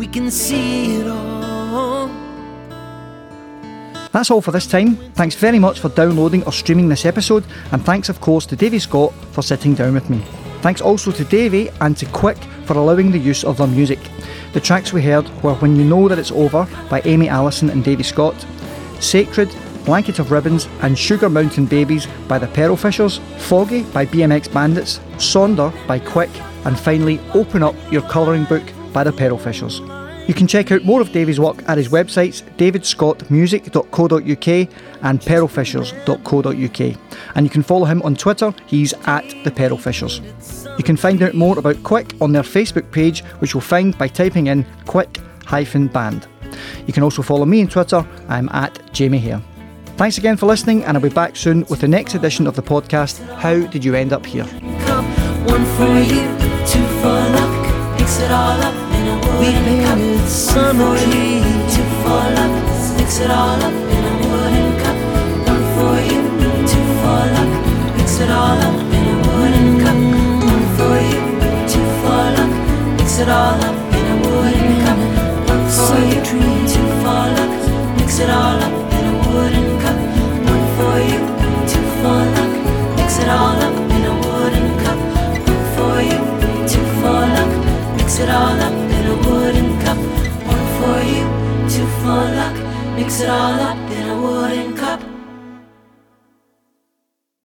We 0.00 0.06
can 0.06 0.30
see 0.30 0.96
it 0.96 1.06
all. 1.06 2.08
That's 4.12 4.30
all 4.30 4.40
for 4.40 4.50
this 4.50 4.66
time. 4.66 4.96
Thanks 5.12 5.34
very 5.34 5.58
much 5.58 5.78
for 5.78 5.90
downloading 5.90 6.42
or 6.44 6.52
streaming 6.52 6.88
this 6.88 7.04
episode, 7.04 7.44
and 7.70 7.84
thanks, 7.84 8.08
of 8.08 8.18
course, 8.18 8.46
to 8.46 8.56
Davie 8.56 8.78
Scott 8.78 9.12
for 9.32 9.42
sitting 9.42 9.74
down 9.74 9.92
with 9.92 10.08
me. 10.08 10.24
Thanks 10.62 10.80
also 10.80 11.12
to 11.12 11.24
Davie 11.26 11.68
and 11.82 11.98
to 11.98 12.06
Quick 12.06 12.38
for 12.64 12.78
allowing 12.78 13.10
the 13.10 13.18
use 13.18 13.44
of 13.44 13.58
their 13.58 13.66
music. 13.66 13.98
The 14.54 14.60
tracks 14.60 14.94
we 14.94 15.02
heard 15.02 15.28
were 15.42 15.52
When 15.56 15.76
You 15.76 15.84
Know 15.84 16.08
That 16.08 16.18
It's 16.18 16.32
Over 16.32 16.66
by 16.88 17.02
Amy 17.02 17.28
Allison 17.28 17.68
and 17.68 17.84
Davie 17.84 18.02
Scott, 18.02 18.46
Sacred, 19.00 19.54
Blanket 19.84 20.18
of 20.18 20.30
Ribbons, 20.30 20.66
and 20.80 20.98
Sugar 20.98 21.28
Mountain 21.28 21.66
Babies 21.66 22.06
by 22.26 22.38
the 22.38 22.46
Pearlfishers, 22.46 23.20
Foggy 23.36 23.82
by 23.82 24.06
BMX 24.06 24.50
Bandits, 24.50 24.98
Sonder 25.16 25.70
by 25.86 25.98
Quick, 25.98 26.30
and 26.64 26.80
finally 26.80 27.20
Open 27.34 27.62
Up 27.62 27.74
Your 27.92 28.02
Colouring 28.08 28.44
Book 28.44 28.62
by 28.92 29.04
the 29.04 29.12
Pearlfishers. 29.12 29.80
You 30.28 30.34
can 30.34 30.46
check 30.46 30.70
out 30.70 30.84
more 30.84 31.00
of 31.00 31.10
Davie's 31.10 31.40
work 31.40 31.68
at 31.68 31.76
his 31.76 31.88
websites 31.88 32.42
davidscottmusic.co.uk 32.56 34.68
and 35.02 35.20
pearlfishers.co.uk. 35.20 36.98
And 37.34 37.46
you 37.46 37.50
can 37.50 37.62
follow 37.62 37.86
him 37.86 38.02
on 38.02 38.14
Twitter, 38.14 38.54
he's 38.66 38.92
at 39.06 39.24
the 39.44 39.50
Pearlfishers. 39.50 40.78
You 40.78 40.84
can 40.84 40.96
find 40.96 41.22
out 41.22 41.34
more 41.34 41.58
about 41.58 41.82
Quick 41.82 42.14
on 42.20 42.32
their 42.32 42.42
Facebook 42.42 42.90
page, 42.92 43.24
which 43.40 43.54
you'll 43.54 43.60
find 43.60 43.96
by 43.98 44.08
typing 44.08 44.46
in 44.46 44.64
quick 44.86 45.18
hyphen 45.46 45.88
band. 45.88 46.28
You 46.86 46.92
can 46.92 47.02
also 47.02 47.22
follow 47.22 47.44
me 47.44 47.62
on 47.62 47.68
Twitter, 47.68 48.06
I'm 48.28 48.48
at 48.50 48.92
Jamie 48.92 49.18
Hare. 49.18 49.42
Thanks 49.96 50.16
again 50.16 50.36
for 50.36 50.46
listening, 50.46 50.84
and 50.84 50.96
I'll 50.96 51.02
be 51.02 51.10
back 51.10 51.36
soon 51.36 51.66
with 51.68 51.80
the 51.80 51.88
next 51.88 52.14
edition 52.14 52.46
of 52.46 52.56
the 52.56 52.62
podcast 52.62 53.22
How 53.36 53.66
Did 53.66 53.84
You 53.84 53.94
End 53.94 54.12
Up 54.12 54.24
Here? 54.24 54.46
it 58.22 58.30
all 58.30 58.60
up 58.60 58.74
in 58.96 59.06
a 59.08 59.16
wooden 59.38 59.84
cup. 59.84 59.98
One 59.98 60.76
for 60.76 60.96
you, 61.08 61.40
two 61.72 61.86
for 62.02 62.24
luck. 62.36 62.52
Mix 62.96 63.18
it 63.20 63.30
all 63.30 63.60
up 63.68 63.72
in 63.94 64.02
a 64.10 64.14
wooden 64.28 64.70
cup. 64.82 64.98
One 65.48 65.64
for 65.74 65.96
you, 66.10 66.22
two 66.70 66.86
for 67.00 67.22
luck. 67.34 67.52
Mix 67.96 68.20
it 68.20 68.30
all 68.30 68.58
up 68.68 68.78
in 68.96 69.04
a 69.08 69.16
wooden 69.26 69.68
cup. 69.82 69.98
One 70.52 70.66
for 70.76 70.96
you, 71.10 71.22
two 71.72 71.86
for 72.00 72.24
luck. 72.36 72.52
Mix 72.98 73.18
it 73.18 73.28
all 73.28 73.60
up 73.68 73.76
in 73.98 74.06
a 74.12 74.16
wooden 74.26 74.70
cup. 74.84 75.00
One 75.52 75.64
for 75.76 76.00
you, 76.10 76.20
two 76.72 76.88
for 77.02 77.24
luck. 77.36 77.52
Mix 77.96 78.18
it 78.18 78.30
all 78.30 78.58
up 78.66 78.92
in 78.96 79.04
a 79.06 79.14
wooden 79.28 79.68
cup. 79.82 79.98
One 80.52 80.66
for 80.76 80.96
you, 81.10 81.22
two 81.70 81.86
for 82.00 82.20
luck. 82.36 82.52
Mix 82.96 83.18
it 83.18 83.28
all 83.28 83.58
up 83.66 83.76
in 83.96 84.02
a 84.04 84.14
wooden 84.24 84.68
cup. 84.74 84.79
Mix 88.10 88.22
it 88.22 88.28
all 88.28 88.60
up 88.60 88.72
in 88.72 89.06
a 89.06 89.14
wooden 89.24 89.80
cup. 89.82 89.96
One 89.96 90.66
for 90.78 90.98
you, 91.12 91.24
two 91.70 91.86
for 92.02 92.24
luck. 92.38 92.56
Mix 92.96 93.20
it 93.20 93.28
all 93.28 93.60
up 93.60 93.78
in 93.88 94.08
a 94.08 94.20
wooden 94.20 94.76
cup. 94.76 94.79